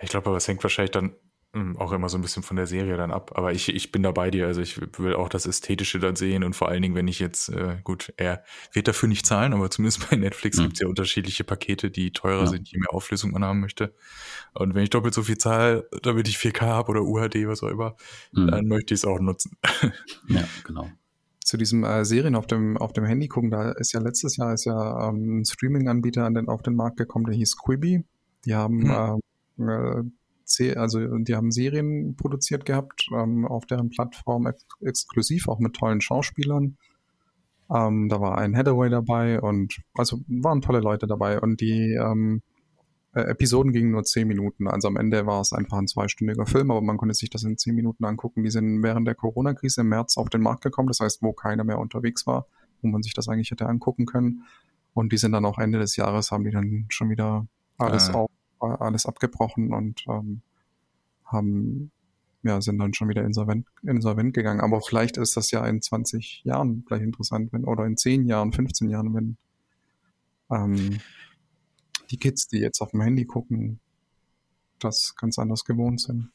Ich 0.00 0.08
glaube 0.10 0.28
aber, 0.28 0.36
es 0.38 0.48
hängt 0.48 0.62
wahrscheinlich 0.62 0.90
dann 0.92 1.14
auch 1.78 1.92
immer 1.92 2.08
so 2.08 2.18
ein 2.18 2.22
bisschen 2.22 2.42
von 2.42 2.56
der 2.56 2.66
Serie 2.66 2.96
dann 2.96 3.10
ab. 3.12 3.32
Aber 3.36 3.52
ich, 3.52 3.68
ich 3.74 3.92
bin 3.92 4.02
da 4.02 4.10
bei 4.10 4.30
dir. 4.30 4.46
Also 4.46 4.60
ich 4.60 4.80
will 4.98 5.14
auch 5.14 5.28
das 5.28 5.46
Ästhetische 5.46 5.98
dann 6.00 6.16
sehen 6.16 6.42
und 6.44 6.54
vor 6.56 6.68
allen 6.68 6.82
Dingen, 6.82 6.94
wenn 6.94 7.06
ich 7.08 7.18
jetzt, 7.20 7.48
äh, 7.48 7.76
gut, 7.84 8.12
er 8.16 8.42
wird 8.72 8.88
dafür 8.88 9.08
nicht 9.08 9.24
zahlen, 9.24 9.52
aber 9.52 9.70
zumindest 9.70 10.10
bei 10.10 10.16
Netflix 10.16 10.58
Mhm. 10.58 10.62
gibt's 10.64 10.80
ja 10.80 10.88
unterschiedliche 10.88 11.44
Pakete, 11.44 11.90
die 11.90 12.12
teurer 12.12 12.40
Ja. 12.42 12.46
sind, 12.46 12.68
je 12.68 12.78
mehr 12.78 12.92
Auflösung 12.92 13.30
man 13.30 13.44
haben 13.44 13.60
möchte. 13.60 13.94
Und 14.54 14.74
wenn 14.74 14.82
ich 14.82 14.90
doppelt 14.90 15.14
so 15.14 15.22
viel 15.22 15.38
zahle, 15.38 15.88
damit 16.02 16.28
ich 16.28 16.38
4K 16.38 16.62
habe 16.66 16.90
oder 16.90 17.02
UHD, 17.02 17.46
was 17.46 17.62
auch 17.62 17.68
immer, 17.68 17.96
Mhm. 18.32 18.46
dann 18.48 18.66
möchte 18.66 18.94
ich 18.94 19.00
es 19.00 19.04
auch 19.04 19.20
nutzen. 19.20 19.56
Ja, 20.28 20.44
genau. 20.64 20.90
zu 21.44 21.56
diesem 21.58 21.84
äh, 21.84 22.04
Serien 22.04 22.34
auf 22.36 22.46
dem 22.46 22.76
auf 22.78 22.92
dem 22.94 23.04
Handy 23.04 23.28
gucken, 23.28 23.50
da 23.50 23.72
ist 23.72 23.92
ja 23.92 24.00
letztes 24.00 24.36
Jahr 24.38 24.54
ist 24.54 24.64
ja 24.64 25.08
ähm, 25.10 25.40
ein 25.40 25.44
Streaming-Anbieter 25.44 26.24
an 26.24 26.34
den, 26.34 26.48
auf 26.48 26.62
den 26.62 26.74
Markt 26.74 26.96
gekommen, 26.96 27.26
der 27.26 27.34
hieß 27.34 27.58
Quibi. 27.58 28.02
Die 28.46 28.54
haben 28.54 28.82
Hm. 28.90 29.20
ähm, 29.58 29.68
äh, 29.68 30.02
also 30.76 31.18
die 31.18 31.34
haben 31.34 31.50
Serien 31.50 32.16
produziert 32.16 32.64
gehabt 32.64 33.06
ähm, 33.12 33.46
auf 33.46 33.66
deren 33.66 33.90
Plattform 33.90 34.46
ex 34.46 34.64
exklusiv, 34.80 35.48
auch 35.48 35.58
mit 35.58 35.74
tollen 35.74 36.00
Schauspielern. 36.00 36.76
Ähm, 37.74 38.08
da 38.08 38.20
war 38.20 38.38
ein 38.38 38.56
Hathaway 38.56 38.90
dabei 38.90 39.40
und 39.40 39.80
also 39.94 40.20
waren 40.28 40.60
tolle 40.60 40.80
Leute 40.80 41.06
dabei 41.06 41.40
und 41.40 41.60
die 41.60 41.94
ähm, 41.94 42.42
äh, 43.14 43.22
Episoden 43.22 43.72
gingen 43.72 43.92
nur 43.92 44.04
zehn 44.04 44.28
Minuten. 44.28 44.68
Also 44.68 44.88
am 44.88 44.96
Ende 44.96 45.26
war 45.26 45.40
es 45.40 45.52
einfach 45.52 45.78
ein 45.78 45.86
zweistündiger 45.86 46.46
Film, 46.46 46.70
aber 46.70 46.82
man 46.82 46.96
konnte 46.96 47.14
sich 47.14 47.30
das 47.30 47.44
in 47.44 47.56
zehn 47.56 47.74
Minuten 47.74 48.04
angucken. 48.04 48.42
Die 48.42 48.50
sind 48.50 48.82
während 48.82 49.06
der 49.06 49.14
Corona-Krise 49.14 49.80
im 49.80 49.88
März 49.88 50.18
auf 50.18 50.28
den 50.28 50.42
Markt 50.42 50.62
gekommen, 50.62 50.88
das 50.88 51.00
heißt, 51.00 51.22
wo 51.22 51.32
keiner 51.32 51.64
mehr 51.64 51.78
unterwegs 51.78 52.26
war, 52.26 52.46
wo 52.82 52.88
man 52.88 53.02
sich 53.02 53.14
das 53.14 53.28
eigentlich 53.28 53.50
hätte 53.50 53.66
angucken 53.66 54.04
können. 54.04 54.44
Und 54.92 55.12
die 55.12 55.16
sind 55.16 55.32
dann 55.32 55.44
auch 55.44 55.58
Ende 55.58 55.78
des 55.78 55.96
Jahres, 55.96 56.30
haben 56.30 56.44
die 56.44 56.50
dann 56.50 56.86
schon 56.88 57.08
wieder 57.10 57.46
alles, 57.78 58.10
Ah. 58.10 58.14
auf, 58.14 58.30
alles 58.72 59.06
abgebrochen 59.06 59.72
und 59.72 60.04
ähm, 60.08 60.42
haben, 61.24 61.90
ja, 62.42 62.60
sind 62.60 62.78
dann 62.78 62.94
schon 62.94 63.08
wieder 63.08 63.24
insolvent, 63.24 63.66
insolvent 63.82 64.34
gegangen. 64.34 64.60
Aber 64.60 64.80
vielleicht 64.80 65.16
ist 65.16 65.36
das 65.36 65.50
ja 65.50 65.66
in 65.66 65.80
20 65.80 66.42
Jahren 66.44 66.84
vielleicht 66.86 67.04
interessant, 67.04 67.52
wenn, 67.52 67.64
oder 67.64 67.84
in 67.86 67.96
10 67.96 68.26
Jahren, 68.26 68.52
15 68.52 68.90
Jahren, 68.90 69.14
wenn 69.14 69.36
ähm, 70.50 71.00
die 72.10 72.18
Kids, 72.18 72.48
die 72.48 72.58
jetzt 72.58 72.80
auf 72.80 72.90
dem 72.90 73.00
Handy 73.00 73.24
gucken, 73.24 73.80
das 74.78 75.14
ganz 75.16 75.38
anders 75.38 75.64
gewohnt 75.64 76.00
sind. 76.00 76.30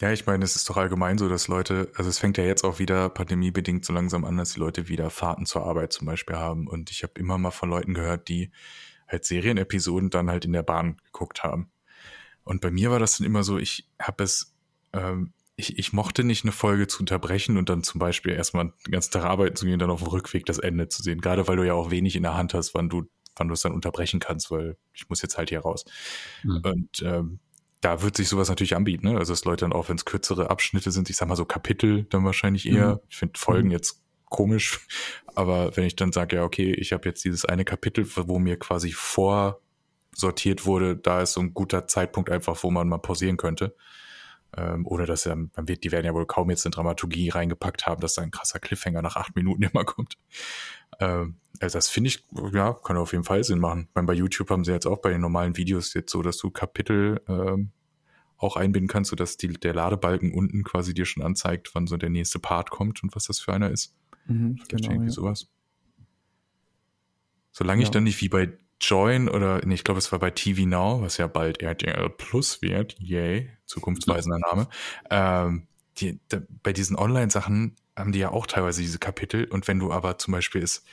Ja, 0.00 0.10
ich 0.12 0.24
meine, 0.24 0.44
es 0.44 0.56
ist 0.56 0.68
doch 0.70 0.78
allgemein 0.78 1.18
so, 1.18 1.28
dass 1.28 1.46
Leute, 1.46 1.92
also 1.94 2.08
es 2.08 2.18
fängt 2.18 2.38
ja 2.38 2.44
jetzt 2.44 2.64
auch 2.64 2.78
wieder 2.78 3.10
pandemiebedingt 3.10 3.84
so 3.84 3.92
langsam 3.92 4.24
an, 4.24 4.38
dass 4.38 4.54
die 4.54 4.60
Leute 4.60 4.88
wieder 4.88 5.10
Fahrten 5.10 5.44
zur 5.44 5.66
Arbeit 5.66 5.92
zum 5.92 6.06
Beispiel 6.06 6.36
haben. 6.36 6.68
Und 6.68 6.90
ich 6.90 7.02
habe 7.02 7.12
immer 7.20 7.36
mal 7.36 7.50
von 7.50 7.68
Leuten 7.68 7.92
gehört, 7.92 8.28
die 8.28 8.50
halt 9.10 9.24
Serienepisoden 9.24 10.10
dann 10.10 10.30
halt 10.30 10.44
in 10.44 10.52
der 10.52 10.62
Bahn 10.62 10.96
geguckt 11.04 11.42
haben. 11.42 11.70
Und 12.44 12.60
bei 12.60 12.70
mir 12.70 12.90
war 12.90 12.98
das 12.98 13.18
dann 13.18 13.26
immer 13.26 13.42
so, 13.42 13.58
ich 13.58 13.88
habe 14.00 14.24
es, 14.24 14.54
ähm, 14.92 15.32
ich, 15.56 15.78
ich 15.78 15.92
mochte 15.92 16.24
nicht 16.24 16.44
eine 16.44 16.52
Folge 16.52 16.86
zu 16.86 17.00
unterbrechen 17.00 17.58
und 17.58 17.68
dann 17.68 17.82
zum 17.82 17.98
Beispiel 17.98 18.32
erstmal 18.32 18.72
den 18.86 18.92
ganzen 18.92 19.12
Tag 19.12 19.24
arbeiten 19.24 19.56
zu 19.56 19.66
gehen 19.66 19.78
dann 19.78 19.90
auf 19.90 20.02
dem 20.02 20.08
Rückweg 20.08 20.46
das 20.46 20.58
Ende 20.58 20.88
zu 20.88 21.02
sehen. 21.02 21.20
Gerade 21.20 21.46
weil 21.48 21.56
du 21.56 21.66
ja 21.66 21.74
auch 21.74 21.90
wenig 21.90 22.16
in 22.16 22.22
der 22.22 22.34
Hand 22.34 22.54
hast, 22.54 22.74
wann 22.74 22.88
du, 22.88 23.04
wann 23.36 23.48
du 23.48 23.54
es 23.54 23.60
dann 23.60 23.72
unterbrechen 23.72 24.20
kannst, 24.20 24.50
weil 24.50 24.76
ich 24.94 25.08
muss 25.08 25.22
jetzt 25.22 25.36
halt 25.36 25.50
hier 25.50 25.60
raus. 25.60 25.84
Mhm. 26.42 26.60
Und 26.64 27.02
ähm, 27.02 27.40
da 27.82 28.02
wird 28.02 28.16
sich 28.16 28.28
sowas 28.28 28.48
natürlich 28.48 28.76
anbieten, 28.76 29.06
ne? 29.06 29.18
Also 29.18 29.32
dass 29.32 29.44
Leute 29.44 29.64
dann 29.64 29.72
auch, 29.72 29.88
wenn 29.88 29.96
es 29.96 30.04
kürzere 30.04 30.50
Abschnitte 30.50 30.90
sind, 30.90 31.08
ich 31.08 31.16
sag 31.16 31.28
mal 31.28 31.36
so 31.36 31.44
Kapitel, 31.44 32.04
dann 32.04 32.24
wahrscheinlich 32.24 32.66
eher. 32.66 32.94
Mhm. 32.94 33.00
Ich 33.08 33.16
finde 33.16 33.38
Folgen 33.38 33.68
Mhm. 33.68 33.72
jetzt 33.72 34.02
komisch, 34.30 34.80
aber 35.34 35.76
wenn 35.76 35.84
ich 35.84 35.96
dann 35.96 36.12
sage, 36.12 36.36
ja, 36.36 36.44
okay, 36.44 36.72
ich 36.72 36.92
habe 36.92 37.08
jetzt 37.08 37.24
dieses 37.24 37.44
eine 37.44 37.66
Kapitel, 37.66 38.06
wo 38.16 38.38
mir 38.38 38.58
quasi 38.58 38.92
vorsortiert 38.92 40.64
wurde, 40.64 40.96
da 40.96 41.20
ist 41.20 41.34
so 41.34 41.40
ein 41.40 41.52
guter 41.52 41.86
Zeitpunkt 41.86 42.30
einfach, 42.30 42.62
wo 42.62 42.70
man 42.70 42.88
mal 42.88 42.98
pausieren 42.98 43.36
könnte. 43.36 43.76
Ähm, 44.56 44.84
ohne 44.84 45.06
dass 45.06 45.24
ja, 45.24 45.36
man 45.36 45.68
wird, 45.68 45.84
die 45.84 45.92
werden 45.92 46.06
ja 46.06 46.14
wohl 46.14 46.26
kaum 46.26 46.50
jetzt 46.50 46.66
in 46.66 46.72
Dramaturgie 46.72 47.28
reingepackt 47.28 47.86
haben, 47.86 48.00
dass 48.00 48.14
da 48.14 48.22
ein 48.22 48.32
krasser 48.32 48.58
Cliffhanger 48.58 49.00
nach 49.00 49.14
acht 49.14 49.36
Minuten 49.36 49.62
immer 49.72 49.84
kommt. 49.84 50.16
Ähm, 50.98 51.36
also 51.60 51.78
das 51.78 51.88
finde 51.88 52.08
ich, 52.08 52.24
ja, 52.52 52.72
kann 52.72 52.96
auf 52.96 53.12
jeden 53.12 53.24
Fall 53.24 53.44
Sinn 53.44 53.60
machen. 53.60 53.88
Meine, 53.94 54.06
bei 54.06 54.14
YouTube 54.14 54.50
haben 54.50 54.64
sie 54.64 54.72
jetzt 54.72 54.86
auch 54.86 55.00
bei 55.00 55.10
den 55.10 55.20
normalen 55.20 55.56
Videos 55.56 55.94
jetzt 55.94 56.10
so, 56.10 56.22
dass 56.22 56.38
du 56.38 56.50
Kapitel 56.50 57.20
ähm, 57.28 57.70
auch 58.38 58.56
einbinden 58.56 58.88
kannst, 58.88 59.10
sodass 59.10 59.36
die, 59.36 59.48
der 59.48 59.74
Ladebalken 59.74 60.32
unten 60.32 60.64
quasi 60.64 60.94
dir 60.94 61.04
schon 61.04 61.22
anzeigt, 61.22 61.70
wann 61.74 61.86
so 61.86 61.96
der 61.96 62.10
nächste 62.10 62.38
Part 62.38 62.70
kommt 62.70 63.02
und 63.02 63.14
was 63.14 63.26
das 63.26 63.38
für 63.38 63.52
einer 63.52 63.70
ist. 63.70 63.94
Mhm, 64.26 64.58
Vielleicht 64.68 64.86
irgendwie 64.86 65.06
ja. 65.06 65.12
sowas. 65.12 65.48
Solange 67.52 67.82
ich 67.82 67.88
Ja. 67.88 67.92
dann 67.92 68.04
nicht 68.04 68.20
wie 68.20 68.28
bei 68.28 68.56
Join 68.80 69.28
oder, 69.28 69.60
nee, 69.64 69.74
ich 69.74 69.84
glaube, 69.84 69.98
es 69.98 70.10
war 70.12 70.18
bei 70.18 70.30
TV 70.30 70.66
Now, 70.66 71.02
was 71.02 71.18
ja 71.18 71.26
bald 71.26 71.60
RTL 71.60 72.08
Plus 72.10 72.62
wird, 72.62 72.96
yay, 72.98 73.50
zukunftsweisender 73.66 74.38
Name, 74.38 74.68
ähm, 75.10 75.66
die, 75.98 76.18
da, 76.28 76.40
bei 76.62 76.72
diesen 76.72 76.96
Online-Sachen 76.96 77.76
haben 77.96 78.12
die 78.12 78.20
ja 78.20 78.30
auch 78.30 78.46
teilweise 78.46 78.80
diese 78.80 78.98
Kapitel 78.98 79.44
und 79.44 79.68
wenn 79.68 79.78
du 79.78 79.92
aber 79.92 80.16
zum 80.18 80.32
Beispiel 80.32 80.62
ist, 80.62 80.86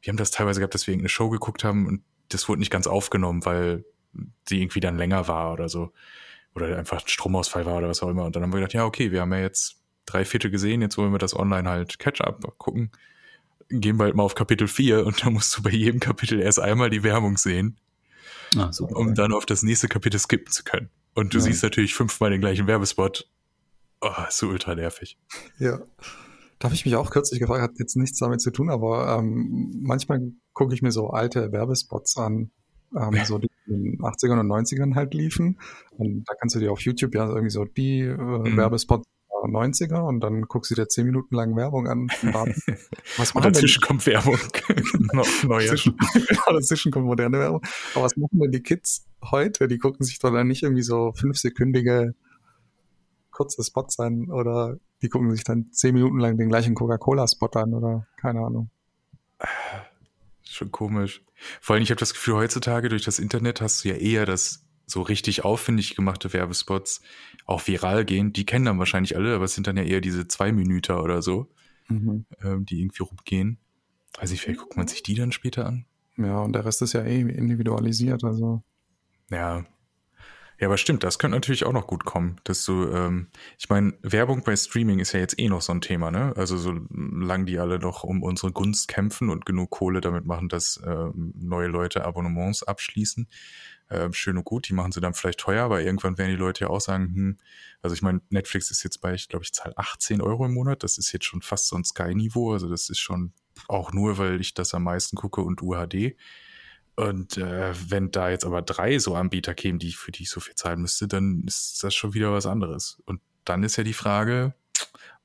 wir 0.00 0.10
haben 0.12 0.16
das 0.16 0.30
teilweise 0.30 0.60
gehabt, 0.60 0.72
dass 0.74 0.86
wir 0.86 0.92
irgendeine 0.92 1.10
Show 1.10 1.28
geguckt 1.28 1.64
haben 1.64 1.86
und 1.86 2.02
das 2.28 2.48
wurde 2.48 2.60
nicht 2.60 2.70
ganz 2.70 2.86
aufgenommen, 2.86 3.44
weil 3.44 3.84
die 4.48 4.62
irgendwie 4.62 4.80
dann 4.80 4.96
länger 4.96 5.28
war 5.28 5.52
oder 5.52 5.68
so. 5.68 5.92
Oder 6.54 6.78
einfach 6.78 7.02
ein 7.02 7.08
Stromausfall 7.08 7.66
war 7.66 7.76
oder 7.76 7.88
was 7.88 8.02
auch 8.02 8.08
immer. 8.08 8.24
Und 8.24 8.34
dann 8.34 8.42
haben 8.42 8.52
wir 8.52 8.60
gedacht, 8.60 8.72
ja, 8.72 8.84
okay, 8.86 9.12
wir 9.12 9.20
haben 9.20 9.32
ja 9.32 9.40
jetzt 9.40 9.76
drei 10.06 10.24
Viertel 10.24 10.50
gesehen, 10.50 10.80
jetzt 10.82 10.96
wollen 10.98 11.12
wir 11.12 11.18
das 11.18 11.34
online 11.36 11.68
halt 11.68 11.98
Catch-up 11.98 12.56
gucken. 12.58 12.90
Gehen 13.68 13.98
wir 13.98 14.04
halt 14.04 14.14
mal 14.14 14.22
auf 14.22 14.34
Kapitel 14.34 14.68
4 14.68 15.04
und 15.06 15.24
da 15.24 15.30
musst 15.30 15.56
du 15.56 15.62
bei 15.62 15.70
jedem 15.70 16.00
Kapitel 16.00 16.40
erst 16.40 16.60
einmal 16.60 16.90
die 16.90 17.02
Werbung 17.02 17.36
sehen, 17.36 17.76
Ah, 18.56 18.72
super. 18.72 18.96
um 18.96 19.14
dann 19.14 19.32
auf 19.32 19.44
das 19.46 19.62
nächste 19.62 19.88
Kapitel 19.88 20.18
skippen 20.18 20.52
zu 20.52 20.64
können. 20.64 20.88
Und 21.14 21.34
du 21.34 21.38
Ja. 21.38 21.44
siehst 21.44 21.62
natürlich 21.62 21.94
fünfmal 21.94 22.30
den 22.30 22.40
gleichen 22.40 22.66
Werbespot. 22.66 23.28
Oh, 24.00 24.10
ist 24.28 24.38
so 24.38 24.48
ultra 24.48 24.74
nervig. 24.74 25.18
Ja. 25.58 25.78
Da 26.58 26.64
habe 26.68 26.74
ich 26.74 26.84
mich 26.86 26.96
auch 26.96 27.10
kürzlich 27.10 27.40
gefragt, 27.40 27.62
hat 27.62 27.78
jetzt 27.78 27.96
nichts 27.96 28.18
damit 28.18 28.40
zu 28.40 28.50
tun, 28.50 28.70
aber 28.70 29.18
ähm, 29.18 29.80
manchmal 29.82 30.20
gucke 30.54 30.72
ich 30.74 30.80
mir 30.82 30.90
so 30.92 31.10
alte 31.10 31.52
Werbespots 31.52 32.16
an, 32.16 32.50
ähm, 32.98 33.18
so 33.24 33.38
die 33.38 33.48
in 33.66 33.84
den 33.84 33.98
80ern 34.00 34.40
und 34.40 34.46
90ern 34.46 34.94
halt 34.94 35.12
liefen. 35.12 35.58
Und 35.90 36.24
da 36.26 36.34
kannst 36.34 36.54
du 36.54 36.60
dir 36.60 36.70
auf 36.72 36.80
YouTube 36.80 37.14
ja 37.14 37.26
irgendwie 37.28 37.50
so 37.50 37.64
die 37.64 38.00
äh, 38.00 38.16
Werbespots 38.56 39.04
der 39.46 39.60
90er 39.60 40.00
und 40.06 40.20
dann 40.20 40.42
guckst 40.42 40.70
du 40.70 40.74
dir 40.74 40.88
10 40.88 41.06
Minuten 41.06 41.34
lang 41.34 41.56
Werbung 41.56 41.88
an. 41.88 42.08
Was 43.16 43.32
Und 43.32 43.44
denn 43.44 43.52
dazwischen 43.52 43.82
kommt 43.82 44.06
Werbung. 44.06 44.38
Neuer. 45.42 45.60
dazwischen, 45.60 45.96
ja, 46.14 46.52
dazwischen 46.52 46.92
kommt 46.92 47.06
moderne 47.06 47.38
Werbung. 47.38 47.62
Aber 47.94 48.04
was 48.04 48.16
machen 48.16 48.38
denn 48.40 48.52
die 48.52 48.62
Kids 48.62 49.06
heute? 49.22 49.68
Die 49.68 49.78
gucken 49.78 50.04
sich 50.04 50.18
doch 50.18 50.32
dann 50.32 50.48
nicht 50.48 50.62
irgendwie 50.62 50.82
so 50.82 51.12
fünfsekündige 51.12 52.14
kurze 53.30 53.62
Spots 53.62 53.98
an 54.00 54.30
oder 54.30 54.78
die 55.02 55.08
gucken 55.08 55.30
sich 55.34 55.44
dann 55.44 55.70
zehn 55.72 55.94
Minuten 55.94 56.18
lang 56.18 56.38
den 56.38 56.48
gleichen 56.48 56.74
Coca-Cola-Spot 56.74 57.50
an 57.54 57.74
oder 57.74 58.06
keine 58.16 58.40
Ahnung. 58.40 58.70
Schon 60.42 60.72
komisch. 60.72 61.22
Vor 61.60 61.74
allem, 61.74 61.82
ich 61.82 61.90
habe 61.90 61.98
das 61.98 62.14
Gefühl, 62.14 62.34
heutzutage 62.34 62.88
durch 62.88 63.04
das 63.04 63.18
Internet 63.18 63.60
hast 63.60 63.84
du 63.84 63.90
ja 63.90 63.96
eher 63.96 64.24
das 64.24 64.65
so 64.86 65.02
richtig 65.02 65.44
aufwendig 65.44 65.96
gemachte 65.96 66.32
Werbespots 66.32 67.00
auch 67.44 67.66
viral 67.66 68.04
gehen. 68.04 68.32
Die 68.32 68.46
kennen 68.46 68.64
dann 68.64 68.78
wahrscheinlich 68.78 69.16
alle, 69.16 69.34
aber 69.34 69.44
es 69.44 69.54
sind 69.54 69.66
dann 69.66 69.76
ja 69.76 69.82
eher 69.82 70.00
diese 70.00 70.28
zwei 70.28 70.52
Minüter 70.52 71.02
oder 71.02 71.22
so, 71.22 71.48
Mhm. 71.88 72.24
ähm, 72.42 72.64
die 72.66 72.80
irgendwie 72.80 73.02
rumgehen. 73.02 73.58
Weiß 74.18 74.30
ich, 74.32 74.40
vielleicht 74.40 74.60
guckt 74.60 74.76
man 74.76 74.88
sich 74.88 75.02
die 75.02 75.14
dann 75.14 75.32
später 75.32 75.66
an. 75.66 75.84
Ja, 76.16 76.40
und 76.40 76.52
der 76.54 76.64
Rest 76.64 76.80
ist 76.82 76.94
ja 76.94 77.02
eh 77.02 77.20
individualisiert, 77.20 78.24
also. 78.24 78.62
Ja. 79.30 79.64
Ja, 80.58 80.68
aber 80.68 80.78
stimmt, 80.78 81.04
das 81.04 81.18
könnte 81.18 81.36
natürlich 81.36 81.64
auch 81.64 81.72
noch 81.72 81.86
gut 81.86 82.06
kommen, 82.06 82.40
dass 82.44 82.64
du, 82.64 82.88
ähm, 82.90 83.28
ich 83.58 83.68
meine, 83.68 83.92
Werbung 84.02 84.42
bei 84.42 84.56
Streaming 84.56 85.00
ist 85.00 85.12
ja 85.12 85.20
jetzt 85.20 85.38
eh 85.38 85.48
noch 85.48 85.60
so 85.60 85.72
ein 85.72 85.82
Thema, 85.82 86.10
ne? 86.10 86.32
Also 86.34 86.56
solange 86.56 87.44
die 87.44 87.58
alle 87.58 87.78
noch 87.78 88.04
um 88.04 88.22
unsere 88.22 88.52
Gunst 88.52 88.88
kämpfen 88.88 89.28
und 89.28 89.44
genug 89.44 89.70
Kohle 89.70 90.00
damit 90.00 90.24
machen, 90.24 90.48
dass 90.48 90.80
ähm, 90.86 91.34
neue 91.36 91.68
Leute 91.68 92.06
Abonnements 92.06 92.62
abschließen, 92.62 93.28
ähm, 93.90 94.14
schön 94.14 94.38
und 94.38 94.44
gut, 94.44 94.68
die 94.68 94.72
machen 94.72 94.92
sie 94.92 95.00
dann 95.00 95.12
vielleicht 95.12 95.40
teuer, 95.40 95.64
aber 95.64 95.82
irgendwann 95.82 96.16
werden 96.16 96.30
die 96.30 96.36
Leute 96.36 96.64
ja 96.64 96.70
auch 96.70 96.80
sagen, 96.80 97.04
hm, 97.14 97.36
also 97.82 97.94
ich 97.94 98.02
meine, 98.02 98.22
Netflix 98.30 98.70
ist 98.70 98.82
jetzt 98.82 99.02
bei, 99.02 99.12
ich 99.12 99.28
glaube, 99.28 99.44
ich 99.44 99.52
zahle 99.52 99.76
18 99.76 100.22
Euro 100.22 100.46
im 100.46 100.54
Monat, 100.54 100.82
das 100.82 100.96
ist 100.96 101.12
jetzt 101.12 101.26
schon 101.26 101.42
fast 101.42 101.68
so 101.68 101.76
ein 101.76 101.84
Sky-Niveau, 101.84 102.52
also 102.52 102.68
das 102.68 102.88
ist 102.88 102.98
schon 102.98 103.32
auch 103.68 103.92
nur, 103.92 104.18
weil 104.18 104.40
ich 104.40 104.54
das 104.54 104.74
am 104.74 104.84
meisten 104.84 105.16
gucke 105.16 105.42
und 105.42 105.62
UHD. 105.62 106.16
Und 106.96 107.36
äh, 107.36 107.74
wenn 107.90 108.10
da 108.10 108.30
jetzt 108.30 108.44
aber 108.46 108.62
drei 108.62 108.98
so 108.98 109.14
Anbieter 109.14 109.54
kämen, 109.54 109.78
die, 109.78 109.92
für 109.92 110.12
die 110.12 110.22
ich 110.22 110.30
so 110.30 110.40
viel 110.40 110.54
zahlen 110.54 110.80
müsste, 110.80 111.06
dann 111.06 111.44
ist 111.46 111.84
das 111.84 111.94
schon 111.94 112.14
wieder 112.14 112.32
was 112.32 112.46
anderes. 112.46 113.02
Und 113.04 113.20
dann 113.44 113.62
ist 113.62 113.76
ja 113.76 113.84
die 113.84 113.92
Frage, 113.92 114.54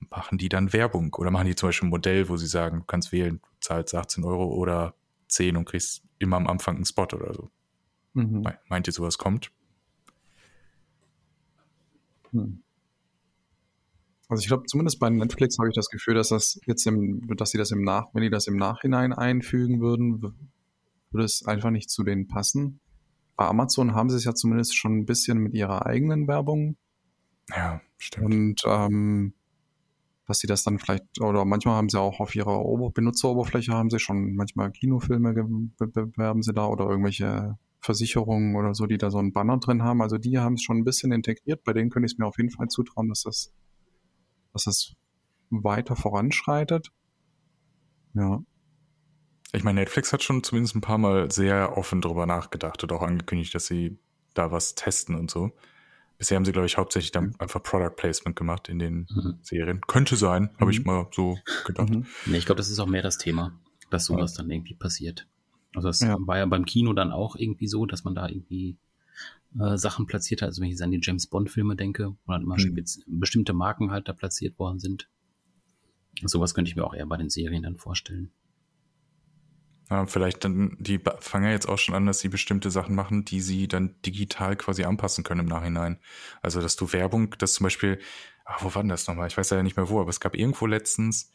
machen 0.10 0.38
die 0.38 0.50
dann 0.50 0.74
Werbung? 0.74 1.14
Oder 1.14 1.32
machen 1.32 1.48
die 1.48 1.56
zum 1.56 1.70
Beispiel 1.70 1.88
ein 1.88 1.92
Modell, 1.92 2.28
wo 2.28 2.36
sie 2.36 2.48
sagen, 2.48 2.80
du 2.80 2.86
kannst 2.86 3.12
wählen, 3.14 3.40
du 3.42 3.48
zahlst 3.62 3.96
18 3.96 4.24
Euro 4.26 4.48
oder 4.54 4.96
10 5.30 5.56
und 5.56 5.66
kriegst 5.66 6.04
immer 6.20 6.36
am 6.36 6.48
Anfang 6.48 6.76
einen 6.76 6.86
Spot 6.86 7.04
oder 7.04 7.34
so. 7.34 7.50
Mhm. 8.14 8.42
Me- 8.42 8.60
Meint 8.68 8.88
ihr, 8.88 8.94
sowas 8.94 9.18
kommt? 9.18 9.50
Hm. 12.32 12.62
Also 14.28 14.42
ich 14.42 14.48
glaube, 14.48 14.66
zumindest 14.66 15.00
bei 15.00 15.10
Netflix 15.10 15.58
habe 15.58 15.70
ich 15.70 15.76
das 15.76 15.90
Gefühl, 15.90 16.16
dass 16.16 16.30
das 16.30 16.60
jetzt 16.66 16.86
im, 16.88 17.28
dass 17.36 17.52
sie 17.52 17.58
das 17.58 17.72
im 17.72 17.82
Nach, 17.84 18.08
wenn 18.14 18.24
die 18.24 18.30
das 18.30 18.48
im 18.48 18.56
Nachhinein 18.56 19.12
einfügen 19.12 19.82
würden, 19.82 20.52
würde 21.12 21.26
es 21.26 21.46
einfach 21.46 21.70
nicht 21.72 21.90
zu 21.90 22.04
denen 22.04 22.28
passen. 22.28 22.80
Bei 23.36 23.48
Amazon 23.48 23.96
haben 23.96 24.10
sie 24.10 24.18
es 24.18 24.24
ja 24.24 24.34
zumindest 24.34 24.78
schon 24.78 25.00
ein 25.00 25.06
bisschen 25.06 25.40
mit 25.40 25.54
ihrer 25.54 25.86
eigenen 25.86 26.28
Werbung 26.28 26.78
Ja, 27.50 27.82
stimmt. 27.98 28.26
und 28.26 28.62
ähm, 28.66 29.34
dass 30.28 30.40
sie 30.40 30.48
das 30.48 30.64
dann 30.64 30.80
vielleicht, 30.80 31.20
oder 31.20 31.44
manchmal 31.46 31.76
haben 31.76 31.90
sie 31.90 32.00
auch 32.00 32.20
auf 32.20 32.36
ihrer 32.36 32.64
Ober 32.64 32.92
Benutzeroberfläche 32.92 33.74
haben 33.74 33.90
sie 33.90 34.00
schon 34.00 34.36
manchmal 34.36 34.72
Kinofilme 34.72 35.34
bewerben 35.78 36.44
sie 36.44 36.54
da 36.54 36.68
oder 36.68 36.88
irgendwelche 36.90 37.58
Versicherungen 37.82 38.56
oder 38.56 38.76
so, 38.76 38.86
die 38.86 38.98
da 38.98 39.10
so 39.10 39.18
einen 39.18 39.34
Banner 39.34 39.58
drin 39.58 39.84
haben. 39.84 40.02
Also 40.02 40.18
die 40.18 40.38
haben 40.38 40.54
es 40.54 40.62
schon 40.64 40.78
ein 40.78 40.84
bisschen 40.84 41.12
integriert. 41.12 41.64
Bei 41.64 41.74
denen 41.74 41.90
könnte 41.90 42.06
ich 42.06 42.14
es 42.14 42.18
mir 42.20 42.28
auf 42.28 42.38
jeden 42.38 42.52
Fall 42.52 42.68
zutrauen, 42.68 43.10
dass 43.10 43.24
das, 43.24 43.52
dass 44.54 44.66
das 44.66 44.94
weiter 45.50 45.96
voranschreitet. 45.96 46.92
Ja. 48.14 48.44
Ich 49.54 49.64
meine, 49.64 49.82
Netflix 49.82 50.14
hat 50.14 50.24
schon 50.24 50.44
zumindest 50.44 50.76
ein 50.76 50.82
paar 50.82 50.98
Mal 50.98 51.32
sehr 51.32 51.78
offen 51.78 52.02
drüber 52.02 52.26
nachgedacht 52.26 52.84
und 52.84 52.92
auch 52.92 53.02
angekündigt, 53.02 53.54
dass 53.54 53.66
sie 53.68 53.98
da 54.34 54.52
was 54.52 54.76
testen 54.76 55.16
und 55.16 55.30
so. 55.30 55.52
Bisher 56.18 56.38
haben 56.38 56.46
sie, 56.46 56.52
glaube 56.52 56.68
ich, 56.68 56.78
hauptsächlich 56.78 57.12
dann 57.12 57.36
einfach 57.40 57.62
Product 57.64 57.96
Placement 57.98 58.36
gemacht 58.36 58.70
in 58.70 58.80
den 58.80 59.08
Mhm. 59.10 59.40
Serien. 59.42 59.82
Könnte 59.82 60.16
sein, 60.16 60.52
habe 60.60 60.72
ich 60.72 60.80
Mhm. 60.80 60.86
mal 60.86 61.08
so 61.12 61.38
gedacht. 61.66 61.90
Mhm. 61.90 62.06
Nee, 62.28 62.38
ich 62.38 62.46
glaube, 62.46 62.58
das 62.58 62.70
ist 62.70 62.80
auch 62.80 62.86
mehr 62.88 63.02
das 63.02 63.18
Thema, 63.18 63.60
dass 63.90 64.06
sowas 64.06 64.34
dann 64.36 64.50
irgendwie 64.50 64.76
passiert. 64.76 65.28
Also 65.76 65.88
das 65.88 66.00
Ja. 66.02 66.16
war 66.20 66.38
ja 66.38 66.46
beim 66.46 66.66
Kino 66.66 66.94
dann 66.94 67.12
auch 67.12 67.36
irgendwie 67.36 67.68
so, 67.68 67.86
dass 67.86 68.04
man 68.04 68.16
da 68.16 68.28
irgendwie 68.30 68.78
äh, 69.60 69.78
Sachen 69.78 70.06
platziert 70.08 70.42
hat. 70.42 70.48
Also 70.50 70.62
wenn 70.62 70.68
ich 70.68 70.74
jetzt 70.74 70.82
an 70.82 70.92
die 70.92 71.00
James 71.02 71.28
Bond-Filme 71.28 71.76
denke, 71.76 72.16
wo 72.26 72.32
dann 72.32 72.44
immer 72.44 72.56
Mhm. 72.58 72.84
bestimmte 73.08 73.52
Marken 73.54 73.92
halt 73.92 74.08
da 74.08 74.14
platziert 74.14 74.58
worden 74.60 74.80
sind. 74.80 75.10
Sowas 76.24 76.54
könnte 76.54 76.70
ich 76.70 76.76
mir 76.76 76.86
auch 76.86 76.94
eher 76.94 77.06
bei 77.06 77.18
den 77.18 77.30
Serien 77.30 77.64
dann 77.64 77.76
vorstellen. 77.78 78.32
Vielleicht 80.08 80.44
dann, 80.44 80.78
die 80.80 81.00
fangen 81.20 81.46
ja 81.46 81.52
jetzt 81.52 81.68
auch 81.68 81.78
schon 81.78 81.96
an, 81.96 82.06
dass 82.06 82.20
sie 82.20 82.30
bestimmte 82.30 82.72
Sachen 82.72 82.96
machen, 82.96 83.26
die 83.26 83.42
sie 83.42 83.68
dann 83.68 83.96
digital 84.06 84.56
quasi 84.56 84.84
anpassen 84.84 85.24
können 85.24 85.42
im 85.42 85.48
Nachhinein. 85.48 86.00
Also, 86.42 86.62
dass 86.62 86.76
du 86.76 86.94
Werbung, 86.94 87.36
dass 87.38 87.54
zum 87.54 87.66
Beispiel, 87.66 88.00
ach, 88.46 88.64
wo 88.64 88.74
war 88.74 88.84
denn 88.84 88.90
das 88.90 89.08
nochmal? 89.08 89.28
Ich 89.28 89.38
weiß 89.38 89.50
ja 89.50 89.64
nicht 89.64 89.78
mehr 89.78 89.90
wo, 89.90 90.00
aber 90.00 90.10
es 90.10 90.20
gab 90.20 90.36
irgendwo 90.36 90.66
letztens 90.66 91.32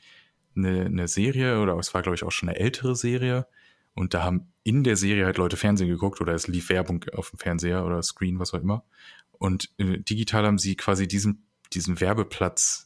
eine, 0.57 0.87
eine 0.87 1.09
Serie 1.09 1.61
oder 1.61 1.77
es 1.77 1.92
war, 1.95 2.03
glaube 2.03 2.16
ich, 2.16 2.25
auch 2.25 2.33
schon 2.33 2.49
eine 2.49 2.59
ältere 2.59 2.97
Serie. 2.97 3.47
Und 3.95 4.14
da 4.14 4.23
haben 4.23 4.53
in 4.62 4.85
der 4.85 4.97
Serie 4.97 5.25
halt 5.25 5.38
Leute 5.38 5.57
Fernsehen 5.57 5.88
geguckt 5.88 6.21
oder 6.21 6.35
es 6.35 6.49
lief 6.49 6.69
Werbung 6.69 7.05
auf 7.14 7.31
dem 7.31 7.38
Fernseher 7.38 7.85
oder 7.85 8.03
Screen, 8.03 8.38
was 8.38 8.53
auch 8.53 8.61
immer. 8.61 8.85
Und 9.33 9.71
äh, 9.79 9.99
digital 9.99 10.47
haben 10.47 10.59
sie 10.59 10.77
quasi 10.77 11.09
diesen, 11.09 11.47
diesen 11.73 12.01
Werbeplatz 12.01 12.86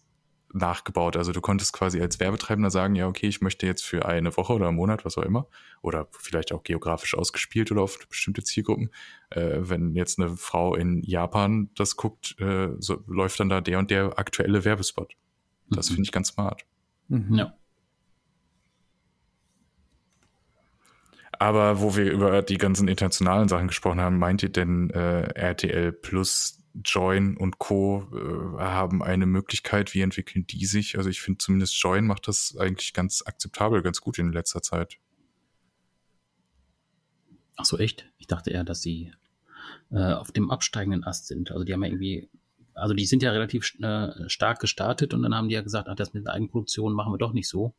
nachgebaut. 0.53 1.17
Also 1.17 1.33
du 1.33 1.41
konntest 1.41 1.73
quasi 1.73 2.01
als 2.01 2.21
Werbetreibender 2.21 2.71
sagen, 2.71 2.95
ja, 2.95 3.07
okay, 3.07 3.27
ich 3.29 3.41
möchte 3.41 3.67
jetzt 3.67 3.85
für 3.85 4.07
eine 4.07 4.37
Woche 4.37 4.53
oder 4.53 4.69
einen 4.69 4.77
Monat, 4.77 5.05
was 5.05 5.17
auch 5.17 5.23
immer, 5.23 5.47
oder 5.83 6.09
vielleicht 6.13 6.53
auch 6.53 6.63
geografisch 6.63 7.15
ausgespielt 7.15 7.71
oder 7.73 7.83
auf 7.83 7.99
bestimmte 8.09 8.43
Zielgruppen. 8.43 8.91
Äh, 9.31 9.59
wenn 9.61 9.95
jetzt 9.95 10.19
eine 10.19 10.37
Frau 10.37 10.75
in 10.75 11.03
Japan 11.03 11.71
das 11.77 11.97
guckt, 11.97 12.37
äh, 12.41 12.71
so, 12.79 13.03
läuft 13.07 13.41
dann 13.41 13.49
da 13.49 13.61
der 13.61 13.79
und 13.79 13.91
der 13.91 14.19
aktuelle 14.19 14.65
Werbespot. 14.65 15.15
Das 15.69 15.89
Mhm. 15.89 15.95
finde 15.95 16.07
ich 16.07 16.13
ganz 16.13 16.29
smart. 16.29 16.65
Mhm. 17.09 17.35
Ja. 17.35 17.55
Aber 21.39 21.81
wo 21.81 21.97
wir 21.97 22.11
über 22.13 22.43
die 22.43 22.59
ganzen 22.59 22.87
internationalen 22.87 23.49
Sachen 23.49 23.69
gesprochen 23.69 24.01
haben, 24.01 24.19
meint 24.19 24.43
ihr 24.43 24.51
denn 24.51 24.91
äh, 24.91 25.23
RTL 25.33 25.93
Plus, 25.93 26.60
Join 26.75 27.37
und 27.37 27.59
Co. 27.59 28.07
Äh, 28.13 28.61
haben 28.61 29.03
eine 29.03 29.27
Möglichkeit? 29.27 29.95
Wie 29.95 30.03
entwickeln 30.03 30.47
die 30.47 30.67
sich? 30.67 30.97
Also 30.97 31.11
ich 31.11 31.21
finde 31.21 31.39
zumindest 31.39 31.81
Join 31.83 32.07
macht 32.07 32.29
das 32.29 32.57
eigentlich 32.59 32.93
ganz 32.93 33.23
akzeptabel, 33.27 33.83
ganz 33.83 34.01
gut 34.01 34.19
in 34.19 34.33
letzter 34.33 34.63
Zeit. 34.63 34.99
Ach 37.57 37.65
so, 37.65 37.77
echt? 37.79 38.11
Ich 38.19 38.27
dachte 38.27 38.51
eher, 38.51 38.65
dass 38.65 38.83
sie 38.83 39.13
äh, 39.91 40.13
auf 40.13 40.33
dem 40.33 40.51
absteigenden 40.51 41.05
Ast 41.05 41.27
sind. 41.27 41.51
Also 41.51 41.65
die 41.65 41.73
haben 41.73 41.83
ja 41.83 41.91
irgendwie, 41.91 42.31
also 42.75 42.95
die 42.95 43.07
sind 43.07 43.23
ja 43.23 43.33
relativ 43.33 43.75
äh, 43.81 44.29
stark 44.29 44.61
gestartet 44.61 45.13
und 45.13 45.23
dann 45.23 45.35
haben 45.35 45.49
die 45.49 45.55
ja 45.55 45.63
gesagt, 45.63 45.89
ach, 45.89 45.97
das 45.97 46.15
mit 46.15 46.25
der 46.25 46.35
Eigenproduktion 46.35 46.95
machen 46.95 47.13
wir 47.13 47.19
doch 47.19 47.33
nicht 47.33 47.49
so. 47.49 47.75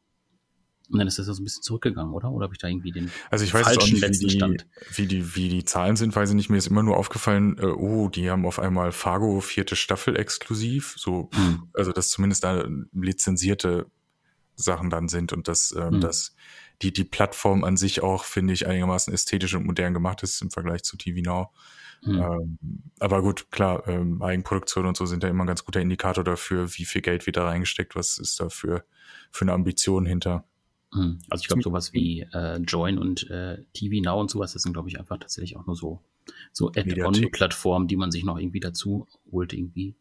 Und 0.92 1.00
dann 1.00 1.08
ist 1.08 1.20
das 1.20 1.26
so 1.26 1.34
ein 1.34 1.44
bisschen 1.44 1.64
zurückgegangen, 1.64 2.14
oder? 2.14 2.32
Oder 2.32 2.46
habe 2.46 2.54
ich 2.54 2.60
da 2.60 2.68
irgendwie 2.68 2.92
den 2.92 3.12
Also 3.30 3.46
ich 3.46 3.54
weiß 3.54 3.68
jetzt 3.68 3.78
auch 3.78 3.82
falschen 3.82 4.00
nicht, 4.00 4.22
wie 4.22 4.28
die, 4.28 4.36
Stand? 4.36 4.68
wie, 4.96 5.06
die, 5.08 5.36
wie 5.36 5.50
die 5.50 5.66
Zahlen 5.66 5.96
sind, 5.96 6.16
weiß 6.16 6.30
ich 6.30 6.36
nicht. 6.36 6.50
Mir 6.50 6.58
ist 6.58 6.68
immer 6.68 6.84
nur 6.84 6.98
aufgefallen, 6.98 7.58
äh, 7.58 7.66
oh, 7.66 8.10
die 8.10 8.30
haben 8.30 8.46
auf 8.46 8.60
einmal 8.60 8.92
Fargo 8.92 9.40
vierte 9.42 9.76
Staffel 9.76 10.18
exklusiv. 10.18 10.96
So, 10.98 11.30
Hm. 11.34 11.70
also 11.74 11.92
dass 11.92 12.10
zumindest 12.10 12.44
da 12.44 12.66
lizenzierte 12.94 13.88
Sachen 14.56 14.90
dann 14.90 15.08
sind 15.08 15.34
und 15.34 15.48
dass, 15.48 15.74
ähm, 15.78 15.94
Hm. 15.94 16.02
dass 16.02 16.36
die, 16.82 16.92
die 16.92 17.04
Plattform 17.04 17.64
an 17.64 17.78
sich 17.78 18.02
auch, 18.04 18.24
finde 18.24 18.54
ich, 18.54 18.68
einigermaßen 18.68 19.14
ästhetisch 19.14 19.54
und 19.56 19.66
modern 19.66 19.94
gemacht 19.94 20.24
ist 20.24 20.42
im 20.42 20.52
Vergleich 20.52 20.84
zu 20.84 20.98
TV 20.98 21.22
Now. 21.22 21.52
Hm. 22.04 22.16
Ähm, 22.20 22.58
aber 23.00 23.22
gut, 23.22 23.52
klar, 23.52 23.88
ähm, 23.88 24.22
Eigenproduktion 24.22 24.88
und 24.88 24.98
so 24.98 25.06
sind 25.06 25.24
ja 25.24 25.30
immer 25.30 25.44
ein 25.44 25.48
ganz 25.48 25.64
guter 25.64 25.82
Indikator 25.82 26.24
dafür, 26.24 26.68
wie 26.76 26.86
viel 26.86 27.02
Geld 27.02 27.28
wird 27.28 27.38
da 27.38 27.46
reingesteckt, 27.46 27.96
was 27.96 28.18
ist 28.18 28.40
da 28.40 28.50
für, 28.50 28.84
für 29.32 29.46
eine 29.46 29.54
Ambition 29.54 30.06
hinter. 30.06 30.46
Hm. 30.94 31.20
Also 31.30 31.42
ich 31.42 31.48
glaube, 31.48 31.64
sowas 31.64 31.94
wie 31.94 32.22
äh, 32.34 32.58
Join 32.58 32.98
und 32.98 33.30
äh, 33.30 33.64
TV 33.74 34.02
Now 34.04 34.20
und 34.20 34.30
sowas, 34.30 34.54
das 34.54 34.64
sind, 34.64 34.74
glaube 34.74 34.90
ich, 34.90 35.00
einfach 35.00 35.18
tatsächlich 35.18 35.56
auch 35.58 35.66
nur 35.66 35.76
so 35.76 36.02
so. 36.52 36.70
Add-on-Plattformen, 36.70 37.88
die 37.88 37.96
man 37.96 38.12
sich 38.12 38.24
noch 38.24 38.38
irgendwie 38.38 38.60
dazu 38.60 39.08
holt, 39.32 39.54
irgendwie 39.54 39.96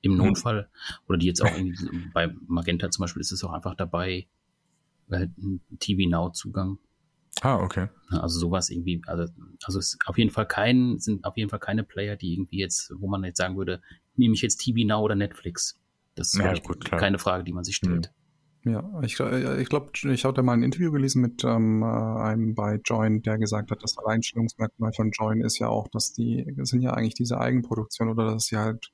im 0.00 0.16
Notfall. 0.16 0.68
Oder 1.08 1.18
die 1.18 1.26
jetzt 1.26 1.42
auch 1.42 1.56
irgendwie, 1.56 2.10
bei 2.12 2.34
Magenta 2.46 2.90
zum 2.90 3.04
Beispiel 3.04 3.20
ist 3.20 3.32
es 3.32 3.44
auch 3.44 3.52
einfach 3.52 3.74
dabei, 3.74 4.26
halt 5.10 5.36
ein 5.38 5.60
TV 5.78 6.08
Now-Zugang. 6.08 6.78
Ah, 7.40 7.56
okay. 7.56 7.88
Also 8.10 8.38
sowas 8.38 8.70
irgendwie, 8.70 9.02
also, 9.06 9.32
also 9.64 9.78
es 9.78 9.94
ist 9.94 9.98
auf 10.06 10.18
jeden 10.18 10.30
Fall 10.30 10.46
kein, 10.46 10.98
sind 10.98 11.24
auf 11.24 11.36
jeden 11.36 11.50
Fall 11.50 11.60
keine 11.60 11.82
Player, 11.82 12.16
die 12.16 12.34
irgendwie 12.34 12.58
jetzt, 12.58 12.92
wo 12.98 13.08
man 13.08 13.24
jetzt 13.24 13.38
sagen 13.38 13.56
würde, 13.56 13.80
nehme 14.16 14.34
ich 14.34 14.42
jetzt 14.42 14.58
TV 14.58 14.86
Now 14.86 15.02
oder 15.02 15.14
Netflix? 15.14 15.78
Das 16.14 16.34
ist 16.34 16.40
Ja, 16.40 16.52
gut, 16.54 16.90
keine 16.90 17.18
Frage, 17.18 17.42
die 17.42 17.52
man 17.52 17.64
sich 17.64 17.76
stellt. 17.76 18.12
Ja, 18.64 19.00
ich, 19.02 19.18
äh, 19.18 19.60
ich 19.60 19.68
glaube, 19.68 19.90
ich 20.04 20.24
hatte 20.24 20.42
mal 20.42 20.52
ein 20.52 20.62
Interview 20.62 20.92
gelesen 20.92 21.20
mit 21.20 21.42
ähm, 21.44 21.82
äh, 21.82 21.86
einem 21.86 22.54
bei 22.54 22.80
Join, 22.84 23.22
der 23.22 23.38
gesagt 23.38 23.70
hat, 23.72 23.82
das 23.82 23.98
Alleinstellungsmerkmal 23.98 24.92
von 24.92 25.10
Join 25.10 25.40
ist 25.40 25.58
ja 25.58 25.68
auch, 25.68 25.88
dass 25.88 26.12
die, 26.12 26.46
das 26.56 26.68
sind 26.68 26.80
ja 26.80 26.92
eigentlich 26.92 27.14
diese 27.14 27.40
Eigenproduktion 27.40 28.08
oder 28.08 28.30
dass 28.32 28.44
sie 28.44 28.56
halt 28.58 28.92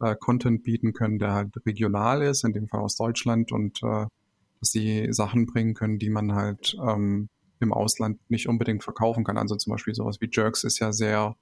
äh, 0.00 0.14
Content 0.14 0.62
bieten 0.62 0.92
können, 0.92 1.18
der 1.18 1.32
halt 1.34 1.54
regional 1.66 2.22
ist, 2.22 2.44
in 2.44 2.52
dem 2.52 2.68
Fall 2.68 2.80
aus 2.80 2.96
Deutschland 2.96 3.50
und 3.50 3.82
äh, 3.82 4.06
dass 4.60 4.70
sie 4.70 5.08
Sachen 5.12 5.46
bringen 5.46 5.74
können, 5.74 5.98
die 5.98 6.10
man 6.10 6.34
halt 6.34 6.76
ähm, 6.86 7.28
im 7.58 7.72
Ausland 7.72 8.20
nicht 8.30 8.48
unbedingt 8.48 8.84
verkaufen 8.84 9.24
kann. 9.24 9.38
Also 9.38 9.56
zum 9.56 9.72
Beispiel 9.72 9.94
sowas 9.94 10.20
wie 10.20 10.30
Jerks 10.30 10.62
ist 10.64 10.78
ja 10.78 10.92
sehr, 10.92 11.36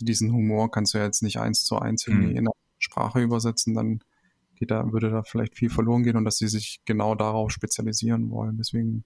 diesen 0.00 0.32
Humor 0.32 0.70
kannst 0.70 0.92
du 0.92 0.98
ja 0.98 1.04
jetzt 1.04 1.22
nicht 1.22 1.38
eins 1.38 1.64
zu 1.64 1.78
eins 1.78 2.06
irgendwie 2.06 2.32
Mhm. 2.32 2.36
in 2.36 2.46
eine 2.48 2.50
Sprache 2.78 3.20
übersetzen, 3.20 3.74
dann 3.74 4.00
geht 4.62 4.70
da, 4.70 4.92
würde 4.92 5.10
da 5.10 5.24
vielleicht 5.24 5.56
viel 5.56 5.70
verloren 5.70 6.04
gehen 6.04 6.16
und 6.16 6.24
dass 6.24 6.38
sie 6.38 6.46
sich 6.46 6.82
genau 6.84 7.16
darauf 7.16 7.50
spezialisieren 7.50 8.30
wollen. 8.30 8.58
Deswegen, 8.58 9.02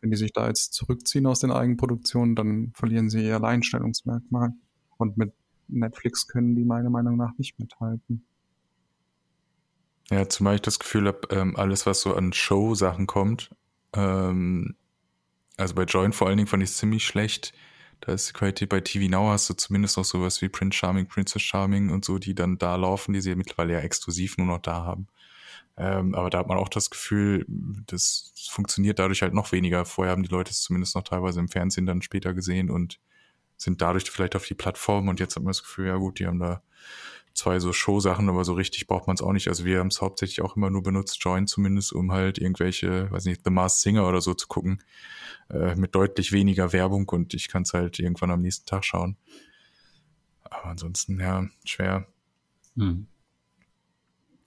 wenn 0.00 0.10
die 0.10 0.16
sich 0.16 0.32
da 0.32 0.48
jetzt 0.48 0.72
zurückziehen 0.72 1.26
aus 1.26 1.40
den 1.40 1.50
Eigenproduktionen, 1.50 2.34
dann 2.34 2.72
verlieren 2.74 3.10
sie 3.10 3.22
ihr 3.22 3.36
Alleinstellungsmerkmal. 3.36 4.54
Und 4.96 5.18
mit 5.18 5.34
Netflix 5.68 6.26
können 6.26 6.56
die 6.56 6.64
meiner 6.64 6.88
Meinung 6.88 7.18
nach 7.18 7.36
nicht 7.36 7.58
mithalten. 7.58 8.24
Ja, 10.10 10.26
zumal 10.26 10.54
ich 10.54 10.62
das 10.62 10.78
Gefühl 10.78 11.06
habe, 11.06 11.28
ähm, 11.32 11.54
alles, 11.56 11.84
was 11.84 12.00
so 12.00 12.14
an 12.14 12.32
Show-Sachen 12.32 13.06
kommt, 13.06 13.50
ähm, 13.92 14.74
also 15.58 15.74
bei 15.74 15.82
Join 15.82 16.14
vor 16.14 16.28
allen 16.28 16.38
Dingen 16.38 16.46
fand 16.46 16.62
ich 16.62 16.70
es 16.70 16.78
ziemlich 16.78 17.04
schlecht. 17.04 17.52
Da 18.00 18.12
ist 18.12 18.28
die 18.28 18.32
Qualität 18.32 18.68
bei 18.68 18.80
TV 18.80 19.10
Now 19.10 19.30
hast 19.30 19.50
du 19.50 19.54
zumindest 19.54 19.96
noch 19.96 20.04
sowas 20.04 20.40
wie 20.40 20.48
Prince 20.48 20.78
Charming, 20.78 21.08
Princess 21.08 21.42
Charming 21.42 21.90
und 21.90 22.04
so, 22.04 22.18
die 22.18 22.34
dann 22.34 22.58
da 22.58 22.76
laufen, 22.76 23.12
die 23.12 23.20
sie 23.20 23.34
mittlerweile 23.34 23.74
ja 23.74 23.80
exklusiv 23.80 24.38
nur 24.38 24.46
noch 24.46 24.58
da 24.58 24.84
haben. 24.84 25.08
Ähm, 25.76 26.14
aber 26.14 26.30
da 26.30 26.38
hat 26.38 26.48
man 26.48 26.58
auch 26.58 26.68
das 26.68 26.90
Gefühl, 26.90 27.44
das 27.86 28.32
funktioniert 28.50 28.98
dadurch 28.98 29.22
halt 29.22 29.34
noch 29.34 29.52
weniger. 29.52 29.84
Vorher 29.84 30.12
haben 30.12 30.22
die 30.22 30.28
Leute 30.28 30.50
es 30.50 30.62
zumindest 30.62 30.94
noch 30.94 31.04
teilweise 31.04 31.40
im 31.40 31.48
Fernsehen 31.48 31.86
dann 31.86 32.02
später 32.02 32.34
gesehen 32.34 32.70
und 32.70 32.98
sind 33.56 33.82
dadurch 33.82 34.10
vielleicht 34.10 34.36
auf 34.36 34.46
die 34.46 34.54
Plattform 34.54 35.08
und 35.08 35.20
jetzt 35.20 35.36
hat 35.36 35.42
man 35.42 35.50
das 35.50 35.62
Gefühl, 35.62 35.88
ja 35.88 35.96
gut, 35.96 36.18
die 36.18 36.26
haben 36.26 36.38
da 36.38 36.62
zwei 37.38 37.58
so 37.60 37.72
Show-Sachen, 37.72 38.28
aber 38.28 38.44
so 38.44 38.52
richtig 38.52 38.86
braucht 38.86 39.06
man 39.06 39.14
es 39.14 39.22
auch 39.22 39.32
nicht. 39.32 39.48
Also 39.48 39.64
wir 39.64 39.78
haben 39.78 39.88
es 39.88 40.02
hauptsächlich 40.02 40.42
auch 40.42 40.56
immer 40.56 40.70
nur 40.70 40.82
benutzt, 40.82 41.22
Join 41.22 41.46
zumindest, 41.46 41.92
um 41.92 42.12
halt 42.12 42.38
irgendwelche, 42.38 43.10
weiß 43.10 43.24
nicht, 43.24 43.42
The 43.44 43.50
Masked 43.50 43.80
Singer 43.80 44.06
oder 44.06 44.20
so 44.20 44.34
zu 44.34 44.48
gucken, 44.48 44.82
äh, 45.50 45.74
mit 45.76 45.94
deutlich 45.94 46.32
weniger 46.32 46.72
Werbung 46.72 47.08
und 47.08 47.34
ich 47.34 47.48
kann 47.48 47.62
es 47.62 47.72
halt 47.72 47.98
irgendwann 47.98 48.30
am 48.30 48.42
nächsten 48.42 48.66
Tag 48.66 48.84
schauen. 48.84 49.16
Aber 50.44 50.66
ansonsten, 50.66 51.20
ja, 51.20 51.46
schwer. 51.64 52.06
Hm. 52.76 53.06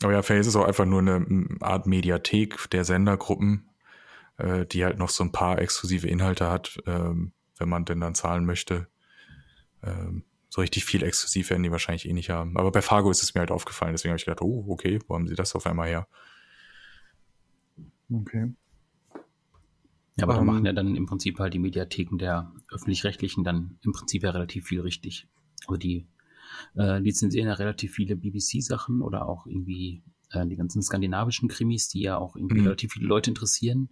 Aber 0.03 0.13
ja, 0.13 0.21
vielleicht 0.21 0.47
ist 0.47 0.55
auch 0.55 0.65
einfach 0.65 0.85
nur 0.85 0.99
eine 0.99 1.19
mm, 1.19 1.57
Art 1.61 1.85
Mediathek 1.85 2.69
der 2.71 2.85
Sendergruppen, 2.85 3.69
äh, 4.37 4.65
die 4.65 4.83
halt 4.83 4.97
noch 4.97 5.09
so 5.09 5.23
ein 5.23 5.31
paar 5.31 5.59
exklusive 5.59 6.07
Inhalte 6.07 6.49
hat, 6.49 6.79
ähm, 6.87 7.33
wenn 7.57 7.69
man 7.69 7.85
denn 7.85 7.99
dann 7.99 8.15
zahlen 8.15 8.45
möchte. 8.45 8.87
Ähm, 9.83 10.23
so 10.53 10.59
richtig 10.59 10.83
viel 10.83 11.01
exklusiv 11.01 11.49
werden 11.49 11.63
die 11.63 11.71
wahrscheinlich 11.71 12.07
eh 12.07 12.11
nicht 12.13 12.29
haben. 12.29 12.57
Aber 12.57 12.71
bei 12.73 12.81
Fargo 12.81 13.09
ist 13.09 13.23
es 13.23 13.33
mir 13.33 13.39
halt 13.39 13.51
aufgefallen, 13.51 13.93
deswegen 13.93 14.11
habe 14.11 14.17
ich 14.17 14.25
gedacht, 14.25 14.41
oh, 14.41 14.65
okay, 14.67 14.99
wo 15.07 15.15
haben 15.15 15.25
sie 15.29 15.35
das 15.35 15.55
auf 15.55 15.65
einmal 15.65 15.87
her? 15.87 16.07
Okay. 18.13 18.53
Ja, 20.17 20.25
aber 20.25 20.33
da 20.33 20.41
Ähm, 20.41 20.45
machen 20.47 20.65
ja 20.65 20.73
dann 20.73 20.95
im 20.97 21.05
Prinzip 21.05 21.39
halt 21.39 21.53
die 21.53 21.59
Mediatheken 21.59 22.17
der 22.17 22.51
öffentlich-rechtlichen 22.69 23.45
dann 23.45 23.79
im 23.81 23.93
Prinzip 23.93 24.23
ja 24.23 24.31
relativ 24.31 24.65
viel 24.67 24.81
richtig. 24.81 25.29
Also 25.67 25.77
die 25.77 26.05
äh, 26.75 26.99
lizenzieren 26.99 27.47
ja 27.47 27.53
relativ 27.53 27.93
viele 27.93 28.17
BBC-Sachen 28.17 29.01
oder 29.01 29.29
auch 29.29 29.45
irgendwie 29.47 30.03
äh, 30.31 30.45
die 30.45 30.57
ganzen 30.57 30.81
skandinavischen 30.81 31.47
Krimis, 31.47 31.87
die 31.87 32.01
ja 32.01 32.17
auch 32.17 32.35
irgendwie 32.35 32.59
Mhm. 32.59 32.65
relativ 32.67 32.91
viele 32.91 33.07
Leute 33.07 33.31
interessieren. 33.31 33.87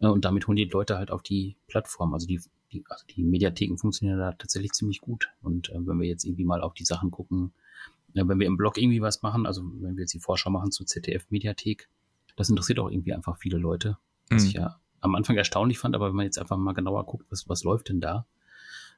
Äh, 0.00 0.08
und 0.08 0.24
damit 0.24 0.48
holen 0.48 0.56
die 0.56 0.64
Leute 0.64 0.98
halt 0.98 1.12
auf 1.12 1.22
die 1.22 1.56
Plattform. 1.68 2.14
Also 2.14 2.26
die, 2.26 2.40
die, 2.72 2.84
also 2.88 3.04
die 3.06 3.22
Mediatheken 3.22 3.76
funktionieren 3.76 4.18
da 4.18 4.32
tatsächlich 4.32 4.72
ziemlich 4.72 5.00
gut. 5.00 5.28
Und 5.42 5.70
äh, 5.70 5.86
wenn 5.86 6.00
wir 6.00 6.08
jetzt 6.08 6.24
irgendwie 6.24 6.44
mal 6.44 6.62
auf 6.62 6.74
die 6.74 6.84
Sachen 6.84 7.10
gucken, 7.10 7.52
äh, 8.14 8.22
wenn 8.26 8.38
wir 8.38 8.46
im 8.46 8.56
Blog 8.56 8.78
irgendwie 8.78 9.00
was 9.00 9.22
machen, 9.22 9.46
also 9.46 9.62
wenn 9.80 9.96
wir 9.96 10.02
jetzt 10.02 10.14
die 10.14 10.20
Vorschau 10.20 10.50
machen 10.50 10.72
zur 10.72 10.86
ZDF-Mediathek, 10.86 11.88
das 12.36 12.48
interessiert 12.48 12.78
auch 12.78 12.90
irgendwie 12.90 13.12
einfach 13.12 13.36
viele 13.36 13.58
Leute. 13.58 13.98
Was 14.30 14.42
Mhm. 14.42 14.48
ich 14.48 14.54
ja 14.54 14.80
am 15.00 15.14
Anfang 15.14 15.36
erstaunlich 15.36 15.78
fand, 15.78 15.94
aber 15.94 16.08
wenn 16.08 16.16
man 16.16 16.24
jetzt 16.24 16.38
einfach 16.38 16.56
mal 16.56 16.72
genauer 16.72 17.04
guckt, 17.06 17.26
was, 17.30 17.48
was 17.48 17.64
läuft 17.64 17.88
denn 17.88 18.00
da, 18.00 18.26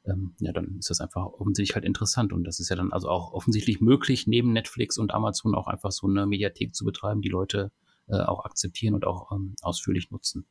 ähm, 0.04 0.34
ja, 0.38 0.52
dann 0.52 0.78
ist 0.78 0.90
das 0.90 1.00
einfach 1.00 1.24
offensichtlich 1.24 1.74
halt 1.74 1.84
interessant. 1.84 2.32
Und 2.32 2.44
das 2.44 2.60
ist 2.60 2.68
ja 2.68 2.76
dann 2.76 2.92
also 2.92 3.08
auch 3.08 3.32
offensichtlich 3.32 3.80
möglich, 3.80 4.26
neben 4.26 4.52
Netflix 4.52 4.98
und 4.98 5.14
Amazon 5.14 5.54
auch 5.54 5.66
einfach 5.66 5.92
so 5.92 6.06
eine 6.06 6.26
Mediathek 6.26 6.74
zu 6.74 6.84
betreiben, 6.84 7.22
die 7.22 7.30
Leute 7.30 7.72
äh, 8.08 8.18
auch 8.20 8.44
akzeptieren 8.44 8.94
und 8.94 9.06
auch 9.06 9.32
ähm, 9.32 9.54
ausführlich 9.62 10.10
nutzen. 10.10 10.46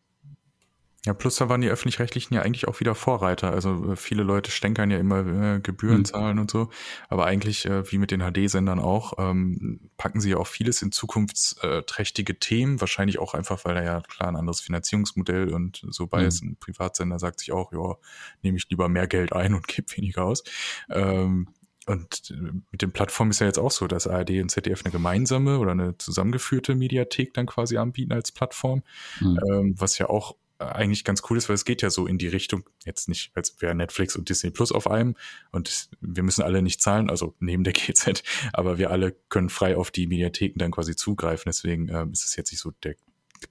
Ja, 1.06 1.14
plus 1.14 1.36
da 1.36 1.50
waren 1.50 1.60
die 1.60 1.68
öffentlich-rechtlichen 1.68 2.34
ja 2.34 2.44
eigentlich 2.44 2.68
auch 2.70 2.80
wieder 2.80 2.96
Vorreiter. 2.96 3.52
Also 3.52 3.92
äh, 3.92 3.96
viele 3.98 4.24
Leute 4.24 4.52
stänkern 4.52 4.90
ja 4.90 4.98
immer 4.98 5.56
äh, 5.56 5.60
Gebühren 5.60 6.00
Mhm. 6.00 6.06
zahlen 6.06 6.40
und 6.40 6.50
so. 6.50 6.70
Aber 7.10 7.26
eigentlich, 7.26 7.66
äh, 7.66 7.92
wie 7.92 7.98
mit 7.98 8.12
den 8.12 8.22
HD-Sendern 8.22 8.80
auch, 8.80 9.14
ähm, 9.18 9.90
packen 9.98 10.22
sie 10.22 10.30
ja 10.32 10.38
auch 10.38 10.48
vieles 10.48 10.82
in 10.82 10.94
zukunftsträchtige 10.94 12.40
Themen. 12.40 12.80
Wahrscheinlich 12.80 13.20
auch 13.20 13.34
einfach, 13.34 13.66
weil 13.66 13.76
da 13.76 13.84
ja 13.84 14.02
klar 14.02 14.30
ein 14.30 14.36
anderes 14.38 14.62
Finanzierungsmodell 14.62 15.54
und 15.54 15.86
so 15.90 16.08
bei 16.08 16.22
Mhm. 16.22 16.28
ist. 16.28 16.42
Ein 16.44 16.58
Privatsender 16.60 17.20
sagt 17.20 17.40
sich 17.42 17.52
auch, 17.52 17.74
ja, 17.74 17.96
nehme 18.42 18.58
ich 18.58 18.70
lieber 18.70 18.88
mehr 18.88 19.08
Geld 19.08 19.34
ein 19.34 19.54
und 19.54 19.68
gebe 19.68 19.88
weniger 19.98 20.24
aus. 20.24 20.44
Ähm, 20.90 21.50
und 21.86 22.32
äh, 22.32 22.54
mit 22.72 22.82
den 22.82 22.94
Plattformen 22.94 23.32
ist 23.32 23.42
ja 23.42 23.48
jetzt 23.48 23.60
auch 23.60 23.72
so, 23.72 23.88
dass 23.88 24.08
ARD 24.08 24.42
und 24.42 24.50
ZDF 24.50 24.86
eine 24.86 24.92
gemeinsame 24.94 25.60
oder 25.60 25.72
eine 25.72 25.98
zusammengeführte 25.98 26.76
Mediathek 26.76 27.34
dann 27.34 27.46
quasi 27.46 27.76
anbieten 27.78 28.14
als 28.14 28.32
Plattform 28.32 28.84
Mhm. 29.20 29.40
ähm, 29.52 29.76
was 29.78 29.98
ja 29.98 30.08
auch 30.10 30.32
äh, 30.32 30.36
eigentlich 30.70 31.04
ganz 31.04 31.22
cool 31.30 31.38
ist, 31.38 31.50
weil 31.50 31.56
es 31.56 31.66
geht 31.66 31.82
ja 31.82 31.90
so 31.90 32.08
in 32.08 32.18
die 32.18 32.28
Richtung, 32.28 32.64
jetzt 32.86 33.10
nicht, 33.10 33.32
als 33.36 33.62
wäre 33.62 33.76
Netflix 33.76 34.16
und 34.16 34.30
Disney 34.30 34.52
Plus 34.52 34.72
auf 34.72 34.90
einem 34.90 35.16
und 35.52 35.90
wir 36.02 36.24
müssen 36.24 36.42
alle 36.42 36.62
nicht 36.62 36.82
zahlen, 36.82 37.10
also 37.10 37.36
neben 37.40 37.64
der 37.64 37.74
GZ, 37.74 38.24
aber 38.54 38.78
wir 38.78 38.92
alle 38.92 39.16
können 39.30 39.50
frei 39.50 39.78
auf 39.78 39.92
die 39.92 40.08
Mediatheken 40.08 40.60
dann 40.60 40.72
quasi 40.72 40.96
zugreifen, 40.96 41.44
deswegen 41.48 41.90
ähm, 41.90 42.12
ist 42.12 42.26
es 42.26 42.36
jetzt 42.36 42.52
nicht 42.52 42.62
so 42.62 42.72
der 42.84 42.96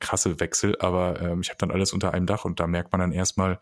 krasse 0.00 0.40
Wechsel, 0.40 0.76
aber 0.80 1.20
ähm, 1.20 1.40
ich 1.40 1.48
habe 1.48 1.58
dann 1.58 1.70
alles 1.70 1.92
unter 1.92 2.14
einem 2.14 2.26
Dach 2.26 2.44
und 2.44 2.60
da 2.60 2.66
merkt 2.66 2.92
man 2.92 3.00
dann 3.00 3.12
erstmal, 3.12 3.60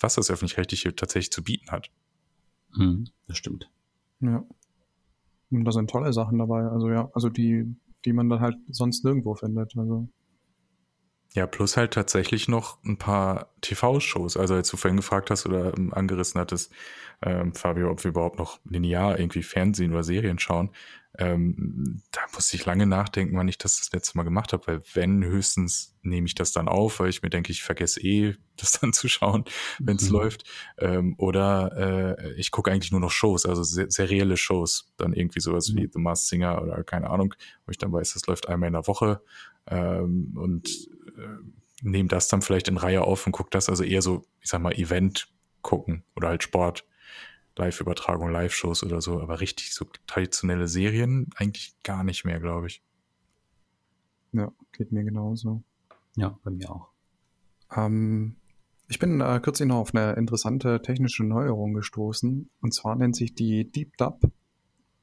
was 0.00 0.14
das 0.14 0.30
Öffentlich-Rechtliche 0.30 0.94
tatsächlich 0.94 1.32
zu 1.32 1.42
bieten 1.42 1.70
hat. 1.70 1.90
Mhm. 2.76 3.06
Das 3.26 3.38
stimmt. 3.38 3.70
Ja. 4.20 4.44
Und 5.50 5.64
da 5.64 5.72
sind 5.72 5.90
tolle 5.90 6.12
Sachen 6.12 6.38
dabei. 6.38 6.62
Also 6.64 6.90
ja, 6.90 7.10
also 7.14 7.28
die, 7.28 7.74
die 8.04 8.12
man 8.12 8.28
dann 8.28 8.40
halt 8.40 8.56
sonst 8.68 9.04
nirgendwo 9.04 9.34
findet. 9.34 9.76
Also 9.76 10.08
Ja, 11.34 11.46
plus 11.46 11.76
halt 11.76 11.92
tatsächlich 11.92 12.48
noch 12.48 12.82
ein 12.84 12.96
paar 12.96 13.52
TV-Shows. 13.60 14.36
Also 14.36 14.54
als 14.54 14.70
du 14.70 14.76
vorhin 14.76 14.96
gefragt 14.96 15.30
hast 15.30 15.44
oder 15.46 15.76
ähm, 15.76 15.92
angerissen 15.92 16.40
hattest, 16.40 16.72
ähm, 17.22 17.54
Fabio, 17.54 17.90
ob 17.90 18.02
wir 18.02 18.10
überhaupt 18.10 18.38
noch 18.38 18.60
linear 18.64 19.18
irgendwie 19.18 19.42
Fernsehen 19.42 19.92
oder 19.92 20.02
Serien 20.04 20.38
schauen, 20.38 20.70
ähm, 21.18 22.02
da 22.12 22.20
musste 22.32 22.56
ich 22.56 22.64
lange 22.64 22.86
nachdenken, 22.86 23.36
wann 23.36 23.48
ich 23.48 23.58
das 23.58 23.78
das 23.78 23.92
letzte 23.92 24.16
Mal 24.16 24.22
gemacht 24.22 24.52
habe, 24.52 24.66
weil 24.66 24.82
wenn 24.94 25.24
höchstens 25.24 25.96
nehme 26.02 26.26
ich 26.28 26.34
das 26.34 26.52
dann 26.52 26.68
auf, 26.68 27.00
weil 27.00 27.08
ich 27.10 27.22
mir 27.22 27.30
denke, 27.30 27.50
ich 27.52 27.62
vergesse 27.62 28.00
eh, 28.00 28.34
das 28.56 28.72
dann 28.80 28.92
zu 28.92 29.08
schauen, 29.08 29.44
wenn 29.84 29.96
es 29.96 30.08
Mhm. 30.08 30.14
läuft. 30.14 30.44
Ähm, 30.78 31.14
oder 31.18 32.16
äh, 32.18 32.32
ich 32.34 32.50
gucke 32.52 32.70
eigentlich 32.70 32.92
nur 32.92 33.00
noch 33.00 33.10
Shows, 33.10 33.46
also 33.46 33.62
se 33.64 33.86
serielle 33.90 34.36
Shows, 34.36 34.92
dann 34.96 35.12
irgendwie 35.12 35.40
sowas 35.40 35.74
wie 35.74 35.82
Mhm. 35.82 35.90
The 35.92 35.98
Masked 35.98 36.28
Singer 36.28 36.62
oder 36.62 36.82
keine 36.84 37.10
Ahnung, 37.10 37.34
wo 37.66 37.70
ich 37.70 37.78
dann 37.78 37.92
weiß, 37.92 38.14
das 38.14 38.26
läuft 38.26 38.48
einmal 38.48 38.68
in 38.68 38.74
der 38.74 38.86
Woche 38.86 39.20
ähm, 39.66 40.32
und 40.36 40.88
nehme 41.82 42.08
das 42.08 42.28
dann 42.28 42.42
vielleicht 42.42 42.68
in 42.68 42.76
Reihe 42.76 43.02
auf 43.02 43.26
und 43.26 43.32
gucke 43.32 43.50
das, 43.50 43.68
also 43.68 43.84
eher 43.84 44.02
so, 44.02 44.24
ich 44.40 44.50
sag 44.50 44.60
mal, 44.60 44.72
Event 44.72 45.32
gucken 45.62 46.04
oder 46.16 46.28
halt 46.28 46.42
Sport, 46.42 46.86
Live-Übertragung, 47.56 48.30
Live-Shows 48.30 48.84
oder 48.84 49.00
so, 49.00 49.20
aber 49.20 49.40
richtig 49.40 49.74
so 49.74 49.86
traditionelle 50.06 50.68
Serien 50.68 51.30
eigentlich 51.36 51.74
gar 51.82 52.04
nicht 52.04 52.24
mehr, 52.24 52.40
glaube 52.40 52.68
ich. 52.68 52.82
ja, 54.32 54.52
geht 54.72 54.92
mir 54.92 55.04
genauso. 55.04 55.62
Ja, 56.16 56.38
bei 56.42 56.50
mir 56.50 56.70
auch. 56.70 56.88
Ähm, 57.74 58.36
ich 58.88 58.98
bin 58.98 59.20
äh, 59.20 59.40
kürzlich 59.42 59.68
noch 59.68 59.76
auf 59.76 59.94
eine 59.94 60.14
interessante 60.14 60.80
technische 60.80 61.24
Neuerung 61.24 61.74
gestoßen. 61.74 62.48
Und 62.60 62.74
zwar 62.74 62.96
nennt 62.96 63.16
sich 63.16 63.34
die 63.34 63.70
Deep 63.70 63.96
Dub. 63.98 64.20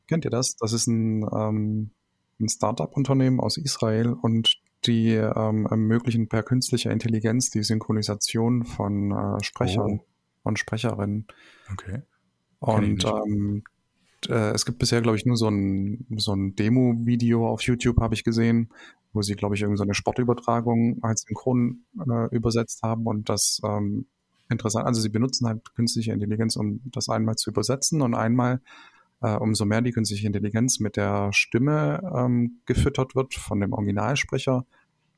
Kennt 0.07 0.25
ihr 0.25 0.31
das? 0.31 0.55
Das 0.57 0.73
ist 0.73 0.87
ein, 0.87 1.23
ähm, 1.31 1.91
ein 2.39 2.49
Startup-Unternehmen 2.49 3.39
aus 3.39 3.57
Israel 3.57 4.13
und 4.13 4.59
die 4.87 5.09
ähm, 5.13 5.65
ermöglichen 5.65 6.27
per 6.27 6.43
künstlicher 6.43 6.91
Intelligenz 6.91 7.49
die 7.49 7.63
Synchronisation 7.63 8.63
von 8.63 9.11
äh, 9.11 9.43
Sprechern 9.43 9.99
Oh. 10.01 10.05
und 10.43 10.59
Sprecherinnen. 10.59 11.27
Okay. 11.71 12.01
Und 12.59 13.05
ähm, 13.05 13.63
äh, 14.29 14.51
es 14.51 14.65
gibt 14.65 14.79
bisher, 14.79 15.01
glaube 15.01 15.17
ich, 15.17 15.25
nur 15.25 15.37
so 15.37 15.49
ein, 15.49 16.05
so 16.17 16.33
ein 16.33 16.55
Demo-Video 16.55 17.47
auf 17.47 17.61
YouTube, 17.61 17.99
habe 17.99 18.13
ich 18.13 18.23
gesehen, 18.23 18.71
wo 19.13 19.21
sie, 19.21 19.35
glaube 19.35 19.55
ich, 19.55 19.61
irgendeine 19.61 19.77
so 19.77 19.83
eine 19.83 19.93
Sportübertragung 19.93 20.99
als 21.01 21.21
Synchron 21.21 21.85
äh, 21.99 22.35
übersetzt 22.35 22.81
haben 22.83 23.05
und 23.05 23.29
das 23.29 23.61
ähm, 23.63 24.07
interessant, 24.49 24.85
also 24.85 25.01
sie 25.01 25.09
benutzen 25.09 25.47
halt 25.47 25.73
künstliche 25.75 26.11
Intelligenz, 26.11 26.55
um 26.55 26.81
das 26.85 27.09
einmal 27.09 27.35
zu 27.35 27.49
übersetzen 27.49 28.01
und 28.01 28.13
einmal, 28.13 28.61
äh, 29.25 29.37
umso 29.37 29.65
mehr 29.65 29.81
die 29.81 29.91
künstliche 29.91 30.27
Intelligenz 30.27 30.79
mit 30.79 30.97
der 30.97 31.33
Stimme 31.33 31.99
ähm, 32.15 32.61
gefüttert 32.65 33.15
wird 33.15 33.33
von 33.33 33.59
dem 33.59 33.73
Originalsprecher, 33.73 34.65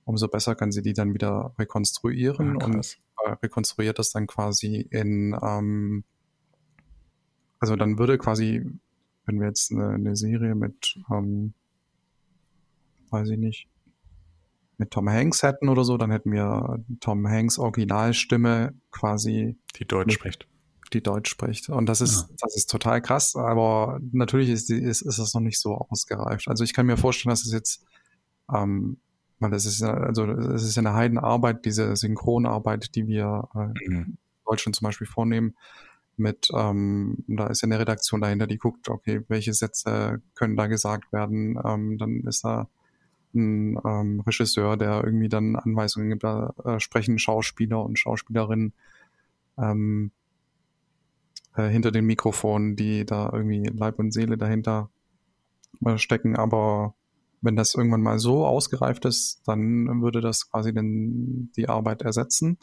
umso 0.05 0.30
besser 0.30 0.55
kann 0.55 0.72
sie 0.72 0.82
die 0.82 0.93
dann 0.93 1.14
wieder 1.14 1.53
rekonstruieren 1.60 2.62
Ah, 2.62 2.66
und 2.66 2.97
äh, 3.26 3.32
rekonstruiert 3.43 3.99
das 3.99 4.12
dann 4.12 4.26
quasi 4.26 4.88
in, 4.89 5.38
ähm, 5.43 6.05
also 7.60 7.76
dann 7.76 7.99
würde 7.99 8.18
quasi, 8.18 8.66
wenn 9.26 9.41
wir 9.41 9.47
jetzt 9.47 9.74
eine, 9.74 9.89
eine 9.89 10.16
Serie 10.16 10.55
mit, 10.55 10.97
ähm, 11.12 11.53
weiß 13.10 13.30
ich 13.30 13.38
nicht, 13.38 13.68
mit 14.78 14.91
Tom 14.91 15.10
Hanks 15.10 15.43
hätten 15.43 15.68
oder 15.68 15.84
so, 15.84 15.97
dann 15.97 16.12
hätten 16.12 16.32
wir 16.32 16.82
Tom 17.01 17.28
Hanks 17.28 17.60
Originalstimme 17.60 18.74
quasi, 18.91 19.58
Die 19.76 19.86
Deutsch 19.86 20.14
spricht. 20.14 20.47
Die 20.90 21.02
Deutsch 21.02 21.30
spricht. 21.30 21.70
Und 21.70 21.88
das 21.88 22.02
ist, 22.02 22.28
das 22.40 22.56
ist 22.56 22.70
total 22.70 23.02
krass, 23.02 23.36
aber 23.36 24.00
natürlich 24.12 24.50
ist, 24.50 24.70
die- 24.70 24.82
ist, 24.82 25.02
ist 25.02 25.20
das 25.20 25.34
noch 25.34 25.42
nicht 25.42 25.60
so 25.60 25.76
ausgereift. 25.76 26.48
Also 26.48 26.64
ich 26.64 26.74
kann 26.74 26.86
mir 26.86 26.98
vorstellen, 26.98 27.32
dass 27.32 27.46
es 27.46 27.52
jetzt, 27.52 27.84
ähm, 28.54 28.98
weil 29.40 29.54
es 29.54 29.66
ist 29.66 29.80
ja, 29.82 29.94
also 29.94 30.26
es 30.26 30.64
ist 30.64 30.76
ja 30.76 30.82
eine 30.82 30.94
Heidenarbeit, 30.94 31.66
diese 31.66 31.96
Synchronarbeit, 31.96 32.96
die 32.96 33.08
wir 33.08 33.48
äh, 33.56 33.60
Mhm. 33.60 33.74
in 33.86 34.18
Deutschland 34.46 34.76
zum 34.76 34.86
Beispiel 34.86 35.08
vornehmen, 35.08 35.56
mit, 36.20 36.50
ähm, 36.56 37.24
da 37.28 37.48
ist 37.48 37.62
ja 37.62 37.68
eine 37.68 37.78
Redaktion 37.80 38.22
dahinter, 38.22 38.48
die 38.48 38.58
guckt, 38.58 38.90
okay, 38.90 39.22
welche 39.28 39.54
Sätze 39.54 40.22
können 40.34 40.56
da 40.58 40.66
gesagt 40.68 41.14
werden. 41.14 41.60
Ähm, 41.64 41.98
dann 42.00 42.22
ist 42.22 42.44
da 42.44 42.68
ein 43.36 43.78
ähm, 43.86 44.22
Regisseur, 44.22 44.78
der 44.78 45.04
irgendwie 45.04 45.30
dann 45.30 45.56
Anweisungen 45.56 46.10
gibt, 46.10 46.24
da 46.24 46.56
äh, 46.66 46.80
sprechen 46.80 47.20
Schauspieler 47.20 47.84
und 47.86 48.00
Schauspielerinnen 48.00 48.74
ähm, 49.60 50.12
äh, 51.58 51.68
hinter 51.70 51.91
den 51.91 52.05
Mikrofonen, 52.05 52.76
die 52.76 53.05
da 53.05 53.30
irgendwie 53.34 53.64
Leib 53.74 53.99
und 53.99 54.14
Seele 54.14 54.38
dahinter 54.38 54.89
äh, 55.84 55.97
stecken. 55.97 56.36
Aber 56.36 56.93
wenn 57.41 57.55
das 57.55 57.76
irgendwann 57.76 58.01
mal 58.01 58.20
so 58.20 58.45
ausgereift 58.45 59.05
ist, 59.05 59.41
dann 59.45 60.01
würde 60.01 60.22
das 60.22 60.49
quasi 60.49 60.74
den, 60.74 61.51
die 61.55 61.68
Arbeit 61.68 62.01
ersetzen. 62.03 62.58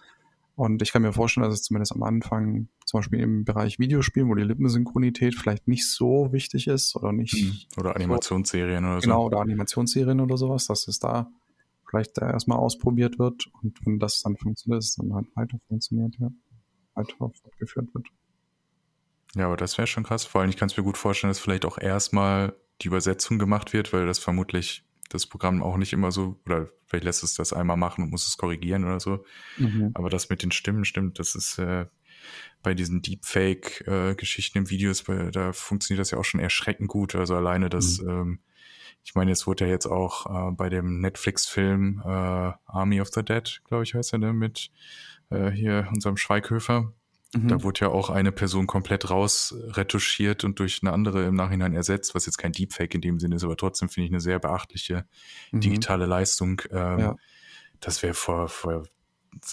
Und 0.56 0.82
ich 0.82 0.92
kann 0.92 1.02
mir 1.02 1.12
vorstellen, 1.12 1.44
dass 1.44 1.54
es 1.54 1.62
zumindest 1.62 1.92
am 1.92 2.04
Anfang, 2.04 2.68
zum 2.84 2.98
Beispiel 2.98 3.20
im 3.20 3.44
Bereich 3.44 3.80
Videospielen, 3.80 4.28
wo 4.28 4.36
die 4.36 4.44
Lippensynchronität 4.44 5.34
vielleicht 5.34 5.66
nicht 5.66 5.88
so 5.88 6.32
wichtig 6.32 6.68
ist 6.68 6.94
oder 6.94 7.12
nicht 7.12 7.68
Oder 7.76 7.96
Animationsserien 7.96 8.84
oder 8.84 9.00
so. 9.00 9.00
genau, 9.00 9.26
oder 9.26 9.40
Animationsserien 9.40 10.20
oder 10.20 10.36
sowas, 10.36 10.66
dass 10.66 10.86
es 10.86 11.00
da 11.00 11.28
vielleicht 11.88 12.18
äh, 12.18 12.26
erstmal 12.26 12.58
ausprobiert 12.58 13.18
wird 13.18 13.46
und 13.62 13.84
wenn 13.84 13.98
das 13.98 14.22
dann 14.22 14.36
funktioniert, 14.36 14.78
dass 14.78 14.90
es 14.90 14.96
dann 14.96 15.12
halt 15.12 15.26
weiter 15.34 15.58
funktioniert, 15.66 16.16
ja. 16.20 16.30
Weiter 16.94 17.14
fortgeführt 17.18 17.92
wird. 17.92 18.06
Ja, 19.34 19.46
aber 19.46 19.56
das 19.56 19.76
wäre 19.78 19.86
schon 19.86 20.04
krass. 20.04 20.24
Vor 20.24 20.40
allem, 20.40 20.50
ich 20.50 20.56
kann 20.56 20.68
es 20.68 20.76
mir 20.76 20.84
gut 20.84 20.96
vorstellen, 20.96 21.30
dass 21.30 21.38
vielleicht 21.40 21.64
auch 21.64 21.78
erstmal 21.78 22.54
die 22.82 22.88
Übersetzung 22.88 23.38
gemacht 23.38 23.72
wird, 23.72 23.92
weil 23.92 24.06
das 24.06 24.18
vermutlich 24.18 24.84
das 25.10 25.26
Programm 25.26 25.62
auch 25.62 25.76
nicht 25.76 25.92
immer 25.92 26.10
so, 26.10 26.40
oder 26.46 26.68
vielleicht 26.86 27.04
lässt 27.04 27.22
es 27.22 27.34
das 27.34 27.52
einmal 27.52 27.76
machen 27.76 28.02
und 28.04 28.10
muss 28.10 28.26
es 28.26 28.36
korrigieren 28.36 28.84
oder 28.84 29.00
so. 29.00 29.24
Aber 29.94 30.10
das 30.10 30.28
mit 30.28 30.42
den 30.42 30.50
Stimmen 30.50 30.84
stimmt, 30.84 31.18
das 31.18 31.34
ist 31.34 31.58
äh, 31.58 31.86
bei 32.62 32.74
diesen 32.74 33.02
Deepfake-Geschichten 33.02 34.58
im 34.58 34.70
Videos, 34.70 35.02
bei, 35.04 35.30
da 35.30 35.52
funktioniert 35.52 36.00
das 36.00 36.10
ja 36.10 36.18
auch 36.18 36.24
schon 36.24 36.40
erschreckend 36.40 36.88
gut. 36.88 37.14
Also 37.14 37.36
alleine 37.36 37.68
das, 37.68 37.98
ähm, 38.00 38.40
ich 39.04 39.14
meine, 39.14 39.32
es 39.32 39.46
wurde 39.46 39.66
ja 39.66 39.70
jetzt 39.70 39.86
auch 39.86 40.26
äh, 40.50 40.52
bei 40.52 40.68
dem 40.68 41.00
Netflix-Film 41.00 42.02
äh, 42.04 42.08
Army 42.08 43.00
of 43.00 43.08
the 43.08 43.22
Dead, 43.22 43.60
glaube 43.64 43.84
ich, 43.84 43.94
heißt 43.94 44.14
er, 44.14 44.18
ne, 44.18 44.32
mit 44.32 44.70
äh, 45.30 45.50
hier 45.50 45.88
unserem 45.92 46.16
Schweighöfer. 46.16 46.92
Mhm. 47.36 47.48
Da 47.48 47.62
wurde 47.62 47.80
ja 47.82 47.88
auch 47.88 48.10
eine 48.10 48.32
Person 48.32 48.66
komplett 48.66 49.10
raus 49.10 49.54
retuschiert 49.70 50.44
und 50.44 50.58
durch 50.58 50.80
eine 50.82 50.92
andere 50.92 51.24
im 51.24 51.34
Nachhinein 51.34 51.74
ersetzt, 51.74 52.14
was 52.14 52.26
jetzt 52.26 52.38
kein 52.38 52.52
Deepfake 52.52 52.94
in 52.94 53.00
dem 53.00 53.18
Sinne 53.20 53.36
ist, 53.36 53.44
aber 53.44 53.56
trotzdem 53.56 53.88
finde 53.88 54.06
ich 54.06 54.12
eine 54.12 54.20
sehr 54.20 54.38
beachtliche 54.38 55.04
Mhm. 55.52 55.60
digitale 55.60 56.06
Leistung. 56.06 56.62
Ähm, 56.70 56.98
Ja. 56.98 57.16
Das 57.80 58.02
wäre 58.02 58.14
vor, 58.14 58.48
vor 58.48 58.84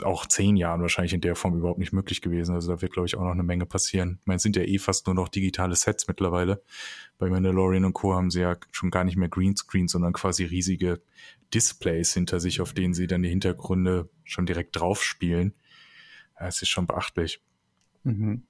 auch 0.03 0.27
zehn 0.27 0.55
Jahren 0.57 0.81
wahrscheinlich 0.81 1.13
in 1.13 1.21
der 1.21 1.35
Form 1.35 1.57
überhaupt 1.57 1.79
nicht 1.79 1.91
möglich 1.91 2.21
gewesen. 2.21 2.53
Also 2.53 2.71
da 2.75 2.81
wird, 2.83 2.93
glaube 2.93 3.07
ich, 3.07 3.15
auch 3.17 3.23
noch 3.23 3.31
eine 3.31 3.41
Menge 3.43 3.65
passieren. 3.65 4.19
Ich 4.21 4.27
meine, 4.27 4.37
es 4.37 4.43
sind 4.43 4.55
ja 4.55 4.61
eh 4.61 4.77
fast 4.77 5.07
nur 5.07 5.15
noch 5.15 5.27
digitale 5.27 5.75
Sets 5.75 6.07
mittlerweile. 6.07 6.61
Bei 7.17 7.29
Mandalorian 7.29 7.83
und 7.85 7.93
Co. 7.93 8.13
haben 8.13 8.29
sie 8.29 8.41
ja 8.41 8.57
schon 8.71 8.91
gar 8.91 9.03
nicht 9.03 9.17
mehr 9.17 9.27
Greenscreen, 9.27 9.87
sondern 9.87 10.13
quasi 10.13 10.43
riesige 10.45 11.01
Displays 11.53 12.13
hinter 12.13 12.39
sich, 12.39 12.61
auf 12.61 12.73
denen 12.73 12.93
sie 12.93 13.07
dann 13.07 13.23
die 13.23 13.29
Hintergründe 13.29 14.07
schon 14.23 14.45
direkt 14.45 14.79
drauf 14.79 15.03
spielen. 15.03 15.55
Es 16.35 16.61
ist 16.61 16.69
schon 16.69 16.85
beachtlich. 16.87 17.41
Mhm. 18.03 18.43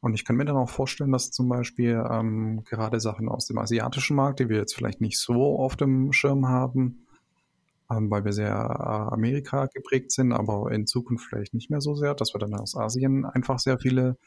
Und 0.00 0.14
ich 0.14 0.26
kann 0.26 0.36
mir 0.36 0.44
dann 0.44 0.56
auch 0.56 0.68
vorstellen, 0.68 1.12
dass 1.12 1.30
zum 1.30 1.48
Beispiel 1.48 2.04
ähm, 2.10 2.62
gerade 2.64 3.00
Sachen 3.00 3.28
aus 3.28 3.46
dem 3.46 3.58
asiatischen 3.58 4.16
Markt, 4.16 4.38
die 4.38 4.50
wir 4.50 4.58
jetzt 4.58 4.74
vielleicht 4.74 5.00
nicht 5.00 5.18
so 5.18 5.58
auf 5.58 5.76
dem 5.76 6.12
Schirm 6.12 6.46
haben, 6.46 7.06
ähm, 7.90 8.10
weil 8.10 8.24
wir 8.24 8.32
sehr 8.32 8.52
äh, 8.52 9.14
Amerika 9.14 9.66
geprägt 9.72 10.12
sind, 10.12 10.32
aber 10.32 10.70
in 10.72 10.86
Zukunft 10.86 11.26
vielleicht 11.26 11.54
nicht 11.54 11.70
mehr 11.70 11.80
so 11.80 11.94
sehr, 11.94 12.14
dass 12.14 12.34
wir 12.34 12.38
dann 12.38 12.54
aus 12.54 12.76
Asien 12.76 13.24
einfach 13.24 13.58
sehr 13.58 13.78
viele, 13.78 14.18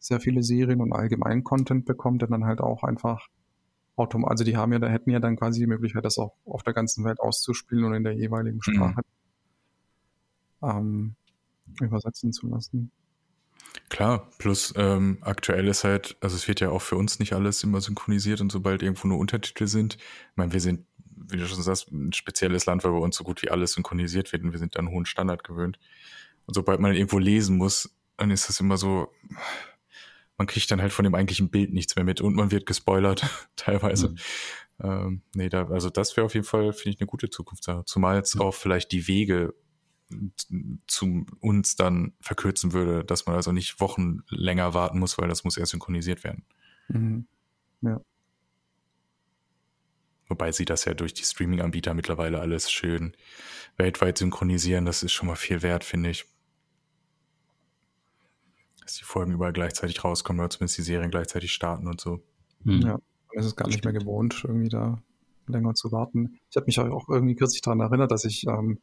sehr 0.00 0.18
viele 0.18 0.42
Serien 0.42 0.80
und 0.80 0.92
allgemein 0.92 1.44
Content 1.44 1.84
bekommen, 1.84 2.18
der 2.18 2.28
dann 2.28 2.44
halt 2.44 2.60
auch 2.60 2.82
einfach 2.82 3.28
automatisch, 3.96 4.30
also 4.32 4.44
die 4.44 4.56
haben 4.56 4.72
ja, 4.72 4.80
da 4.80 4.88
hätten 4.88 5.10
ja 5.10 5.20
dann 5.20 5.36
quasi 5.36 5.60
die 5.60 5.68
Möglichkeit, 5.68 6.04
das 6.04 6.18
auch 6.18 6.34
auf 6.44 6.64
der 6.64 6.74
ganzen 6.74 7.04
Welt 7.04 7.20
auszuspielen 7.20 7.84
und 7.84 7.94
in 7.94 8.04
der 8.04 8.14
jeweiligen 8.14 8.60
Sprache 8.62 9.02
ähm, 10.62 11.14
übersetzen 11.80 12.32
zu 12.32 12.48
lassen. 12.48 12.90
Klar, 13.94 14.28
plus 14.38 14.74
ähm, 14.76 15.18
aktuell 15.20 15.68
ist 15.68 15.84
halt, 15.84 16.16
also 16.20 16.34
es 16.34 16.48
wird 16.48 16.58
ja 16.58 16.70
auch 16.70 16.82
für 16.82 16.96
uns 16.96 17.20
nicht 17.20 17.32
alles 17.32 17.62
immer 17.62 17.80
synchronisiert 17.80 18.40
und 18.40 18.50
sobald 18.50 18.82
irgendwo 18.82 19.06
nur 19.06 19.18
Untertitel 19.18 19.68
sind, 19.68 19.94
ich 19.94 20.36
meine, 20.36 20.52
wir 20.52 20.60
sind, 20.60 20.84
wie 21.06 21.36
du 21.36 21.46
schon 21.46 21.62
sagst, 21.62 21.92
ein 21.92 22.12
spezielles 22.12 22.66
Land, 22.66 22.82
weil 22.82 22.90
bei 22.90 22.98
uns 22.98 23.14
so 23.14 23.22
gut 23.22 23.40
wie 23.42 23.52
alles 23.52 23.74
synchronisiert 23.74 24.32
wird 24.32 24.42
und 24.42 24.50
wir 24.50 24.58
sind 24.58 24.76
an 24.76 24.86
einen 24.86 24.94
hohen 24.96 25.06
Standard 25.06 25.44
gewöhnt. 25.44 25.78
Und 26.44 26.54
sobald 26.54 26.80
man 26.80 26.92
irgendwo 26.92 27.20
lesen 27.20 27.56
muss, 27.56 27.94
dann 28.16 28.32
ist 28.32 28.48
das 28.48 28.58
immer 28.58 28.78
so, 28.78 29.12
man 30.38 30.48
kriegt 30.48 30.72
dann 30.72 30.82
halt 30.82 30.92
von 30.92 31.04
dem 31.04 31.14
eigentlichen 31.14 31.48
Bild 31.48 31.72
nichts 31.72 31.94
mehr 31.94 32.04
mit 32.04 32.20
und 32.20 32.34
man 32.34 32.50
wird 32.50 32.66
gespoilert, 32.66 33.24
teilweise. 33.54 34.08
Mhm. 34.08 34.16
Ähm, 34.82 35.22
nee, 35.36 35.48
da, 35.48 35.68
also 35.68 35.88
das 35.88 36.16
wäre 36.16 36.24
auf 36.24 36.34
jeden 36.34 36.46
Fall, 36.46 36.72
finde 36.72 36.96
ich, 36.96 37.00
eine 37.00 37.06
gute 37.06 37.30
Zukunftssache. 37.30 37.84
Zumal 37.84 38.18
es 38.18 38.36
auch 38.40 38.54
vielleicht 38.54 38.90
die 38.90 39.06
Wege 39.06 39.54
zu 40.86 41.26
uns 41.40 41.76
dann 41.76 42.12
verkürzen 42.20 42.72
würde, 42.72 43.04
dass 43.04 43.26
man 43.26 43.36
also 43.36 43.52
nicht 43.52 43.80
Wochen 43.80 44.22
länger 44.28 44.74
warten 44.74 44.98
muss, 44.98 45.18
weil 45.18 45.28
das 45.28 45.44
muss 45.44 45.56
erst 45.56 45.72
synchronisiert 45.72 46.24
werden. 46.24 46.44
Mhm. 46.88 47.26
Wobei 50.28 50.52
sie 50.52 50.64
das 50.64 50.84
ja 50.84 50.94
durch 50.94 51.12
die 51.14 51.22
Streaming-Anbieter 51.22 51.94
mittlerweile 51.94 52.40
alles 52.40 52.70
schön 52.70 53.14
weltweit 53.76 54.18
synchronisieren, 54.18 54.84
das 54.84 55.02
ist 55.02 55.12
schon 55.12 55.28
mal 55.28 55.36
viel 55.36 55.62
wert, 55.62 55.84
finde 55.84 56.10
ich. 56.10 56.24
Dass 58.80 58.94
die 58.94 59.04
Folgen 59.04 59.32
überall 59.32 59.52
gleichzeitig 59.52 60.02
rauskommen 60.02 60.40
oder 60.40 60.50
zumindest 60.50 60.78
die 60.78 60.82
Serien 60.82 61.10
gleichzeitig 61.10 61.52
starten 61.52 61.86
und 61.86 62.00
so. 62.00 62.22
Hm. 62.64 62.80
Ja, 62.80 62.92
man 62.92 63.38
ist 63.38 63.46
es 63.46 63.56
gar 63.56 63.68
nicht 63.68 63.84
mehr 63.84 63.92
gewohnt, 63.92 64.42
irgendwie 64.44 64.68
da 64.68 65.02
länger 65.46 65.74
zu 65.74 65.92
warten. 65.92 66.38
Ich 66.50 66.56
habe 66.56 66.66
mich 66.66 66.78
auch 66.80 67.08
irgendwie 67.08 67.34
kürzlich 67.34 67.60
daran 67.60 67.80
erinnert, 67.80 68.10
dass 68.10 68.24
ich, 68.24 68.46
ähm, 68.46 68.78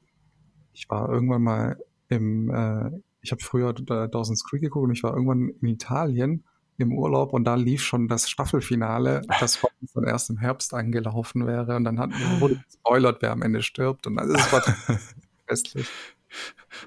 ich 0.74 0.90
war 0.90 1.10
irgendwann 1.10 1.44
mal 1.44 1.78
im, 2.10 2.50
äh, 2.50 2.92
ich 3.22 3.32
habe 3.32 3.42
früher 3.42 3.74
Dawson's 3.74 4.44
Creek 4.44 4.62
geguckt 4.62 4.86
und 4.86 4.92
ich 4.92 5.04
war 5.04 5.14
irgendwann 5.14 5.50
in 5.62 5.68
Italien 5.68 6.44
im 6.78 6.94
Urlaub 6.94 7.34
und 7.34 7.44
da 7.44 7.56
lief 7.56 7.84
schon 7.84 8.08
das 8.08 8.30
Staffelfinale, 8.30 9.22
das 9.40 9.64
uns 9.82 9.94
dann 9.94 10.04
erst 10.06 10.30
im 10.30 10.38
Herbst 10.38 10.74
angelaufen 10.74 11.46
wäre 11.48 11.76
und 11.76 11.84
dann 11.84 12.00
hat, 12.00 12.12
wurde 12.40 12.62
gespoilert, 12.66 13.22
wer 13.22 13.32
am 13.32 13.42
Ende 13.42 13.64
stirbt 13.64 14.08
und 14.08 14.20
also 14.20 14.34
es 14.34 14.52
war 14.52 14.62
festlich. 15.48 15.88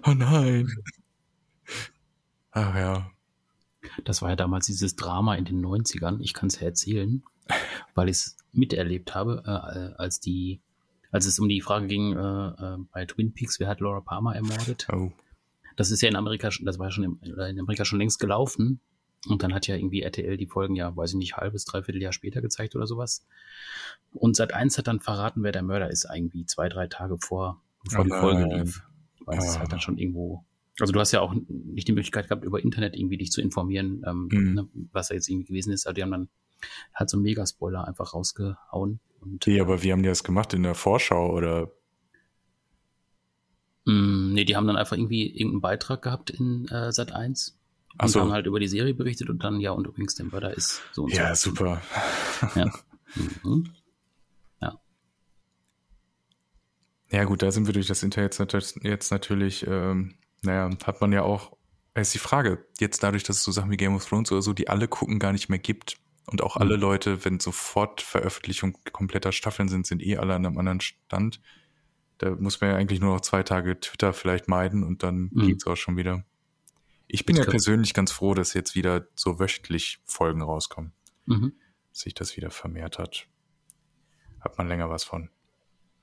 Oh 0.06 0.14
nein. 0.14 0.68
Ach 2.52 2.74
ja. 2.74 3.10
Das 4.04 4.22
war 4.22 4.30
ja 4.30 4.36
damals 4.36 4.66
dieses 4.66 4.96
Drama 4.96 5.34
in 5.34 5.44
den 5.44 5.64
90ern. 5.64 6.18
Ich 6.20 6.32
kann 6.32 6.46
es 6.46 6.58
ja 6.58 6.66
erzählen, 6.66 7.22
weil 7.94 8.08
ich 8.08 8.16
es 8.16 8.36
miterlebt 8.52 9.14
habe, 9.14 9.42
äh, 9.44 10.00
als 10.00 10.20
die, 10.20 10.60
als 11.14 11.26
es 11.26 11.38
um 11.38 11.48
die 11.48 11.60
Frage 11.60 11.86
ging, 11.86 12.12
äh, 12.12 12.18
äh, 12.48 12.76
bei 12.92 13.06
Twin 13.06 13.32
Peaks, 13.32 13.60
wer 13.60 13.68
hat 13.68 13.80
Laura 13.80 14.00
Palmer 14.00 14.34
ermordet? 14.34 14.86
Oh. 14.92 15.12
Das 15.76 15.90
ist 15.90 16.00
ja 16.02 16.08
in 16.08 16.16
Amerika 16.16 16.50
schon, 16.50 16.66
das 16.66 16.78
war 16.78 16.86
ja 16.86 16.90
schon 16.90 17.04
im, 17.04 17.18
in 17.22 17.58
Amerika 17.60 17.84
schon 17.84 17.98
längst 18.00 18.18
gelaufen. 18.18 18.80
Und 19.28 19.42
dann 19.42 19.54
hat 19.54 19.66
ja 19.66 19.76
irgendwie 19.76 20.02
RTL 20.02 20.36
die 20.36 20.46
Folgen 20.46 20.74
ja, 20.76 20.94
weiß 20.94 21.10
ich 21.12 21.16
nicht, 21.16 21.36
halbes, 21.36 21.64
dreiviertel 21.64 22.02
Jahr 22.02 22.12
später 22.12 22.42
gezeigt 22.42 22.74
oder 22.76 22.86
sowas. 22.86 23.24
Und 24.12 24.36
seit 24.36 24.52
eins 24.52 24.76
hat 24.76 24.86
dann 24.86 25.00
verraten, 25.00 25.42
wer 25.42 25.52
der 25.52 25.62
Mörder 25.62 25.88
ist, 25.90 26.06
irgendwie 26.14 26.44
zwei, 26.46 26.68
drei 26.68 26.88
Tage 26.88 27.16
vor, 27.18 27.62
bevor 27.84 28.00
Oh 28.00 28.04
die 28.04 28.10
Folge 28.10 28.44
lief. 28.56 28.82
Weil 29.24 29.38
es 29.38 29.56
Ah. 29.56 29.60
halt 29.60 29.72
dann 29.72 29.80
schon 29.80 29.96
irgendwo 29.98 30.44
Also 30.80 30.92
du 30.92 30.98
hast 31.00 31.12
ja 31.12 31.20
auch 31.20 31.32
nicht 31.48 31.86
die 31.88 31.92
Möglichkeit 31.92 32.28
gehabt, 32.28 32.44
über 32.44 32.60
Internet 32.62 32.96
irgendwie 32.96 33.16
dich 33.16 33.30
zu 33.30 33.40
informieren, 33.40 34.02
ähm, 34.06 34.28
Mhm. 34.30 34.54
ne, 34.54 34.68
was 34.92 35.08
da 35.08 35.14
jetzt 35.14 35.28
irgendwie 35.28 35.46
gewesen 35.46 35.72
ist. 35.72 35.86
Also 35.86 35.94
die 35.94 36.02
haben 36.02 36.10
dann 36.10 36.28
halt 36.94 37.10
so 37.10 37.16
einen 37.16 37.24
Megaspoiler 37.24 37.86
einfach 37.86 38.14
rausgehauen. 38.14 39.00
Und, 39.20 39.46
Nee, 39.46 39.60
aber 39.60 39.82
wie 39.82 39.92
haben 39.92 40.02
die 40.02 40.08
das 40.08 40.24
gemacht? 40.24 40.52
In 40.54 40.62
der 40.62 40.74
Vorschau 40.74 41.32
oder? 41.32 41.70
Mm, 43.86 44.32
nee, 44.32 44.44
die 44.44 44.56
haben 44.56 44.66
dann 44.66 44.76
einfach 44.76 44.96
irgendwie 44.96 45.26
irgendeinen 45.30 45.60
Beitrag 45.60 46.02
gehabt 46.02 46.30
in 46.30 46.66
äh, 46.68 46.92
Sat 46.92 47.12
1 47.12 47.58
Ach 47.98 48.04
und 48.06 48.10
so. 48.10 48.20
haben 48.20 48.32
halt 48.32 48.46
über 48.46 48.60
die 48.60 48.68
Serie 48.68 48.94
berichtet 48.94 49.30
und 49.30 49.44
dann, 49.44 49.60
ja, 49.60 49.70
und 49.72 49.86
übrigens, 49.86 50.14
der 50.14 50.26
Mörder 50.26 50.54
ist 50.56 50.82
so 50.92 51.04
und 51.04 51.12
Ja, 51.14 51.34
so. 51.34 51.50
super. 51.50 51.82
Ja. 52.54 52.70
Mhm. 53.46 53.70
Ja, 57.10 57.24
gut, 57.24 57.42
da 57.42 57.52
sind 57.52 57.66
wir 57.66 57.72
durch 57.72 57.86
das 57.86 58.02
Internet 58.02 58.36
jetzt 58.82 59.10
natürlich, 59.12 59.64
ähm, 59.68 60.14
naja, 60.42 60.68
hat 60.84 61.00
man 61.00 61.12
ja 61.12 61.22
auch, 61.22 61.56
ist 61.94 62.12
die 62.14 62.18
Frage, 62.18 62.66
jetzt 62.80 63.02
dadurch, 63.04 63.22
dass 63.22 63.36
es 63.36 63.44
so 63.44 63.52
Sachen 63.52 63.70
wie 63.70 63.76
Game 63.76 63.94
of 63.94 64.04
Thrones 64.04 64.32
oder 64.32 64.42
so, 64.42 64.52
die 64.52 64.68
alle 64.68 64.88
gucken, 64.88 65.20
gar 65.20 65.32
nicht 65.32 65.48
mehr 65.48 65.60
gibt 65.60 65.96
und 66.26 66.42
auch 66.42 66.56
alle 66.56 66.76
Mhm. 66.76 66.80
Leute, 66.82 67.24
wenn 67.24 67.40
sofort 67.40 68.00
Veröffentlichung 68.00 68.78
kompletter 68.92 69.32
Staffeln 69.32 69.68
sind, 69.68 69.86
sind 69.86 70.02
eh 70.02 70.16
alle 70.16 70.34
an 70.34 70.46
einem 70.46 70.58
anderen 70.58 70.80
Stand. 70.80 71.40
Da 72.18 72.30
muss 72.36 72.60
man 72.60 72.70
ja 72.70 72.76
eigentlich 72.76 73.00
nur 73.00 73.14
noch 73.14 73.20
zwei 73.20 73.42
Tage 73.42 73.78
Twitter 73.80 74.12
vielleicht 74.12 74.48
meiden 74.48 74.82
und 74.84 75.02
dann 75.02 75.30
Mhm. 75.32 75.46
geht's 75.46 75.66
auch 75.66 75.76
schon 75.76 75.96
wieder. 75.96 76.24
Ich 77.08 77.26
bin 77.26 77.36
Das 77.36 77.46
ja 77.46 77.50
persönlich 77.50 77.92
ganz 77.94 78.12
froh, 78.12 78.34
dass 78.34 78.54
jetzt 78.54 78.74
wieder 78.74 79.06
so 79.14 79.38
wöchentlich 79.38 80.00
Folgen 80.04 80.42
rauskommen, 80.42 80.92
Mhm. 81.26 81.52
dass 81.90 82.00
sich 82.00 82.14
das 82.14 82.36
wieder 82.36 82.50
vermehrt 82.50 82.98
hat. 82.98 83.26
Hat 84.40 84.56
man 84.58 84.68
länger 84.68 84.90
was 84.90 85.04
von. 85.04 85.30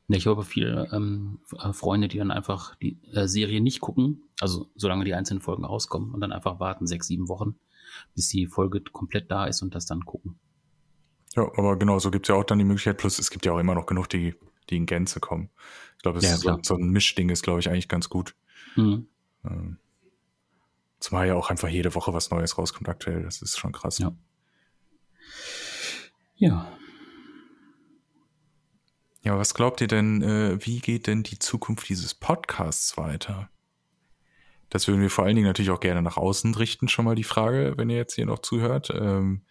Ich 0.07 0.27
habe 0.27 0.43
viele 0.43 0.89
ähm, 0.91 1.39
äh, 1.57 1.71
Freunde, 1.71 2.09
die 2.09 2.17
dann 2.17 2.31
einfach 2.31 2.75
die 2.75 2.97
äh, 3.13 3.27
Serie 3.27 3.61
nicht 3.61 3.79
gucken, 3.79 4.23
also 4.41 4.69
solange 4.75 5.05
die 5.05 5.13
einzelnen 5.13 5.41
Folgen 5.41 5.63
rauskommen 5.63 6.11
und 6.13 6.19
dann 6.19 6.33
einfach 6.33 6.59
warten 6.59 6.85
sechs, 6.85 7.07
sieben 7.07 7.29
Wochen, 7.29 7.55
bis 8.15 8.29
die 8.29 8.47
Folge 8.47 8.81
komplett 8.81 9.31
da 9.31 9.45
ist 9.45 9.61
und 9.61 9.75
das 9.75 9.85
dann 9.85 10.05
gucken. 10.05 10.39
Ja, 11.35 11.43
aber 11.43 11.77
genau, 11.77 11.99
so 11.99 12.11
gibt's 12.11 12.29
ja 12.29 12.35
auch 12.35 12.43
dann 12.43 12.59
die 12.59 12.65
Möglichkeit, 12.65 12.97
plus 12.97 13.19
es 13.19 13.29
gibt 13.29 13.45
ja 13.45 13.53
auch 13.53 13.59
immer 13.59 13.75
noch 13.75 13.85
genug, 13.85 14.09
die, 14.09 14.35
die 14.69 14.77
in 14.77 14.85
Gänze 14.85 15.19
kommen. 15.19 15.49
Ich 15.97 16.03
glaube, 16.03 16.19
es 16.19 16.25
Ja, 16.25 16.37
so, 16.37 16.57
so 16.61 16.75
ein 16.75 16.89
Mischding 16.89 17.29
ist, 17.29 17.43
glaube 17.43 17.59
ich, 17.59 17.69
eigentlich 17.69 17.87
ganz 17.87 18.09
gut. 18.09 18.35
Mhm. 18.75 19.07
Ähm, 19.45 19.77
Zumal 20.99 21.27
ja 21.27 21.33
auch 21.33 21.49
einfach 21.49 21.67
jede 21.67 21.95
Woche 21.95 22.13
was 22.13 22.29
Neues 22.29 22.59
rauskommt 22.59 22.87
aktuell. 22.87 23.23
Das 23.23 23.41
ist 23.41 23.57
schon 23.57 23.71
krass. 23.71 23.97
Ja. 23.97 24.13
Ja, 26.35 26.71
Ja, 29.23 29.37
was 29.37 29.53
glaubt 29.53 29.81
ihr 29.81 29.87
denn, 29.87 30.23
äh, 30.23 30.65
wie 30.65 30.79
geht 30.79 31.05
denn 31.05 31.21
die 31.21 31.37
Zukunft 31.37 31.87
dieses 31.89 32.15
Podcasts 32.15 32.97
weiter? 32.97 33.49
Das 34.71 34.87
würden 34.87 35.01
wir 35.01 35.09
vor 35.09 35.25
allen 35.25 35.35
Dingen 35.35 35.47
natürlich 35.47 35.69
auch 35.69 35.81
gerne 35.81 36.01
nach 36.01 36.17
außen 36.17 36.55
richten, 36.55 36.87
schon 36.87 37.05
mal 37.05 37.13
die 37.13 37.25
Frage, 37.25 37.73
wenn 37.75 37.89
ihr 37.89 37.97
jetzt 37.97 38.15
hier 38.15 38.25
noch 38.25 38.39
zuhört. 38.39 38.89
Ähm, 38.89 39.43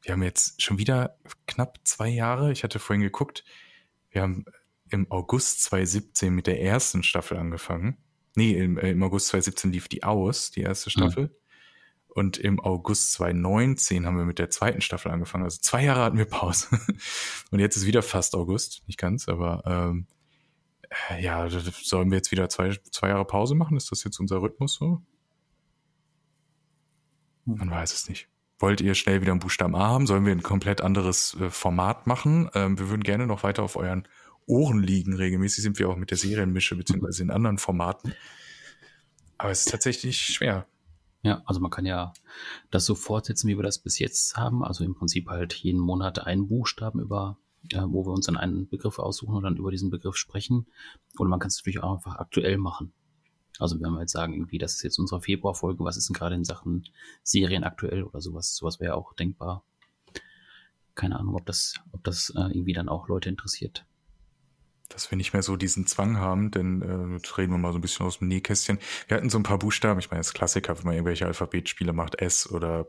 wir 0.00 0.12
haben 0.12 0.22
jetzt 0.22 0.60
schon 0.62 0.78
wieder 0.78 1.18
knapp 1.46 1.78
zwei 1.84 2.08
Jahre, 2.08 2.50
ich 2.50 2.64
hatte 2.64 2.78
vorhin 2.78 3.02
geguckt, 3.02 3.44
wir 4.10 4.22
haben 4.22 4.46
im 4.88 5.10
August 5.10 5.62
2017 5.64 6.34
mit 6.34 6.46
der 6.46 6.60
ersten 6.62 7.02
Staffel 7.02 7.36
angefangen. 7.36 7.98
Nee, 8.34 8.52
im, 8.52 8.78
äh, 8.78 8.90
im 8.90 9.02
August 9.02 9.28
2017 9.28 9.72
lief 9.72 9.88
die 9.88 10.04
aus, 10.04 10.50
die 10.50 10.62
erste 10.62 10.88
Staffel. 10.88 11.36
Und 12.08 12.38
im 12.38 12.58
August 12.58 13.12
2019 13.12 14.06
haben 14.06 14.16
wir 14.16 14.24
mit 14.24 14.38
der 14.38 14.48
zweiten 14.48 14.80
Staffel 14.80 15.12
angefangen. 15.12 15.44
Also 15.44 15.60
zwei 15.60 15.84
Jahre 15.84 16.02
hatten 16.02 16.18
wir 16.18 16.24
Pause. 16.24 16.68
Und 17.50 17.58
jetzt 17.58 17.76
ist 17.76 17.86
wieder 17.86 18.02
fast 18.02 18.34
August, 18.34 18.82
nicht 18.86 18.98
ganz, 18.98 19.28
aber 19.28 19.62
ähm, 19.66 20.06
äh, 20.08 20.21
ja, 21.20 21.48
d- 21.48 21.60
d- 21.62 21.70
sollen 21.82 22.10
wir 22.10 22.16
jetzt 22.18 22.30
wieder 22.32 22.48
zwei, 22.48 22.76
zwei 22.90 23.08
Jahre 23.08 23.24
Pause 23.24 23.54
machen? 23.54 23.76
Ist 23.76 23.90
das 23.92 24.04
jetzt 24.04 24.18
unser 24.20 24.42
Rhythmus 24.42 24.74
so? 24.74 25.02
Man 27.44 27.70
weiß 27.70 27.92
es 27.92 28.08
nicht. 28.08 28.28
Wollt 28.58 28.80
ihr 28.80 28.94
schnell 28.94 29.20
wieder 29.20 29.32
einen 29.32 29.40
Buchstaben 29.40 29.74
A 29.74 29.88
haben? 29.88 30.06
Sollen 30.06 30.24
wir 30.24 30.32
ein 30.32 30.42
komplett 30.42 30.80
anderes 30.80 31.34
äh, 31.40 31.50
Format 31.50 32.06
machen? 32.06 32.48
Ähm, 32.54 32.78
wir 32.78 32.88
würden 32.88 33.02
gerne 33.02 33.26
noch 33.26 33.42
weiter 33.42 33.62
auf 33.64 33.74
euren 33.76 34.06
Ohren 34.46 34.80
liegen. 34.82 35.14
Regelmäßig 35.14 35.62
sind 35.64 35.78
wir 35.78 35.88
auch 35.88 35.96
mit 35.96 36.10
der 36.10 36.18
Serienmische 36.18 36.76
beziehungsweise 36.76 37.22
in 37.22 37.30
anderen 37.30 37.58
Formaten. 37.58 38.14
Aber 39.38 39.50
es 39.50 39.60
ist 39.66 39.70
tatsächlich 39.70 40.18
schwer. 40.20 40.66
ja, 41.22 41.42
also 41.46 41.60
man 41.60 41.70
kann 41.72 41.84
ja 41.86 42.12
das 42.70 42.84
so 42.86 42.94
fortsetzen, 42.94 43.48
wie 43.48 43.56
wir 43.58 43.64
das 43.64 43.80
bis 43.80 43.98
jetzt 43.98 44.36
haben. 44.36 44.62
Also 44.64 44.84
im 44.84 44.94
Prinzip 44.94 45.28
halt 45.28 45.54
jeden 45.54 45.80
Monat 45.80 46.20
einen 46.24 46.46
Buchstaben 46.46 47.00
über, 47.00 47.38
äh, 47.70 47.82
wo 47.86 48.04
wir 48.04 48.12
uns 48.12 48.26
dann 48.26 48.36
einen 48.36 48.68
Begriff 48.68 48.98
aussuchen 48.98 49.36
und 49.36 49.42
dann 49.44 49.56
über 49.56 49.70
diesen 49.70 49.90
Begriff 49.90 50.16
sprechen. 50.16 50.66
Oder 51.18 51.28
man 51.28 51.38
kann 51.38 51.48
es 51.48 51.58
natürlich 51.58 51.82
auch 51.82 51.94
einfach 51.94 52.16
aktuell 52.16 52.58
machen. 52.58 52.92
Also 53.58 53.80
wenn 53.80 53.92
wir 53.92 54.00
jetzt 54.00 54.12
sagen, 54.12 54.32
irgendwie, 54.32 54.58
das 54.58 54.74
ist 54.74 54.82
jetzt 54.82 54.98
unsere 54.98 55.20
Februarfolge, 55.20 55.84
was 55.84 55.96
ist 55.96 56.08
denn 56.08 56.14
gerade 56.14 56.34
in 56.34 56.44
Sachen 56.44 56.84
Serien 57.22 57.64
aktuell 57.64 58.02
oder 58.02 58.20
sowas? 58.20 58.56
Sowas 58.56 58.80
wäre 58.80 58.94
auch 58.94 59.14
denkbar. 59.14 59.64
Keine 60.94 61.18
Ahnung, 61.18 61.36
ob 61.36 61.46
das, 61.46 61.74
ob 61.92 62.02
das 62.04 62.30
äh, 62.36 62.40
irgendwie 62.40 62.72
dann 62.72 62.88
auch 62.88 63.08
Leute 63.08 63.28
interessiert. 63.28 63.86
dass 64.88 65.10
wir 65.10 65.16
nicht 65.16 65.32
mehr 65.32 65.42
so 65.42 65.56
diesen 65.56 65.86
Zwang 65.86 66.18
haben, 66.18 66.50
denn 66.50 66.82
äh, 66.82 67.14
jetzt 67.16 67.38
reden 67.38 67.52
wir 67.52 67.58
mal 67.58 67.72
so 67.72 67.78
ein 67.78 67.82
bisschen 67.82 68.06
aus 68.06 68.18
dem 68.18 68.28
Nähkästchen. 68.28 68.78
Wir 69.08 69.16
hatten 69.16 69.30
so 69.30 69.38
ein 69.38 69.42
paar 69.42 69.58
Buchstaben, 69.58 69.98
ich 70.00 70.10
meine, 70.10 70.20
das 70.20 70.34
Klassiker, 70.34 70.76
wenn 70.76 70.84
man 70.84 70.94
irgendwelche 70.94 71.26
Alphabetspiele 71.26 71.92
macht, 71.92 72.20
S 72.20 72.50
oder 72.50 72.86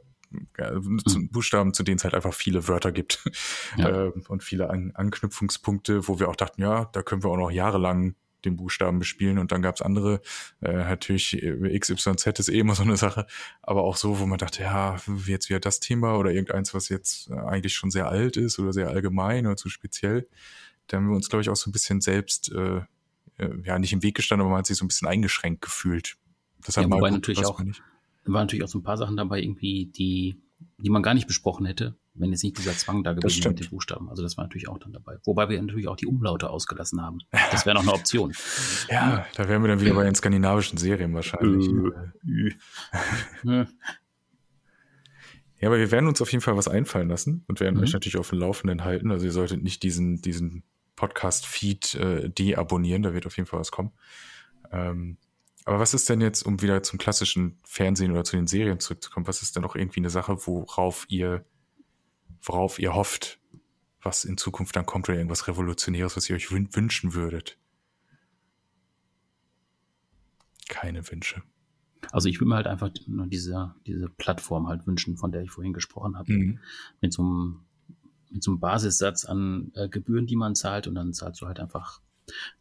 Buchstaben, 1.31 1.73
zu 1.73 1.84
denen 1.84 1.97
es 1.97 2.03
halt 2.03 2.13
einfach 2.13 2.34
viele 2.34 2.67
Wörter 2.67 2.91
gibt. 2.91 3.23
Ja. 3.77 4.05
äh, 4.07 4.11
und 4.27 4.43
viele 4.43 4.69
An 4.69 4.91
Anknüpfungspunkte, 4.93 6.07
wo 6.07 6.19
wir 6.19 6.29
auch 6.29 6.36
dachten, 6.36 6.61
ja, 6.61 6.86
da 6.93 7.01
können 7.03 7.23
wir 7.23 7.29
auch 7.31 7.38
noch 7.38 7.51
jahrelang 7.51 8.15
den 8.45 8.55
Buchstaben 8.57 8.99
bespielen. 8.99 9.39
Und 9.39 9.51
dann 9.51 9.61
gab 9.61 9.75
es 9.75 9.81
andere, 9.81 10.21
äh, 10.61 10.73
natürlich 10.73 11.41
äh, 11.41 11.79
XYZ 11.79 12.39
ist 12.39 12.49
eh 12.49 12.59
immer 12.59 12.75
so 12.75 12.84
eine 12.84 12.97
Sache, 12.97 13.25
aber 13.61 13.84
auch 13.84 13.95
so, 13.95 14.19
wo 14.19 14.25
man 14.25 14.38
dachte, 14.38 14.63
ja, 14.63 14.97
jetzt 15.25 15.49
wieder 15.49 15.59
das 15.61 15.79
Thema 15.79 16.17
oder 16.17 16.31
irgendeins, 16.31 16.73
was 16.73 16.89
jetzt 16.89 17.29
äh, 17.29 17.36
eigentlich 17.36 17.73
schon 17.73 17.89
sehr 17.89 18.09
alt 18.09 18.36
ist 18.38 18.59
oder 18.59 18.73
sehr 18.73 18.89
allgemein 18.89 19.47
oder 19.47 19.55
zu 19.55 19.69
speziell. 19.69 20.27
Da 20.88 20.97
haben 20.97 21.07
wir 21.07 21.15
uns, 21.15 21.29
glaube 21.29 21.41
ich, 21.41 21.49
auch 21.49 21.55
so 21.55 21.69
ein 21.69 21.73
bisschen 21.73 22.01
selbst, 22.01 22.51
äh, 22.51 22.81
äh, 23.38 23.49
ja, 23.63 23.79
nicht 23.79 23.93
im 23.93 24.03
Weg 24.03 24.15
gestanden, 24.15 24.41
aber 24.43 24.51
man 24.51 24.59
hat 24.59 24.67
sich 24.67 24.77
so 24.77 24.84
ein 24.86 24.89
bisschen 24.89 25.07
eingeschränkt 25.07 25.61
gefühlt. 25.61 26.17
Deshalb 26.67 26.84
Ja, 26.86 26.89
mal 26.89 26.97
wobei 26.97 27.09
gucken, 27.09 27.21
natürlich 27.21 27.45
auch- 27.45 27.59
nicht- 27.61 27.81
waren 28.26 28.43
natürlich 28.43 28.63
auch 28.63 28.69
so 28.69 28.80
ein 28.80 28.84
paar 28.84 28.97
Sachen 28.97 29.17
dabei, 29.17 29.41
irgendwie, 29.41 29.88
die, 29.88 30.38
die 30.78 30.89
man 30.89 31.03
gar 31.03 31.13
nicht 31.13 31.28
besprochen 31.28 31.65
hätte, 31.65 31.95
wenn 32.13 32.32
jetzt 32.32 32.43
nicht 32.43 32.57
dieser 32.57 32.74
Zwang 32.74 33.03
da 33.03 33.13
gewesen 33.13 33.43
wäre 33.43 33.49
mit 33.49 33.59
den 33.59 33.69
Buchstaben. 33.69 34.09
Also 34.09 34.21
das 34.24 34.38
war 34.38 34.45
natürlich 34.45 34.69
auch 34.69 34.78
dann 34.78 34.93
dabei. 34.93 35.17
Wobei 35.26 35.49
wir 35.49 35.61
natürlich 35.61 35.88
auch 35.88 35.95
die 35.97 36.05
Umlaute 36.05 36.49
ausgelassen 36.49 37.01
haben. 37.01 37.19
Das 37.51 37.65
wäre 37.65 37.76
noch 37.76 37.82
eine 37.84 37.93
Option. 37.93 38.34
Ja, 38.89 39.26
da 39.36 39.47
wären 39.49 39.61
wir 39.63 39.69
dann 39.69 39.82
wieder 39.82 39.93
bei 39.95 40.03
den 40.03 40.13
skandinavischen 40.15 40.78
Serien 40.78 41.13
wahrscheinlich. 41.13 41.67
Äh, 41.67 42.53
Hm. 43.41 43.67
Ja, 45.59 45.69
aber 45.69 45.78
wir 45.80 45.91
werden 45.91 46.07
uns 46.07 46.21
auf 46.21 46.32
jeden 46.32 46.41
Fall 46.41 46.57
was 46.57 46.67
einfallen 46.67 47.07
lassen 47.07 47.45
und 47.47 47.59
werden 47.61 47.76
Mhm. 47.78 47.84
euch 47.84 47.93
natürlich 47.93 48.17
auf 48.17 48.30
dem 48.30 48.39
Laufenden 48.39 48.84
halten. 48.84 49.11
Also 49.11 49.26
ihr 49.26 49.32
solltet 49.32 49.63
nicht 49.63 49.82
diesen, 49.84 50.21
diesen 50.21 50.63
Podcast-Feed 50.97 51.95
äh, 51.95 52.30
deabonnieren, 52.30 53.01
da 53.03 53.13
wird 53.13 53.26
auf 53.26 53.38
jeden 53.38 53.47
Fall 53.47 53.59
was 53.61 53.71
kommen. 53.71 53.91
Ähm, 54.71 55.17
aber 55.66 55.80
was 55.80 55.93
ist 55.93 56.09
denn 56.09 56.22
jetzt, 56.22 56.43
um 56.43 56.61
wieder 56.61 56.84
zum 56.84 56.99
klassischen 56.99 57.59
Fernsehen 57.64 58.11
oder 58.11 58.24
zu 58.24 58.36
den 58.36 58.47
Serien 58.47 58.80
zurückzukommen, 58.80 59.28
was 59.28 59.41
ist 59.41 59.55
denn 59.55 59.64
noch 59.64 59.76
irgendwie 59.76 60.01
eine 60.01 60.09
Sache, 60.09 60.36
worauf 60.45 61.05
ihr, 61.09 61.45
worauf 62.41 62.80
ihr 62.80 62.93
hofft, 62.93 63.39
was 64.01 64.26
in 64.26 64.38
Zukunft 64.38 64.76
dann 64.76 64.86
kommt 64.86 65.07
oder 65.07 65.18
irgendwas 65.18 65.47
Revolutionäres, 65.47 66.18
was 66.18 66.30
ihr 66.30 66.36
euch 66.36 66.51
wün 66.51 66.76
wünschen 66.76 67.14
würdet? 67.14 67.57
Keine 70.68 71.09
Wünsche. 71.09 71.43
Also 72.11 72.28
ich 72.28 72.39
würde 72.39 72.49
mir 72.49 72.55
halt 72.55 72.68
einfach 72.68 72.89
nur 73.07 73.28
diese, 73.28 73.76
diese 73.86 74.09
Plattform 74.09 74.68
halt 74.68 74.86
wünschen, 74.86 75.16
von 75.16 75.32
der 75.32 75.43
ich 75.43 75.51
vorhin 75.51 75.74
gesprochen 75.74 76.18
habe. 76.18 76.34
Mhm. 76.34 76.59
Mit 76.99 77.14
so 77.14 77.22
einem, 77.22 77.59
mit 78.30 78.43
so 78.43 78.51
einem 78.51 78.59
Basissatz 78.59 79.24
an 79.24 79.72
äh, 79.76 79.88
Gebühren, 79.88 80.26
die 80.26 80.36
man 80.36 80.55
zahlt 80.55 80.88
und 80.88 80.95
dann 80.95 81.14
zahlst 81.14 81.41
du 81.41 81.47
halt 81.47 81.59
einfach 81.59 82.01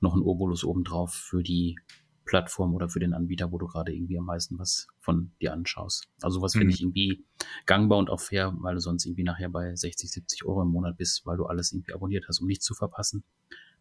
noch 0.01 0.15
einen 0.15 0.23
Obolus 0.23 0.65
obendrauf 0.65 1.13
für 1.13 1.43
die 1.43 1.77
Plattform 2.25 2.75
oder 2.75 2.89
für 2.89 3.01
den 3.01 3.15
Anbieter, 3.15 3.53
wo 3.53 3.59
du 3.59 3.67
gerade 3.67 3.93
irgendwie 3.95 4.19
am 4.19 4.25
meisten 4.25 4.59
was 4.59 4.89
von 5.01 5.33
dir 5.41 5.53
anschaust. 5.53 6.09
Also 6.21 6.41
was 6.43 6.55
finde 6.57 6.71
Mhm. 6.71 6.75
ich 6.75 6.81
irgendwie 6.83 7.25
gangbar 7.67 7.99
und 7.99 8.11
auch 8.11 8.21
fair, 8.21 8.55
weil 8.61 8.75
du 8.75 8.81
sonst 8.81 9.05
irgendwie 9.07 9.25
nachher 9.25 9.49
bei 9.49 9.75
60, 9.75 10.11
70 10.11 10.45
Euro 10.45 10.63
im 10.63 10.69
Monat 10.69 10.97
bist, 10.97 11.27
weil 11.27 11.37
du 11.37 11.47
alles 11.47 11.73
irgendwie 11.73 11.95
abonniert 11.95 12.27
hast, 12.29 12.41
um 12.41 12.47
nichts 12.47 12.65
zu 12.65 12.75
verpassen. 12.75 13.25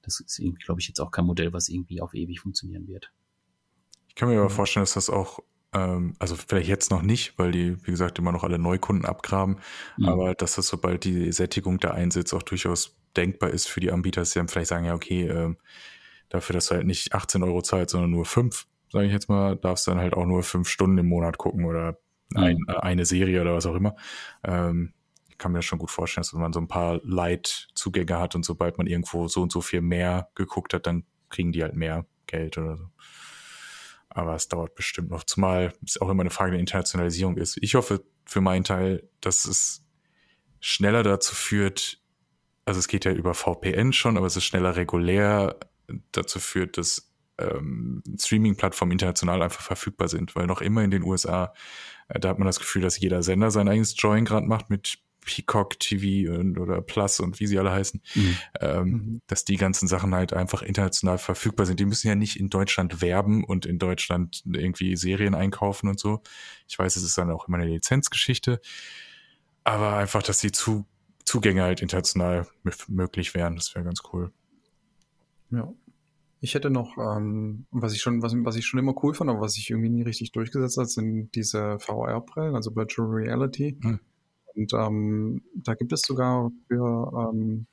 Das 0.02 0.20
ist 0.20 0.40
irgendwie, 0.40 0.64
glaube 0.64 0.82
ich, 0.82 0.88
jetzt 0.88 1.00
auch 1.00 1.12
kein 1.12 1.26
Modell, 1.26 1.54
was 1.54 1.70
irgendwie 1.70 2.02
auf 2.02 2.14
ewig 2.14 2.40
funktionieren 2.40 2.88
wird. 2.88 3.12
Ich 4.10 4.16
kann 4.16 4.30
mir 4.30 4.40
aber 4.40 4.50
Mhm. 4.50 4.56
vorstellen, 4.56 4.84
dass 4.84 4.94
das 4.94 5.10
auch, 5.10 5.40
ähm, 5.74 6.16
also 6.20 6.36
vielleicht 6.36 6.68
jetzt 6.68 6.92
noch 6.92 7.02
nicht, 7.02 7.38
weil 7.38 7.52
die, 7.52 7.78
wie 7.86 7.92
gesagt, 7.92 8.20
immer 8.20 8.32
noch 8.32 8.44
alle 8.44 8.60
Neukunden 8.60 9.06
abgraben, 9.06 9.58
Mhm. 9.98 10.08
aber 10.10 10.36
dass 10.36 10.56
das, 10.56 10.68
sobald 10.68 11.04
die 11.06 11.32
Sättigung 11.32 11.80
da 11.80 11.92
einsetzt, 11.92 12.34
auch 12.34 12.44
durchaus 12.44 12.98
denkbar 13.16 13.50
ist 13.52 13.68
für 13.68 13.80
die 13.80 13.92
Anbieter, 13.92 14.22
dass 14.22 14.32
sie 14.32 14.40
dann 14.40 14.48
vielleicht 14.48 14.70
sagen, 14.70 14.86
ja, 14.86 14.94
okay, 14.96 15.28
ähm, 15.28 15.58
dafür, 16.34 16.54
dass 16.54 16.68
du 16.68 16.76
halt 16.76 16.88
nicht 16.88 17.14
18 17.14 17.44
Euro 17.44 17.62
zahlst, 17.62 17.92
sondern 17.92 18.10
nur 18.12 18.26
5, 18.26 18.66
sage 18.92 19.06
ich 19.06 19.14
jetzt 19.14 19.30
mal, 19.30 19.56
darfst 19.56 19.88
dann 19.88 20.00
halt 20.00 20.14
auch 20.14 20.26
nur 20.26 20.44
5 20.44 20.68
Stunden 20.68 20.98
im 20.98 21.08
Monat 21.08 21.38
gucken 21.38 21.66
oder 21.66 21.98
ein, 22.34 22.58
Mhm. 22.58 22.76
eine 22.80 23.06
Serie 23.06 23.42
oder 23.42 23.54
was 23.54 23.66
auch 23.66 23.76
immer. 23.76 23.96
Ähm, 24.44 24.94
ich 25.30 25.38
kann 25.38 25.52
mir 25.52 25.60
das 25.60 25.66
schon 25.66 25.80
gut 25.80 25.92
vorstellen, 25.92 26.24
dass 26.24 26.34
man 26.34 26.54
so 26.54 26.60
ein 26.60 26.68
paar 26.68 27.00
Light-Zugänge 27.04 28.18
hat 28.20 28.36
und 28.36 28.44
sobald 28.46 28.78
man 28.78 28.88
irgendwo 28.88 29.28
so 29.28 29.42
und 29.42 29.52
so 29.52 29.62
viel 29.62 29.82
mehr 29.82 30.30
geguckt 30.36 30.74
hat, 30.74 30.88
dann 30.88 31.04
kriegen 31.30 31.52
die 31.52 31.62
halt 31.64 31.76
mehr 31.76 32.06
Geld 32.28 32.58
oder 32.58 32.78
so. 32.78 32.86
Aber 34.10 34.36
es 34.36 34.48
dauert 34.50 34.76
bestimmt 34.76 35.10
noch, 35.10 35.24
zumal 35.24 35.74
es 35.86 36.00
auch 36.00 36.10
immer 36.10 36.22
eine 36.22 36.30
Frage 36.30 36.52
der 36.52 36.60
Internationalisierung 36.60 37.38
ist. 37.38 37.58
Ich 37.62 37.76
hoffe 37.76 38.04
für 38.26 38.42
meinen 38.42 38.64
Teil, 38.64 39.08
dass 39.22 39.46
es 39.46 39.86
schneller 40.60 41.02
dazu 41.04 41.34
führt, 41.34 42.00
also 42.66 42.78
es 42.80 42.88
geht 42.88 43.06
ja 43.06 43.12
über 43.12 43.34
VPN 43.34 43.94
schon, 43.94 44.18
aber 44.18 44.28
es 44.28 44.36
ist 44.36 44.44
schneller 44.44 44.76
regulär 44.76 45.58
dazu 46.12 46.40
führt, 46.40 46.78
dass 46.78 47.12
ähm, 47.38 48.04
Streaming-Plattformen 48.20 48.92
international 48.92 49.42
einfach 49.42 49.62
verfügbar 49.62 50.08
sind, 50.08 50.36
weil 50.36 50.46
noch 50.48 50.62
immer 50.62 50.84
in 50.84 50.92
den 50.92 51.04
USA, 51.04 51.54
äh, 52.10 52.20
da 52.20 52.30
hat 52.30 52.40
man 52.40 52.46
das 52.46 52.60
Gefühl, 52.60 52.82
dass 52.82 53.00
jeder 53.00 53.24
Sender 53.24 53.52
sein 53.52 53.68
eigenes 53.68 53.96
Join 53.98 54.26
gerade 54.26 54.48
macht 54.48 54.70
mit 54.70 55.00
Peacock 55.24 55.80
TV 55.80 56.34
und, 56.34 56.58
oder 56.58 56.82
Plus 56.82 57.20
und 57.20 57.40
wie 57.40 57.46
sie 57.46 57.60
alle 57.60 57.72
heißen, 57.72 58.02
Mhm. 58.16 58.38
ähm, 58.60 58.86
Mhm. 58.88 59.22
dass 59.28 59.46
die 59.46 59.56
ganzen 59.58 59.88
Sachen 59.88 60.16
halt 60.16 60.34
einfach 60.34 60.64
international 60.64 61.20
verfügbar 61.20 61.68
sind. 61.68 61.80
Die 61.80 61.86
müssen 61.86 62.08
ja 62.08 62.16
nicht 62.16 62.40
in 62.40 62.50
Deutschland 62.50 63.02
werben 63.02 63.44
und 63.44 63.68
in 63.68 63.78
Deutschland 63.78 64.42
irgendwie 64.52 64.96
Serien 64.96 65.36
einkaufen 65.36 65.90
und 65.90 66.00
so. 66.00 66.22
Ich 66.68 66.78
weiß, 66.80 66.96
es 66.96 67.04
ist 67.04 67.18
dann 67.20 67.30
auch 67.30 67.48
immer 67.48 67.58
eine 67.58 67.68
Lizenzgeschichte, 67.68 68.62
aber 69.64 69.96
einfach, 69.96 70.24
dass 70.24 70.40
die 70.40 70.52
Zu 70.52 70.86
Zugänge 71.24 71.62
halt 71.62 71.82
international 71.84 72.48
mö- 72.66 72.84
möglich 72.92 73.36
wären, 73.36 73.56
das 73.56 73.74
wäre 73.76 73.86
ganz 73.86 74.02
cool. 74.12 74.32
Ja. 75.52 75.72
Ich 76.44 76.56
hätte 76.56 76.72
noch, 76.72 76.98
ähm, 76.98 77.68
was 77.70 77.94
ich 77.94 78.02
schon, 78.02 78.24
was, 78.24 78.34
was 78.36 78.56
ich 78.56 78.66
schon 78.66 78.80
immer 78.80 78.96
cool 79.04 79.14
fand, 79.14 79.30
aber 79.30 79.42
was 79.42 79.54
sich 79.54 79.70
irgendwie 79.70 79.90
nie 79.90 80.02
richtig 80.02 80.32
durchgesetzt 80.32 80.78
hat, 80.78 80.90
sind 80.90 81.30
diese 81.36 81.78
VR-Brillen, 81.80 82.56
also 82.56 82.76
Virtual 82.76 83.08
Reality. 83.08 83.78
Hm. 83.80 84.00
Und 84.56 84.74
ähm, 84.74 85.44
da 85.56 85.76
gibt 85.76 85.94
es 85.94 86.02
sogar 86.02 86.52
für, 86.68 87.32
ähm, 87.32 87.68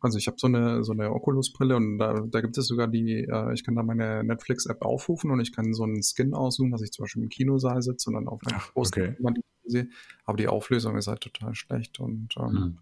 also 0.00 0.18
ich 0.18 0.26
habe 0.26 0.36
so 0.38 0.46
eine 0.46 0.84
so 0.84 0.92
eine 0.92 1.10
Oculus-Brille 1.10 1.74
und 1.74 1.98
da, 1.98 2.20
da 2.20 2.40
gibt 2.42 2.56
es 2.58 2.66
sogar 2.66 2.86
die, 2.86 3.24
äh, 3.24 3.54
ich 3.54 3.64
kann 3.64 3.76
da 3.76 3.82
meine 3.82 4.24
Netflix-App 4.24 4.82
aufrufen 4.82 5.30
und 5.30 5.40
ich 5.40 5.52
kann 5.52 5.72
so 5.72 5.84
einen 5.84 6.02
Skin 6.02 6.34
aussuchen, 6.34 6.70
dass 6.70 6.82
ich 6.82 6.92
zum 6.92 7.04
Beispiel 7.04 7.22
im 7.22 7.28
Kinosaal 7.30 7.80
sitze 7.82 8.10
und 8.10 8.14
dann 8.14 8.28
auf 8.28 8.40
einer 8.46 8.60
großen 8.74 9.02
okay. 9.02 9.16
Sehe. 9.64 9.88
Aber 10.26 10.36
die 10.36 10.48
Auflösung 10.48 10.96
ist 10.96 11.06
halt 11.06 11.22
total 11.22 11.54
schlecht 11.54 11.98
und 11.98 12.34
ähm, 12.38 12.52
Mhm. 12.52 12.78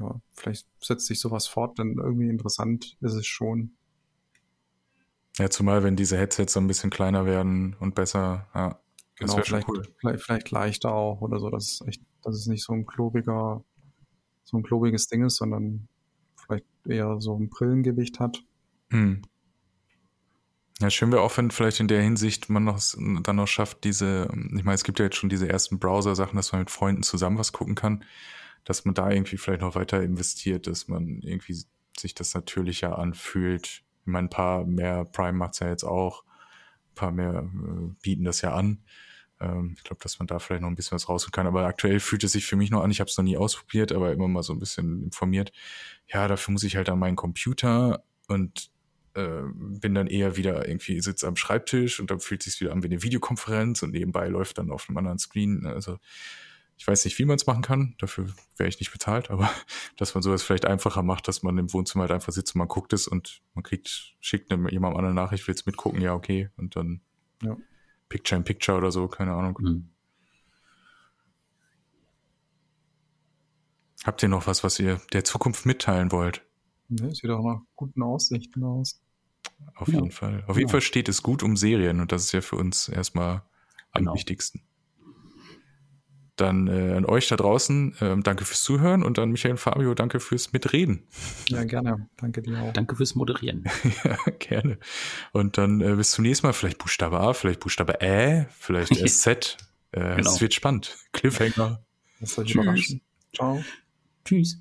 Ja, 0.00 0.20
vielleicht 0.32 0.66
setzt 0.80 1.06
sich 1.06 1.20
sowas 1.20 1.46
fort, 1.46 1.78
denn 1.78 1.98
irgendwie 1.98 2.28
interessant 2.28 2.96
ist 3.00 3.14
es 3.14 3.26
schon. 3.26 3.72
Ja, 5.36 5.50
zumal 5.50 5.82
wenn 5.84 5.96
diese 5.96 6.16
Headsets 6.16 6.52
so 6.52 6.60
ein 6.60 6.66
bisschen 6.66 6.90
kleiner 6.90 7.24
werden 7.24 7.76
und 7.78 7.94
besser, 7.94 8.48
ja, 8.54 8.80
das 9.18 9.30
Genau, 9.30 9.32
schon 9.32 9.44
vielleicht, 9.44 9.68
cool. 9.68 9.82
vielleicht, 9.98 10.24
vielleicht 10.24 10.50
leichter 10.50 10.92
auch 10.92 11.20
oder 11.20 11.40
so, 11.40 11.50
dass 11.50 11.72
es 11.72 11.80
echt, 11.86 12.02
dass 12.22 12.36
es 12.36 12.46
nicht 12.46 12.64
so 12.64 12.72
ein 12.72 12.86
klobiger, 12.86 13.64
so 14.44 14.56
ein 14.56 14.62
klobiges 14.62 15.08
Ding 15.08 15.24
ist, 15.24 15.36
sondern 15.36 15.88
vielleicht 16.36 16.66
eher 16.86 17.20
so 17.20 17.36
ein 17.36 17.48
Brillengewicht 17.48 18.20
hat. 18.20 18.42
Hm. 18.90 19.22
Ja, 20.80 20.90
schön 20.90 21.10
wäre 21.10 21.22
auch, 21.22 21.36
wenn 21.36 21.50
vielleicht 21.50 21.80
in 21.80 21.88
der 21.88 22.00
Hinsicht 22.00 22.48
man 22.48 22.62
noch 22.62 22.80
dann 23.22 23.36
noch 23.36 23.48
schafft, 23.48 23.82
diese, 23.82 24.28
ich 24.54 24.62
meine, 24.62 24.76
es 24.76 24.84
gibt 24.84 25.00
ja 25.00 25.06
jetzt 25.06 25.16
schon 25.16 25.28
diese 25.28 25.48
ersten 25.48 25.80
Browser-Sachen, 25.80 26.36
dass 26.36 26.52
man 26.52 26.60
mit 26.60 26.70
Freunden 26.70 27.02
zusammen 27.02 27.38
was 27.38 27.52
gucken 27.52 27.74
kann, 27.74 28.04
dass 28.68 28.84
man 28.84 28.94
da 28.94 29.10
irgendwie 29.10 29.38
vielleicht 29.38 29.62
noch 29.62 29.76
weiter 29.76 30.02
investiert, 30.02 30.66
dass 30.66 30.88
man 30.88 31.22
irgendwie 31.22 31.56
sich 31.98 32.14
das 32.14 32.34
natürlicher 32.34 32.98
anfühlt. 32.98 33.66
Ich 33.66 33.82
meine, 34.04 34.26
ein 34.26 34.30
paar 34.30 34.66
mehr 34.66 35.06
Prime 35.06 35.32
macht's 35.32 35.60
ja 35.60 35.70
jetzt 35.70 35.84
auch, 35.84 36.22
ein 36.22 36.94
paar 36.94 37.10
mehr 37.10 37.48
äh, 37.50 37.94
bieten 38.02 38.24
das 38.24 38.42
ja 38.42 38.52
an. 38.52 38.84
Ähm, 39.40 39.72
ich 39.74 39.84
glaube, 39.84 40.02
dass 40.02 40.18
man 40.18 40.26
da 40.26 40.38
vielleicht 40.38 40.60
noch 40.60 40.68
ein 40.68 40.74
bisschen 40.74 40.96
was 40.96 41.08
rausholen 41.08 41.32
kann. 41.32 41.46
Aber 41.46 41.64
aktuell 41.64 41.98
fühlt 41.98 42.24
es 42.24 42.32
sich 42.32 42.44
für 42.44 42.56
mich 42.56 42.70
noch 42.70 42.82
an, 42.82 42.90
ich 42.90 43.00
habe 43.00 43.08
es 43.08 43.16
noch 43.16 43.24
nie 43.24 43.38
ausprobiert, 43.38 43.90
aber 43.90 44.12
immer 44.12 44.28
mal 44.28 44.42
so 44.42 44.52
ein 44.52 44.58
bisschen 44.58 45.02
informiert. 45.02 45.50
Ja, 46.06 46.28
dafür 46.28 46.52
muss 46.52 46.62
ich 46.62 46.76
halt 46.76 46.90
an 46.90 46.98
meinen 46.98 47.16
Computer 47.16 48.04
und 48.26 48.70
äh, 49.14 49.44
bin 49.54 49.94
dann 49.94 50.08
eher 50.08 50.36
wieder 50.36 50.68
irgendwie 50.68 51.00
sitze 51.00 51.26
am 51.26 51.36
Schreibtisch 51.36 52.00
und 52.00 52.10
dann 52.10 52.20
fühlt 52.20 52.42
sich 52.42 52.60
wieder 52.60 52.72
an 52.72 52.82
wie 52.82 52.88
eine 52.88 53.02
Videokonferenz 53.02 53.82
und 53.82 53.92
nebenbei 53.92 54.28
läuft 54.28 54.58
dann 54.58 54.70
auf 54.70 54.90
einem 54.90 54.98
anderen 54.98 55.18
Screen. 55.18 55.64
Also 55.64 55.96
ich 56.78 56.86
weiß 56.86 57.04
nicht, 57.04 57.18
wie 57.18 57.24
man 57.24 57.36
es 57.36 57.46
machen 57.46 57.62
kann. 57.62 57.96
Dafür 57.98 58.28
wäre 58.56 58.68
ich 58.68 58.78
nicht 58.78 58.92
bezahlt, 58.92 59.30
aber 59.30 59.50
dass 59.96 60.14
man 60.14 60.22
sowas 60.22 60.42
vielleicht 60.42 60.64
einfacher 60.64 61.02
macht, 61.02 61.26
dass 61.28 61.42
man 61.42 61.58
im 61.58 61.72
Wohnzimmer 61.72 62.02
halt 62.02 62.12
einfach 62.12 62.32
sitzt 62.32 62.54
und 62.54 62.60
man 62.60 62.68
guckt 62.68 62.92
es 62.92 63.08
und 63.08 63.42
man 63.54 63.64
kriegt, 63.64 64.14
schickt 64.20 64.50
jemandem 64.50 64.96
eine 64.96 65.12
Nachricht, 65.12 65.46
willst 65.48 65.66
mitgucken, 65.66 66.00
ja, 66.00 66.14
okay. 66.14 66.50
Und 66.56 66.76
dann 66.76 67.00
Ja. 67.42 67.56
Picture 68.08 68.38
in 68.38 68.44
Picture 68.44 68.78
oder 68.78 68.90
so, 68.92 69.08
keine 69.08 69.32
Ahnung. 69.34 69.58
Mhm. 69.60 69.90
Habt 74.04 74.22
ihr 74.22 74.28
noch 74.28 74.46
was, 74.46 74.62
was 74.64 74.78
ihr 74.78 75.00
der 75.12 75.24
Zukunft 75.24 75.66
mitteilen 75.66 76.12
wollt? 76.12 76.44
Ne, 76.88 77.14
sieht 77.14 77.28
auch 77.30 77.42
nach 77.44 77.60
guten 77.76 78.02
Aussichten 78.02 78.62
aus. 78.64 79.00
Auf 79.74 79.88
Ja. 79.88 79.94
jeden 79.94 80.10
Fall. 80.12 80.44
Auf 80.46 80.56
jeden 80.56 80.68
Ja. 80.68 80.72
Fall 80.72 80.80
steht 80.80 81.08
es 81.08 81.22
gut 81.22 81.42
um 81.42 81.56
Serien 81.56 82.00
und 82.00 82.12
das 82.12 82.22
ist 82.24 82.32
ja 82.32 82.40
für 82.40 82.56
uns 82.56 82.88
erstmal 82.88 83.42
am 83.92 84.04
Genau. 84.04 84.14
wichtigsten. 84.14 84.62
Dann 86.40 86.68
äh, 86.68 86.94
an 86.94 87.04
euch 87.04 87.28
da 87.28 87.36
draußen, 87.36 87.96
ähm, 88.00 88.22
danke 88.22 88.44
fürs 88.44 88.62
Zuhören 88.62 89.02
und 89.02 89.18
an 89.18 89.30
Michael 89.30 89.52
und 89.52 89.58
Fabio, 89.58 89.94
danke 89.94 90.20
fürs 90.20 90.52
Mitreden. 90.52 91.02
Ja, 91.48 91.64
gerne. 91.64 92.08
Danke 92.16 92.42
dir 92.42 92.58
auch. 92.60 92.72
Danke 92.72 92.96
fürs 92.96 93.14
Moderieren. 93.14 93.64
ja, 94.04 94.16
gerne. 94.38 94.78
Und 95.32 95.58
dann 95.58 95.80
äh, 95.80 95.94
bis 95.96 96.12
zum 96.12 96.22
nächsten 96.22 96.46
Mal. 96.46 96.52
Vielleicht 96.52 96.78
Buchstabe 96.78 97.18
A, 97.20 97.32
vielleicht 97.34 97.60
Buchstabe 97.60 98.00
Ä, 98.00 98.46
vielleicht 98.58 98.94
SZ. 99.08 99.26
Äh, 99.92 100.16
Genau. 100.16 100.30
Es 100.30 100.40
wird 100.40 100.54
spannend. 100.54 100.96
Cliffhanger. 101.12 101.82
Euch 102.20 102.30
Tschüss. 102.34 102.54
überraschen. 102.54 103.00
Ciao. 103.34 103.62
Tschüss. 104.24 104.58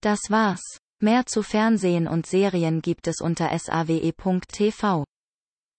Das 0.00 0.18
war's. 0.28 0.78
Mehr 0.98 1.26
zu 1.26 1.42
Fernsehen 1.42 2.08
und 2.08 2.26
Serien 2.26 2.80
gibt 2.80 3.06
es 3.06 3.20
unter 3.20 3.50
sawe.tv. 3.58 5.04